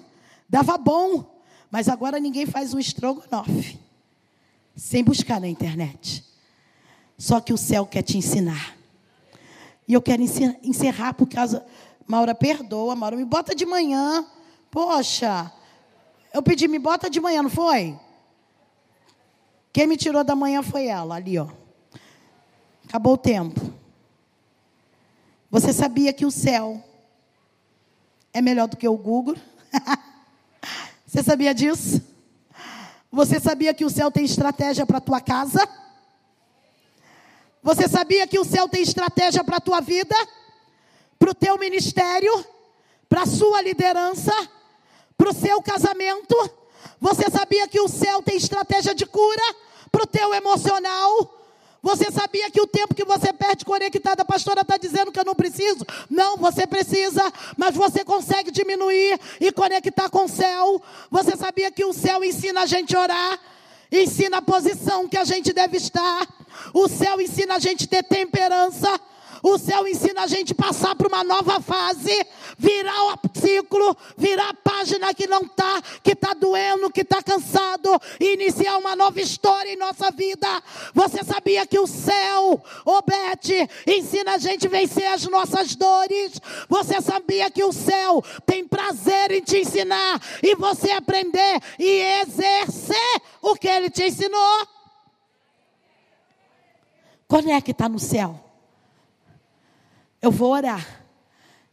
dava 0.49 0.77
bom. 0.79 1.35
Mas 1.71 1.89
agora 1.89 2.19
ninguém 2.19 2.47
faz 2.47 2.73
um 2.73 2.79
estrogonofe 2.79 3.79
sem 4.75 5.03
buscar 5.03 5.41
na 5.41 5.49
internet. 5.49 6.25
Só 7.19 7.41
que 7.41 7.53
o 7.53 7.57
céu 7.57 7.87
quer 7.87 8.03
te 8.03 8.19
ensinar. 8.19 8.77
E 9.89 9.95
eu 9.95 10.03
quero 10.03 10.23
encerrar 10.23 11.15
por 11.15 11.29
causa 11.29 11.65
Maura, 12.07 12.35
perdoa, 12.35 12.95
Maura, 12.95 13.17
me 13.17 13.25
bota 13.25 13.55
de 13.55 13.67
manhã. 13.67 14.25
Poxa, 14.71 15.53
eu 16.33 16.43
pedi, 16.43 16.69
me 16.69 16.79
bota 16.79 17.11
de 17.11 17.21
manhã, 17.21 17.43
não 17.43 17.51
foi? 17.51 17.99
Quem 19.73 19.87
me 19.87 19.97
tirou 19.97 20.23
da 20.23 20.37
manhã 20.37 20.63
foi 20.63 20.87
ela, 20.87 21.17
ali, 21.17 21.39
ó. 21.39 21.49
Acabou 22.89 23.15
o 23.15 23.19
tempo. 23.19 23.61
Você 25.51 25.73
sabia 25.73 26.13
que 26.13 26.25
o 26.25 26.31
céu 26.31 26.83
é 28.33 28.41
melhor 28.41 28.69
do 28.69 28.77
que 28.77 28.87
o 28.87 28.97
Google? 28.97 29.37
Você 31.07 31.23
sabia 31.23 31.55
disso? 31.55 32.03
Você 33.11 33.41
sabia 33.41 33.73
que 33.73 33.85
o 33.85 33.91
céu 33.91 34.11
tem 34.11 34.25
estratégia 34.25 34.85
para 34.85 34.99
a 34.99 35.01
tua 35.01 35.21
casa? 35.21 35.67
Você 37.63 37.89
sabia 37.89 38.27
que 38.27 38.39
o 38.39 38.45
céu 38.45 38.69
tem 38.69 38.83
estratégia 38.83 39.43
para 39.43 39.57
a 39.57 39.61
tua 39.61 39.81
vida? 39.81 40.15
Para 41.19 41.31
o 41.31 41.35
teu 41.35 41.59
ministério, 41.59 42.45
para 43.09 43.23
a 43.23 43.27
sua 43.27 43.63
liderança, 43.63 44.33
para 45.17 45.31
o 45.31 45.35
seu 45.35 45.63
casamento. 45.63 46.37
Você 47.01 47.31
sabia 47.31 47.69
que 47.69 47.81
o 47.81 47.89
céu 47.89 48.23
tem 48.23 48.37
estratégia 48.37 48.95
de 48.95 49.07
cura 49.07 49.43
para 49.91 50.03
o 50.03 50.07
teu 50.07 50.35
emocional? 50.35 51.33
Você 51.83 52.11
sabia 52.11 52.51
que 52.51 52.61
o 52.61 52.67
tempo 52.67 52.95
que 52.95 53.05
você 53.05 53.33
perde 53.33 53.65
conectada, 53.65 54.23
a 54.23 54.25
pastora 54.25 54.63
está 54.63 54.77
dizendo 54.77 55.13
que 55.13 55.21
eu 55.21 55.25
não 55.25 55.37
preciso? 55.37 55.87
Não, 56.11 56.37
você 56.37 56.67
precisa, 56.67 57.23
mas 57.57 57.77
você 57.77 58.05
consegue 58.05 58.51
diminuir 58.51 59.21
e 59.41 59.53
conectar 59.53 60.09
com 60.11 60.25
o 60.25 60.29
céu. 60.29 60.83
Você 61.11 61.37
sabia 61.37 61.71
que 61.71 61.85
o 61.85 61.93
céu 61.93 62.25
ensina 62.25 62.63
a 62.63 62.67
gente 62.67 62.97
a 62.97 63.01
orar? 63.01 63.41
Ensina 63.93 64.39
a 64.39 64.43
posição 64.43 65.09
que 65.09 65.17
a 65.17 65.25
gente 65.25 65.53
deve 65.53 65.77
estar. 65.77 66.27
O 66.75 66.89
céu 66.89 67.21
ensina 67.21 67.55
a 67.55 67.59
gente 67.61 67.85
a 67.85 67.89
ter 67.89 68.03
temperança. 68.03 69.01
O 69.49 69.59
céu 69.59 69.87
ensina 69.87 70.25
a 70.25 70.27
gente 70.27 70.53
passar 70.53 70.97
para 70.97 71.07
uma 71.07 71.23
nova 71.23 71.61
fase, 71.61 72.27
virar 72.59 73.01
o 73.05 73.19
ciclo, 73.33 73.97
virar 74.17 74.49
a 74.49 74.55
página 74.55 75.15
que 75.15 75.29
não 75.29 75.43
está, 75.43 75.81
que 76.03 76.15
está 76.15 76.35
doendo, 76.35 76.91
que 76.91 77.03
está 77.03 77.23
cansado, 77.23 77.89
e 78.19 78.33
iniciar 78.35 78.77
uma 78.77 78.97
nova 78.97 79.21
história 79.21 79.73
em 79.73 79.77
nossa 79.77 80.11
vida. 80.11 80.49
Você 80.93 81.23
sabia 81.23 81.65
que 81.65 81.79
o 81.79 81.87
céu, 81.87 82.61
ô 82.85 83.03
Bete, 83.03 83.71
ensina 83.87 84.35
a 84.35 84.39
gente 84.39 84.67
a 84.67 84.71
vencer 84.71 85.07
as 85.07 85.25
nossas 85.29 85.77
dores? 85.77 86.41
Você 86.69 87.01
sabia 87.01 87.49
que 87.49 87.63
o 87.63 87.73
céu 87.73 88.25
tem 88.45 88.67
prazer 88.67 89.31
em 89.31 89.43
te 89.43 89.59
ensinar 89.59 90.21
e 90.43 90.57
você 90.57 90.91
aprender 90.91 91.63
e 91.79 92.21
exercer 92.21 93.23
o 93.41 93.55
que 93.55 93.69
ele 93.69 93.91
te 93.91 94.09
ensinou? 94.09 94.67
Conecta 97.29 97.89
no 97.89 98.01
céu. 98.01 98.46
Eu 100.27 100.33
vou 100.33 100.51
orar. 100.51 100.85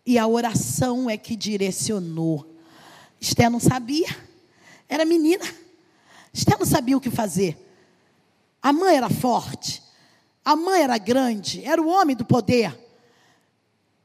E 0.05 0.15
a 0.19 0.27
oração 0.27 1.09
é 1.09 1.17
que 1.17 1.35
direcionou. 1.35 2.55
Esté 3.19 3.49
não 3.49 3.59
sabia. 3.59 4.15
Era 4.87 5.05
menina. 5.05 5.43
Esté 6.31 6.55
não 6.55 6.63
sabia 6.63 6.95
o 6.95 7.01
que 7.01 7.09
fazer. 7.09 7.57
A 8.61 8.71
mãe 8.71 8.95
era 8.95 9.09
forte. 9.09 9.81
A 10.45 10.55
mãe 10.55 10.83
era 10.83 10.99
grande. 10.99 11.65
Era 11.65 11.81
o 11.81 11.87
homem 11.87 12.15
do 12.15 12.25
poder. 12.25 12.79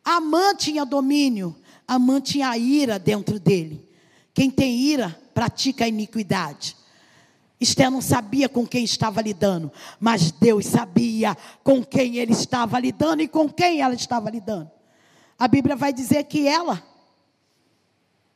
A 0.02 0.18
mãe 0.18 0.56
tinha 0.56 0.86
domínio. 0.86 1.54
A 1.86 1.98
mãe 1.98 2.18
tinha 2.18 2.56
ira 2.56 2.98
dentro 2.98 3.38
dele. 3.38 3.86
Quem 4.32 4.50
tem 4.50 4.74
ira 4.80 5.14
pratica 5.34 5.84
a 5.84 5.88
iniquidade. 5.88 6.74
Esther 7.60 7.90
não 7.90 8.00
sabia 8.00 8.48
com 8.48 8.66
quem 8.66 8.84
estava 8.84 9.20
lidando, 9.20 9.72
mas 9.98 10.30
Deus 10.30 10.66
sabia 10.66 11.36
com 11.64 11.84
quem 11.84 12.16
ele 12.16 12.32
estava 12.32 12.78
lidando 12.78 13.22
e 13.22 13.28
com 13.28 13.48
quem 13.48 13.80
ela 13.80 13.94
estava 13.94 14.30
lidando. 14.30 14.70
A 15.36 15.48
Bíblia 15.48 15.74
vai 15.74 15.92
dizer 15.92 16.24
que 16.24 16.46
ela 16.46 16.82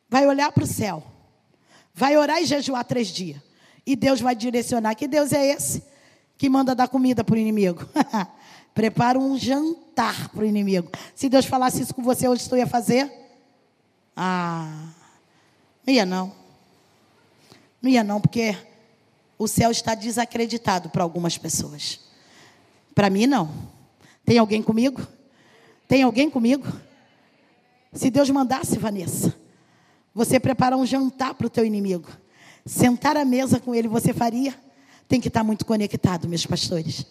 vai 0.08 0.26
olhar 0.26 0.50
para 0.50 0.64
o 0.64 0.66
céu, 0.66 1.04
vai 1.94 2.16
orar 2.16 2.42
e 2.42 2.46
jejuar 2.46 2.84
três 2.84 3.08
dias, 3.08 3.40
e 3.86 3.94
Deus 3.94 4.20
vai 4.20 4.34
direcionar. 4.34 4.94
Que 4.96 5.06
Deus 5.06 5.32
é 5.32 5.46
esse 5.46 5.84
que 6.36 6.48
manda 6.48 6.74
dar 6.74 6.88
comida 6.88 7.22
para 7.22 7.36
o 7.36 7.38
inimigo? 7.38 7.88
Prepara 8.74 9.18
um 9.18 9.38
jantar 9.38 10.30
para 10.30 10.42
o 10.42 10.46
inimigo. 10.46 10.90
Se 11.14 11.28
Deus 11.28 11.46
falasse 11.46 11.82
isso 11.82 11.94
com 11.94 12.02
você 12.02 12.26
hoje, 12.26 12.48
tu 12.48 12.56
ia 12.56 12.66
fazer? 12.66 13.10
Ah, 14.16 14.88
não 15.86 15.94
ia 15.94 16.06
não. 16.06 16.32
Não 17.80 17.90
ia 17.90 18.02
não, 18.02 18.20
porque 18.20 18.56
o 19.42 19.48
céu 19.48 19.70
está 19.70 19.94
desacreditado 19.94 20.88
para 20.88 21.02
algumas 21.02 21.36
pessoas. 21.36 22.00
Para 22.94 23.10
mim, 23.10 23.26
não. 23.26 23.50
Tem 24.24 24.38
alguém 24.38 24.62
comigo? 24.62 25.06
Tem 25.88 26.02
alguém 26.02 26.30
comigo? 26.30 26.66
Se 27.92 28.08
Deus 28.08 28.30
mandasse, 28.30 28.78
Vanessa, 28.78 29.34
você 30.14 30.38
preparar 30.38 30.78
um 30.78 30.86
jantar 30.86 31.34
para 31.34 31.46
o 31.46 31.50
teu 31.50 31.64
inimigo, 31.64 32.08
sentar 32.64 33.16
à 33.16 33.24
mesa 33.24 33.58
com 33.58 33.74
ele, 33.74 33.88
você 33.88 34.12
faria? 34.12 34.54
Tem 35.08 35.20
que 35.20 35.28
estar 35.28 35.42
muito 35.42 35.66
conectado, 35.66 36.28
meus 36.28 36.46
pastores. 36.46 37.04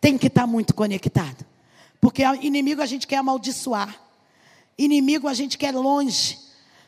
Tem 0.00 0.16
que 0.16 0.28
estar 0.28 0.46
muito 0.46 0.72
conectado. 0.72 1.44
Porque 2.00 2.22
inimigo 2.42 2.80
a 2.80 2.86
gente 2.86 3.06
quer 3.06 3.16
amaldiçoar. 3.16 3.94
Inimigo 4.78 5.26
a 5.26 5.34
gente 5.34 5.58
quer 5.58 5.74
longe. 5.74 6.38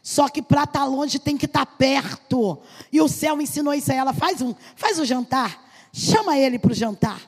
Só 0.06 0.28
que 0.28 0.40
para 0.40 0.62
estar 0.62 0.78
tá 0.78 0.84
longe 0.84 1.18
tem 1.18 1.36
que 1.36 1.46
estar 1.46 1.66
tá 1.66 1.72
perto. 1.72 2.60
E 2.92 3.00
o 3.00 3.08
céu 3.08 3.40
ensinou 3.40 3.74
isso 3.74 3.90
a 3.90 3.94
ela. 3.96 4.12
Faz 4.12 4.40
um, 4.40 4.54
faz 4.76 5.00
um 5.00 5.04
jantar. 5.04 5.60
Chama 5.92 6.38
ele 6.38 6.60
para 6.60 6.70
o 6.70 6.74
jantar. 6.76 7.20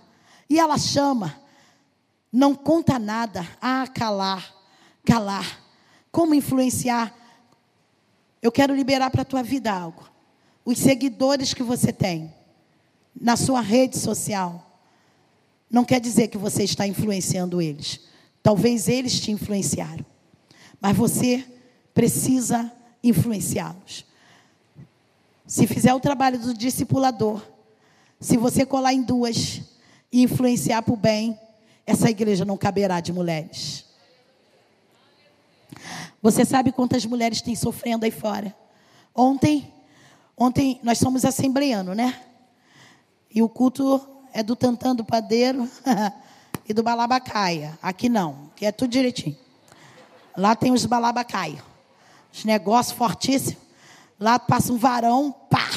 E 0.49 0.61
ela 0.61 0.79
chama. 0.79 1.41
Não 2.33 2.55
conta 2.55 2.97
nada. 2.97 3.45
Ah, 3.61 3.85
calar. 3.93 4.55
Calar. 5.05 5.61
Como 6.13 6.37
influenciar? 6.37 7.13
Eu 8.41 8.53
quero 8.53 8.77
liberar 8.77 9.11
para 9.11 9.23
a 9.23 9.25
tua 9.25 9.43
vida 9.43 9.73
algo. 9.73 10.09
Os 10.65 10.79
seguidores 10.79 11.53
que 11.53 11.65
você 11.65 11.93
tem 11.93 12.33
na 13.21 13.37
sua 13.37 13.61
rede 13.61 13.99
social. 13.99 14.81
Não 15.69 15.85
quer 15.85 16.01
dizer 16.01 16.29
que 16.29 16.39
você 16.39 16.63
está 16.63 16.87
influenciando 16.87 17.61
eles. 17.61 18.03
Talvez 18.41 18.87
eles 18.87 19.19
te 19.19 19.33
influenciaram. 19.33 20.07
Mas 20.81 20.97
você 20.97 21.45
precisa 21.99 22.71
influenciá-los. 23.03 24.05
Se 25.45 25.67
fizer 25.67 25.93
o 25.93 25.99
trabalho 25.99 26.39
do 26.39 26.55
discipulador, 26.55 27.43
se 28.21 28.37
você 28.37 28.65
colar 28.65 28.95
em 28.95 29.03
duas 29.03 29.63
e 30.13 30.23
influenciar 30.23 30.81
para 30.83 30.95
o 30.95 30.97
bem, 30.97 31.37
essa 31.85 32.09
igreja 32.09 32.45
não 32.45 32.57
caberá 32.57 33.01
de 33.01 33.13
mulheres. 33.13 33.85
Você 36.23 36.45
sabe 36.45 36.71
quantas 36.71 37.05
mulheres 37.05 37.43
têm 37.43 37.57
sofrendo 37.57 38.05
aí 38.05 38.13
fora? 38.13 38.55
Ontem, 39.13 39.75
ontem 40.37 40.79
nós 40.85 40.99
somos 40.99 41.25
assembleano, 41.25 41.97
né? 41.97 42.23
E 43.29 43.43
o 43.43 43.49
culto 43.49 44.01
é 44.33 44.41
do 44.41 44.55
tantã 44.55 44.95
do 44.95 45.05
padeiro 45.05 45.69
e 46.65 46.73
do 46.73 46.85
balabacaia. 46.85 47.77
Aqui 47.83 48.09
não, 48.09 48.53
que 48.55 48.65
é 48.65 48.71
tudo 48.71 48.89
direitinho. 48.89 49.37
Lá 50.37 50.55
tem 50.55 50.71
os 50.71 50.87
balabacaios. 50.87 51.68
Os 52.33 52.45
negócios 52.45 52.97
fortíssimos. 52.97 53.57
Lá 54.19 54.39
passa 54.39 54.73
um 54.73 54.77
varão, 54.77 55.33
pá. 55.33 55.69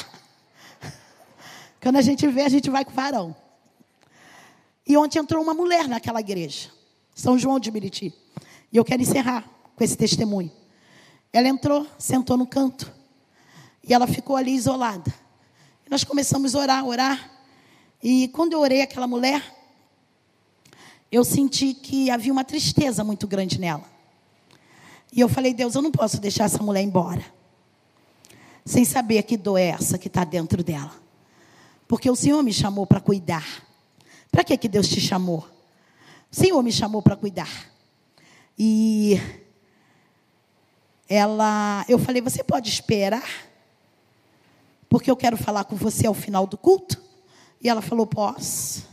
Quando 1.80 1.96
a 1.96 2.02
gente 2.02 2.26
vê, 2.28 2.42
a 2.42 2.48
gente 2.48 2.70
vai 2.70 2.84
com 2.84 2.92
varão. 2.92 3.34
E 4.86 4.96
ontem 4.96 5.18
entrou 5.18 5.42
uma 5.42 5.54
mulher 5.54 5.88
naquela 5.88 6.20
igreja, 6.20 6.70
São 7.14 7.38
João 7.38 7.60
de 7.60 7.70
Meriti. 7.70 8.12
E 8.72 8.76
eu 8.76 8.84
quero 8.84 9.02
encerrar 9.02 9.48
com 9.76 9.84
esse 9.84 9.96
testemunho. 9.96 10.50
Ela 11.32 11.48
entrou, 11.48 11.86
sentou 11.98 12.36
no 12.36 12.46
canto. 12.46 12.92
E 13.86 13.94
ela 13.94 14.06
ficou 14.06 14.36
ali 14.36 14.54
isolada. 14.54 15.12
E 15.86 15.90
nós 15.90 16.04
começamos 16.04 16.54
a 16.54 16.58
orar, 16.58 16.86
orar. 16.86 17.30
E 18.02 18.28
quando 18.28 18.52
eu 18.52 18.60
orei 18.60 18.82
aquela 18.82 19.06
mulher, 19.06 19.42
eu 21.10 21.24
senti 21.24 21.74
que 21.74 22.10
havia 22.10 22.32
uma 22.32 22.44
tristeza 22.44 23.04
muito 23.04 23.26
grande 23.26 23.60
nela. 23.60 23.91
E 25.12 25.20
eu 25.20 25.28
falei, 25.28 25.52
Deus, 25.52 25.74
eu 25.74 25.82
não 25.82 25.92
posso 25.92 26.18
deixar 26.18 26.44
essa 26.44 26.62
mulher 26.62 26.80
embora. 26.80 27.22
Sem 28.64 28.84
saber 28.84 29.22
que 29.24 29.36
dor 29.36 29.58
é 29.58 29.66
essa 29.66 29.98
que 29.98 30.08
está 30.08 30.24
dentro 30.24 30.64
dela. 30.64 30.92
Porque 31.86 32.10
o 32.10 32.16
Senhor 32.16 32.42
me 32.42 32.52
chamou 32.52 32.86
para 32.86 32.98
cuidar. 33.00 33.44
Para 34.30 34.42
que, 34.42 34.56
que 34.56 34.68
Deus 34.68 34.88
te 34.88 35.00
chamou? 35.00 35.46
O 36.30 36.34
Senhor 36.34 36.62
me 36.62 36.72
chamou 36.72 37.02
para 37.02 37.14
cuidar. 37.14 37.70
E 38.58 39.20
ela, 41.06 41.84
eu 41.86 41.98
falei, 41.98 42.22
você 42.22 42.42
pode 42.42 42.70
esperar? 42.70 43.28
Porque 44.88 45.10
eu 45.10 45.16
quero 45.16 45.36
falar 45.36 45.64
com 45.64 45.76
você 45.76 46.06
ao 46.06 46.14
final 46.14 46.46
do 46.46 46.56
culto. 46.56 46.98
E 47.60 47.68
ela 47.68 47.82
falou, 47.82 48.06
posso. 48.06 48.86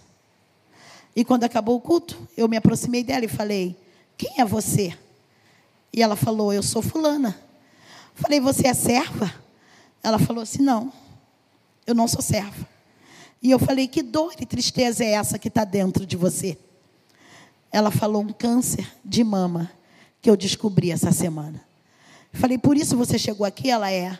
E 1.15 1.23
quando 1.23 1.45
acabou 1.45 1.77
o 1.77 1.81
culto, 1.81 2.27
eu 2.35 2.49
me 2.49 2.57
aproximei 2.57 3.03
dela 3.03 3.23
e 3.23 3.29
falei, 3.29 3.77
quem 4.17 4.41
é 4.41 4.45
você? 4.45 4.97
E 5.93 6.01
ela 6.01 6.15
falou: 6.15 6.53
Eu 6.53 6.63
sou 6.63 6.81
fulana. 6.81 7.39
Falei: 8.13 8.39
Você 8.39 8.67
é 8.67 8.73
serva? 8.73 9.33
Ela 10.03 10.19
falou 10.19 10.43
assim: 10.43 10.61
Não, 10.61 10.91
eu 11.85 11.95
não 11.95 12.07
sou 12.07 12.21
serva. 12.21 12.67
E 13.41 13.51
eu 13.51 13.59
falei: 13.59 13.87
Que 13.87 14.01
dor 14.01 14.33
e 14.39 14.45
tristeza 14.45 15.03
é 15.03 15.11
essa 15.11 15.39
que 15.39 15.47
está 15.47 15.63
dentro 15.63 16.05
de 16.05 16.15
você? 16.15 16.57
Ela 17.71 17.91
falou: 17.91 18.21
Um 18.21 18.33
câncer 18.33 18.87
de 19.03 19.23
mama 19.23 19.71
que 20.21 20.29
eu 20.29 20.37
descobri 20.37 20.91
essa 20.91 21.11
semana. 21.11 21.63
Falei: 22.33 22.57
Por 22.57 22.77
isso 22.77 22.95
você 22.95 23.17
chegou 23.17 23.45
aqui? 23.45 23.69
Ela 23.69 23.91
é. 23.91 24.17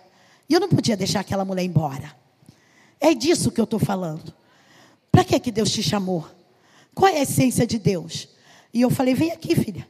E 0.48 0.54
eu 0.54 0.60
não 0.60 0.70
podia 0.70 0.98
deixar 0.98 1.20
aquela 1.20 1.46
mulher 1.46 1.64
embora. 1.64 2.16
É 3.00 3.14
disso 3.14 3.52
que 3.52 3.62
eu 3.62 3.66
estou 3.66 3.80
falando. 3.80 4.34
Para 5.12 5.24
que, 5.24 5.40
que 5.40 5.52
Deus 5.52 5.72
te 5.72 5.84
chamou? 5.84 6.28
Qual 6.94 7.08
é 7.08 7.20
a 7.20 7.22
essência 7.22 7.66
de 7.66 7.78
Deus? 7.78 8.30
E 8.74 8.82
eu 8.82 8.90
falei: 8.90 9.14
Vem 9.14 9.32
aqui, 9.32 9.56
filha. 9.56 9.88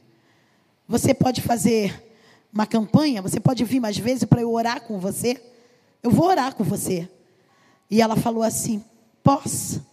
Você 0.90 1.14
pode 1.14 1.40
fazer 1.40 2.04
uma 2.52 2.66
campanha, 2.66 3.22
você 3.22 3.38
pode 3.38 3.62
vir 3.62 3.78
mais 3.78 3.96
vezes 3.96 4.24
para 4.24 4.40
eu 4.40 4.52
orar 4.52 4.80
com 4.80 4.98
você. 4.98 5.40
Eu 6.02 6.10
vou 6.10 6.26
orar 6.26 6.52
com 6.56 6.64
você. 6.64 7.08
E 7.88 8.02
ela 8.02 8.16
falou 8.16 8.42
assim: 8.42 8.84
Posso? 9.22 9.86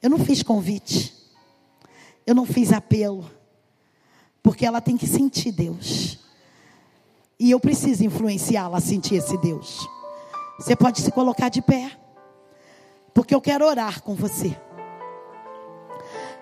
Eu 0.00 0.08
não 0.08 0.18
fiz 0.18 0.42
convite. 0.42 1.14
Eu 2.26 2.34
não 2.34 2.46
fiz 2.46 2.72
apelo. 2.72 3.30
Porque 4.42 4.64
ela 4.64 4.80
tem 4.80 4.96
que 4.96 5.06
sentir 5.06 5.52
Deus. 5.52 6.18
E 7.38 7.50
eu 7.50 7.60
preciso 7.60 8.02
influenciá-la 8.02 8.78
a 8.78 8.80
sentir 8.80 9.16
esse 9.16 9.36
Deus. 9.36 9.86
Você 10.58 10.74
pode 10.74 11.02
se 11.02 11.12
colocar 11.12 11.50
de 11.50 11.60
pé. 11.60 11.92
Porque 13.12 13.34
eu 13.34 13.42
quero 13.42 13.66
orar 13.66 14.02
com 14.02 14.14
você. 14.14 14.56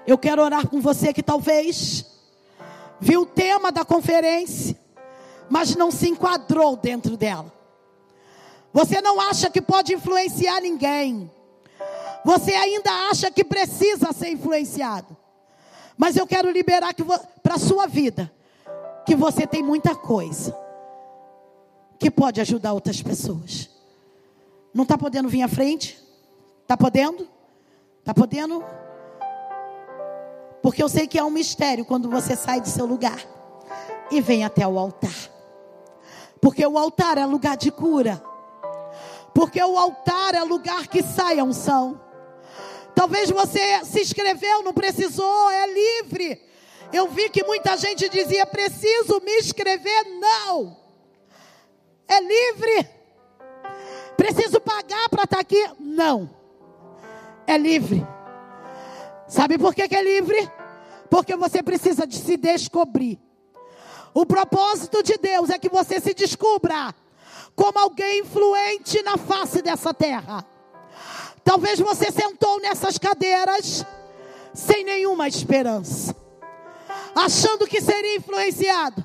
Eu 0.07 0.17
quero 0.17 0.41
orar 0.41 0.69
com 0.69 0.81
você 0.81 1.13
que 1.13 1.21
talvez 1.21 2.07
viu 3.01 3.23
o 3.23 3.27
tema 3.27 3.71
da 3.71 3.85
conferência, 3.85 4.79
mas 5.49 5.75
não 5.77 5.91
se 5.91 6.09
enquadrou 6.09 6.77
dentro 6.77 7.17
dela. 7.17 7.53
Você 8.73 9.01
não 9.01 9.21
acha 9.21 9.51
que 9.51 9.63
pode 9.63 9.95
influenciar 9.95 10.61
ninguém. 10.61 11.31
Você 12.25 12.53
ainda 12.53 12.91
acha 13.11 13.31
que 13.31 13.45
precisa 13.45 14.13
ser 14.13 14.31
influenciado. 14.31 15.17
Mas 15.97 16.17
eu 16.17 16.27
quero 16.27 16.51
liberar 16.51 16.95
para 17.43 17.55
a 17.55 17.59
sua 17.59 17.87
vida 17.87 18.31
que 19.07 19.17
você 19.17 19.47
tem 19.47 19.63
muita 19.63 19.95
coisa 19.95 20.57
que 21.99 22.11
pode 22.11 22.41
ajudar 22.41 22.73
outras 22.73 23.03
pessoas. 23.03 23.69
Não 24.73 24.85
está 24.85 24.97
podendo 24.97 25.29
vir 25.29 25.43
à 25.43 25.49
frente? 25.49 25.99
Está 26.63 26.77
podendo? 26.77 27.27
Está 28.01 28.15
podendo? 28.15 28.63
Porque 30.63 30.83
eu 30.83 30.89
sei 30.89 31.07
que 31.07 31.19
é 31.19 31.25
um 31.25 31.31
mistério 31.31 31.85
quando 31.85 32.11
você 32.11 32.35
sai 32.35 32.61
do 32.61 32.69
seu 32.69 32.85
lugar 32.85 33.19
e 34.11 34.21
vem 34.21 34.45
até 34.45 34.67
o 34.67 34.79
altar. 34.79 35.31
Porque 36.41 36.67
o 36.67 36.79
altar 36.79 37.19
é 37.19 37.27
lugar 37.27 37.57
de 37.57 37.71
cura. 37.71 38.23
Porque 39.35 39.63
o 39.63 39.79
altar 39.79 40.35
é 40.35 40.43
lugar 40.43 40.89
que 40.89 41.03
sai 41.03 41.39
a 41.39 41.45
unção. 41.45 42.01
Talvez 42.95 43.31
você 43.31 43.85
se 43.85 44.01
inscreveu, 44.01 44.63
não 44.63 44.73
precisou, 44.73 45.51
é 45.51 45.67
livre. 45.67 46.43
Eu 46.93 47.09
vi 47.09 47.29
que 47.29 47.45
muita 47.45 47.77
gente 47.77 48.09
dizia: 48.09 48.47
preciso 48.47 49.21
me 49.25 49.39
inscrever. 49.39 50.05
Não. 50.19 50.77
É 52.09 52.21
livre. 52.21 52.89
Preciso 54.17 54.61
pagar 54.61 55.09
para 55.09 55.25
estar 55.25 55.37
tá 55.37 55.41
aqui? 55.41 55.71
Não. 55.79 56.29
É 57.47 57.57
livre. 57.57 58.05
Sabe 59.29 59.59
por 59.59 59.75
que, 59.75 59.87
que 59.87 59.95
é 59.95 60.03
livre? 60.03 60.51
Porque 61.11 61.37
você 61.37 61.63
precisa 61.63 62.07
de 62.07 62.17
se 62.17 62.37
descobrir. 62.39 63.21
O 64.15 64.25
propósito 64.25 65.03
de 65.03 65.19
Deus 65.19 65.51
é 65.51 65.59
que 65.59 65.69
você 65.69 66.01
se 66.01 66.15
descubra 66.15 66.95
como 67.55 67.79
alguém 67.79 68.21
influente 68.21 69.03
na 69.03 69.19
face 69.19 69.61
dessa 69.61 69.93
terra. 69.93 70.45
Talvez 71.45 71.79
você 71.79 72.11
sentou 72.11 72.59
nessas 72.61 72.99
cadeiras 72.99 73.85
sem 74.55 74.83
nenhuma 74.83 75.29
esperança, 75.29 76.17
achando 77.15 77.67
que 77.67 77.81
seria 77.81 78.17
influenciado 78.17 79.05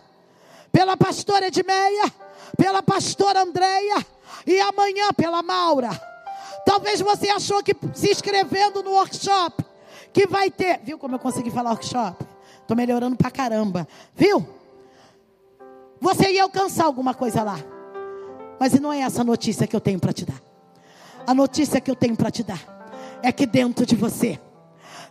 pela 0.71 0.97
pastora 0.97 1.47
Edmeia, 1.47 2.11
pela 2.57 2.81
pastora 2.81 3.41
Andréia 3.41 4.05
e 4.47 4.59
amanhã 4.59 5.11
pela 5.13 5.43
Maura. 5.43 5.89
Talvez 6.65 7.01
você 7.01 7.29
achou 7.29 7.61
que 7.61 7.75
se 7.93 8.09
inscrevendo 8.11 8.81
no 8.81 8.91
workshop 8.91 9.63
que 10.13 10.27
vai 10.27 10.51
ter, 10.51 10.79
viu 10.83 10.97
como 10.97 11.15
eu 11.15 11.19
consegui 11.19 11.49
falar 11.49 11.71
workshop? 11.71 12.23
Estou 12.61 12.77
melhorando 12.77 13.17
pra 13.17 13.31
caramba, 13.31 13.87
viu? 14.15 14.47
Você 15.99 16.31
ia 16.31 16.43
alcançar 16.43 16.85
alguma 16.85 17.13
coisa 17.13 17.43
lá. 17.43 17.57
Mas 18.59 18.79
não 18.79 18.93
é 18.93 18.99
essa 18.99 19.23
notícia 19.23 19.65
que 19.65 19.75
eu 19.75 19.81
tenho 19.81 19.99
para 19.99 20.13
te 20.13 20.25
dar. 20.25 20.41
A 21.25 21.33
notícia 21.33 21.81
que 21.81 21.89
eu 21.89 21.95
tenho 21.95 22.15
para 22.15 22.29
te 22.29 22.43
dar 22.43 22.61
é 23.21 23.31
que 23.31 23.45
dentro 23.45 23.85
de 23.85 23.95
você 23.95 24.39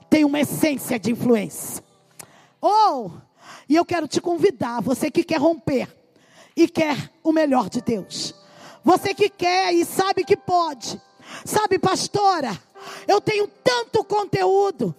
tem 0.09 0.25
uma 0.25 0.41
essência 0.41 0.99
de 0.99 1.11
influência. 1.11 1.83
Oh, 2.61 3.11
e 3.69 3.75
eu 3.75 3.85
quero 3.85 4.07
te 4.07 4.21
convidar, 4.21 4.81
você 4.81 5.11
que 5.11 5.25
quer 5.25 5.41
romper 5.41 5.89
e 6.57 6.69
quer 6.69 7.11
o 7.25 7.33
melhor 7.33 7.69
de 7.69 7.81
Deus. 7.81 8.35
Você 8.85 9.15
que 9.15 9.29
quer 9.29 9.73
e 9.73 9.85
sabe 9.85 10.25
que 10.25 10.37
pode. 10.37 11.01
Sabe, 11.45 11.79
pastora, 11.79 12.59
eu 13.07 13.21
tenho 13.21 13.47
tanto 13.63 14.05
conteúdo, 14.05 14.95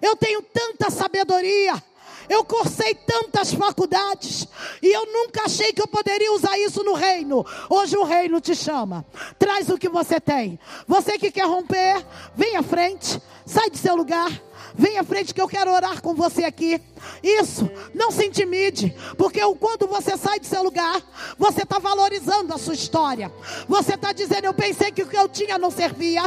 eu 0.00 0.16
tenho 0.16 0.42
tanta 0.42 0.90
sabedoria, 0.90 1.82
eu 2.28 2.44
cursei 2.44 2.94
tantas 2.94 3.54
faculdades 3.54 4.46
e 4.82 4.94
eu 4.94 5.06
nunca 5.06 5.44
achei 5.44 5.72
que 5.72 5.80
eu 5.80 5.88
poderia 5.88 6.32
usar 6.32 6.58
isso 6.58 6.84
no 6.84 6.92
reino. 6.92 7.44
Hoje 7.70 7.96
o 7.96 8.04
reino 8.04 8.40
te 8.40 8.54
chama. 8.54 9.04
Traz 9.38 9.70
o 9.70 9.78
que 9.78 9.88
você 9.88 10.20
tem. 10.20 10.58
Você 10.86 11.18
que 11.18 11.30
quer 11.30 11.46
romper, 11.46 12.04
vem 12.34 12.56
à 12.56 12.62
frente, 12.62 13.20
sai 13.46 13.70
do 13.70 13.78
seu 13.78 13.96
lugar. 13.96 14.30
Vem 14.78 14.96
à 14.96 15.02
frente 15.02 15.34
que 15.34 15.40
eu 15.40 15.48
quero 15.48 15.72
orar 15.72 16.00
com 16.00 16.14
você 16.14 16.44
aqui. 16.44 16.80
Isso, 17.20 17.68
não 17.92 18.12
se 18.12 18.24
intimide, 18.24 18.94
porque 19.16 19.40
quando 19.56 19.88
você 19.88 20.16
sai 20.16 20.38
do 20.38 20.46
seu 20.46 20.62
lugar, 20.62 21.02
você 21.36 21.64
está 21.64 21.80
valorizando 21.80 22.54
a 22.54 22.58
sua 22.58 22.74
história. 22.74 23.32
Você 23.68 23.94
está 23.94 24.12
dizendo: 24.12 24.44
Eu 24.44 24.54
pensei 24.54 24.92
que 24.92 25.02
o 25.02 25.06
que 25.06 25.16
eu 25.16 25.28
tinha 25.28 25.58
não 25.58 25.72
servia, 25.72 26.22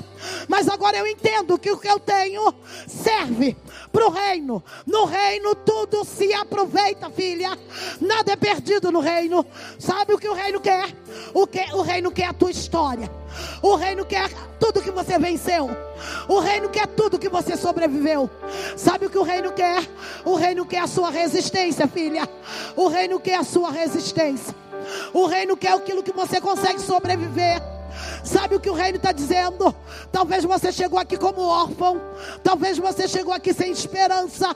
mas 0.49 0.67
agora 0.67 0.97
eu 0.97 1.07
entendo 1.07 1.57
que 1.57 1.71
o 1.71 1.77
que 1.77 1.87
eu 1.87 1.97
tenho 1.97 2.53
serve 2.87 3.55
para 3.91 4.05
o 4.05 4.11
reino. 4.11 4.61
No 4.85 5.05
reino 5.05 5.55
tudo 5.55 6.03
se 6.03 6.33
aproveita, 6.33 7.09
filha. 7.09 7.57
Nada 8.01 8.33
é 8.33 8.35
perdido 8.35 8.91
no 8.91 8.99
reino. 8.99 9.45
Sabe 9.79 10.13
o 10.13 10.17
que 10.17 10.27
o 10.27 10.33
reino 10.33 10.59
quer? 10.59 10.93
O, 11.33 11.47
que, 11.47 11.61
o 11.73 11.81
reino 11.81 12.11
quer 12.11 12.25
a 12.25 12.33
tua 12.33 12.51
história. 12.51 13.20
O 13.61 13.75
reino 13.75 14.05
quer 14.05 14.29
tudo 14.59 14.81
que 14.81 14.91
você 14.91 15.17
venceu. 15.17 15.69
O 16.27 16.39
reino 16.39 16.69
quer 16.69 16.87
tudo 16.87 17.19
que 17.19 17.29
você 17.29 17.55
sobreviveu. 17.55 18.29
Sabe 18.75 19.05
o 19.05 19.09
que 19.09 19.17
o 19.17 19.23
reino 19.23 19.51
quer? 19.51 19.87
O 20.25 20.35
reino 20.35 20.65
quer 20.65 20.79
a 20.79 20.87
sua 20.87 21.09
resistência, 21.09 21.87
filha. 21.87 22.27
O 22.75 22.87
reino 22.87 23.19
quer 23.19 23.35
a 23.35 23.43
sua 23.43 23.71
resistência. 23.71 24.55
O 25.13 25.25
reino 25.25 25.55
quer 25.55 25.73
aquilo 25.73 26.03
que 26.03 26.11
você 26.11 26.41
consegue 26.41 26.79
sobreviver. 26.79 27.61
Sabe 28.23 28.55
o 28.55 28.59
que 28.59 28.69
o 28.69 28.73
reino 28.73 28.97
está 28.97 29.11
dizendo? 29.11 29.73
Talvez 30.11 30.43
você 30.43 30.71
chegou 30.71 30.99
aqui 30.99 31.17
como 31.17 31.41
órfão. 31.41 32.01
Talvez 32.43 32.77
você 32.77 33.07
chegou 33.07 33.33
aqui 33.33 33.53
sem 33.53 33.71
esperança. 33.71 34.55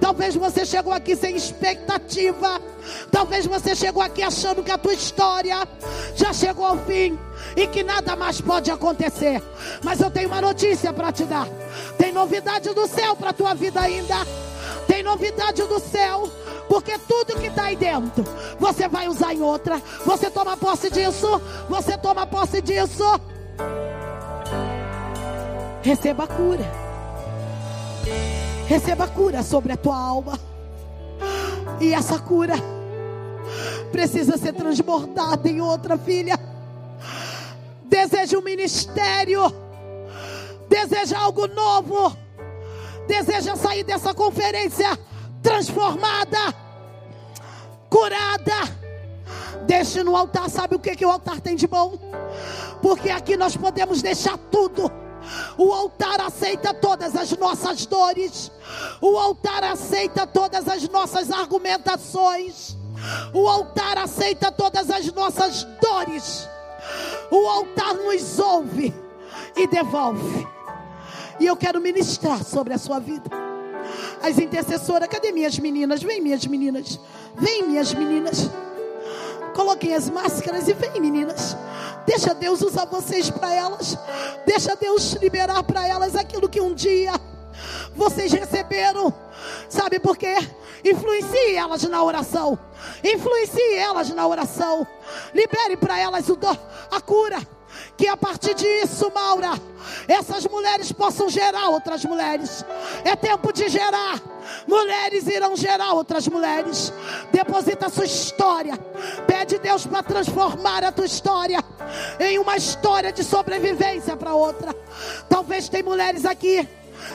Talvez 0.00 0.34
você 0.34 0.64
chegou 0.66 0.92
aqui 0.92 1.16
sem 1.16 1.34
expectativa. 1.34 2.60
Talvez 3.10 3.46
você 3.46 3.74
chegou 3.74 4.02
aqui 4.02 4.22
achando 4.22 4.62
que 4.62 4.70
a 4.70 4.78
tua 4.78 4.94
história 4.94 5.66
já 6.14 6.32
chegou 6.32 6.64
ao 6.64 6.78
fim 6.78 7.18
e 7.56 7.66
que 7.66 7.82
nada 7.82 8.14
mais 8.16 8.40
pode 8.40 8.70
acontecer. 8.70 9.42
Mas 9.82 10.00
eu 10.00 10.10
tenho 10.10 10.28
uma 10.28 10.40
notícia 10.40 10.92
para 10.92 11.12
te 11.12 11.24
dar. 11.24 11.48
Tem 11.98 12.12
novidade 12.12 12.72
do 12.74 12.86
céu 12.86 13.16
para 13.16 13.32
tua 13.32 13.54
vida 13.54 13.80
ainda. 13.80 14.16
Tem 14.86 15.02
novidade 15.02 15.62
do 15.62 15.80
céu. 15.80 16.30
Porque 16.68 16.98
tudo 16.98 17.38
que 17.38 17.46
está 17.46 17.64
aí 17.64 17.76
dentro, 17.76 18.24
você 18.58 18.88
vai 18.88 19.08
usar 19.08 19.34
em 19.34 19.40
outra. 19.40 19.80
Você 20.04 20.30
toma 20.30 20.56
posse 20.56 20.90
disso. 20.90 21.40
Você 21.68 21.96
toma 21.96 22.26
posse 22.26 22.60
disso. 22.60 23.04
Receba 25.82 26.24
a 26.24 26.26
cura. 26.26 26.72
Receba 28.66 29.04
a 29.04 29.08
cura 29.08 29.42
sobre 29.42 29.72
a 29.72 29.76
tua 29.76 29.96
alma. 29.96 30.38
E 31.80 31.94
essa 31.94 32.18
cura 32.18 32.54
precisa 33.92 34.36
ser 34.36 34.52
transbordada 34.52 35.48
em 35.48 35.60
outra 35.60 35.96
filha. 35.96 36.38
Deseja 37.84 38.36
um 38.38 38.42
ministério. 38.42 39.42
Deseja 40.68 41.18
algo 41.18 41.46
novo. 41.46 42.16
Deseja 43.06 43.54
sair 43.54 43.84
dessa 43.84 44.12
conferência 44.12 44.98
transformada, 45.46 46.52
curada. 47.88 48.86
Deixe 49.64 50.02
no 50.02 50.16
altar, 50.16 50.50
sabe 50.50 50.74
o 50.74 50.78
que, 50.78 50.96
que 50.96 51.06
o 51.06 51.10
altar 51.10 51.40
tem 51.40 51.54
de 51.54 51.68
bom? 51.68 51.96
Porque 52.82 53.10
aqui 53.10 53.36
nós 53.36 53.56
podemos 53.56 54.02
deixar 54.02 54.36
tudo. 54.50 54.90
O 55.56 55.72
altar 55.72 56.20
aceita 56.20 56.74
todas 56.74 57.14
as 57.14 57.30
nossas 57.36 57.86
dores. 57.86 58.50
O 59.00 59.16
altar 59.16 59.62
aceita 59.62 60.26
todas 60.26 60.68
as 60.68 60.88
nossas 60.88 61.30
argumentações. 61.30 62.76
O 63.32 63.48
altar 63.48 63.98
aceita 63.98 64.50
todas 64.50 64.90
as 64.90 65.12
nossas 65.12 65.62
dores. 65.80 66.48
O 67.30 67.46
altar 67.46 67.94
nos 67.94 68.38
ouve 68.40 68.92
e 69.56 69.66
devolve. 69.68 70.46
E 71.38 71.46
eu 71.46 71.56
quero 71.56 71.80
ministrar 71.80 72.42
sobre 72.42 72.74
a 72.74 72.78
sua 72.78 72.98
vida. 72.98 73.45
As 74.22 74.38
intercessoras, 74.38 75.08
cadê 75.08 75.32
minhas 75.32 75.58
meninas? 75.58 76.02
Vem, 76.02 76.20
minhas 76.20 76.46
meninas. 76.46 76.98
Vem, 77.36 77.62
minhas 77.62 77.92
meninas. 77.94 78.50
Coloquem 79.54 79.94
as 79.94 80.10
máscaras 80.10 80.68
e 80.68 80.72
vem, 80.72 81.00
meninas. 81.00 81.56
Deixa 82.06 82.34
Deus 82.34 82.60
usar 82.62 82.84
vocês 82.86 83.30
para 83.30 83.52
elas. 83.52 83.98
Deixa 84.46 84.76
Deus 84.76 85.14
liberar 85.14 85.62
para 85.62 85.86
elas 85.86 86.14
aquilo 86.14 86.48
que 86.48 86.60
um 86.60 86.74
dia 86.74 87.12
vocês 87.94 88.32
receberam. 88.32 89.12
Sabe 89.68 89.98
por 89.98 90.16
quê? 90.16 90.36
Influencie 90.84 91.56
elas 91.56 91.82
na 91.84 92.02
oração. 92.02 92.58
Influencie 93.02 93.74
elas 93.74 94.10
na 94.10 94.26
oração. 94.26 94.86
Libere 95.34 95.76
para 95.76 95.98
elas 95.98 96.28
o 96.28 96.36
do, 96.36 96.48
a 96.48 97.00
cura. 97.00 97.55
Que 97.96 98.06
a 98.08 98.16
partir 98.16 98.54
disso, 98.54 99.10
Maura, 99.14 99.52
essas 100.06 100.46
mulheres 100.46 100.92
possam 100.92 101.28
gerar 101.28 101.68
outras 101.70 102.04
mulheres. 102.04 102.64
É 103.04 103.16
tempo 103.16 103.52
de 103.52 103.68
gerar. 103.68 104.20
Mulheres 104.66 105.26
irão 105.26 105.56
gerar 105.56 105.92
outras 105.92 106.28
mulheres. 106.28 106.92
Deposita 107.32 107.86
a 107.86 107.90
sua 107.90 108.04
história. 108.04 108.76
Pede 109.26 109.58
Deus 109.58 109.86
para 109.86 110.02
transformar 110.02 110.84
a 110.84 110.92
tua 110.92 111.06
história 111.06 111.62
em 112.20 112.38
uma 112.38 112.56
história 112.56 113.12
de 113.12 113.24
sobrevivência 113.24 114.16
para 114.16 114.34
outra. 114.34 114.74
Talvez 115.28 115.68
tem 115.68 115.82
mulheres 115.82 116.24
aqui 116.24 116.68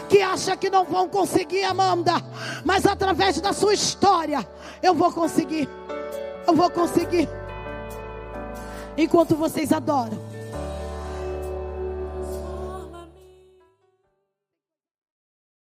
que 0.10 0.22
acham 0.22 0.56
que 0.58 0.70
não 0.70 0.86
vão 0.86 1.08
conseguir, 1.08 1.64
Amanda, 1.64 2.14
mas 2.64 2.86
através 2.86 3.40
da 3.42 3.54
sua 3.54 3.74
história 3.74 4.48
eu 4.82 4.94
vou 4.94 5.12
conseguir. 5.12 5.70
Eu 6.48 6.56
vou 6.56 6.70
conseguir. 6.70 7.30
Enquanto 8.98 9.36
vocês 9.36 9.72
adoram. 9.72 10.32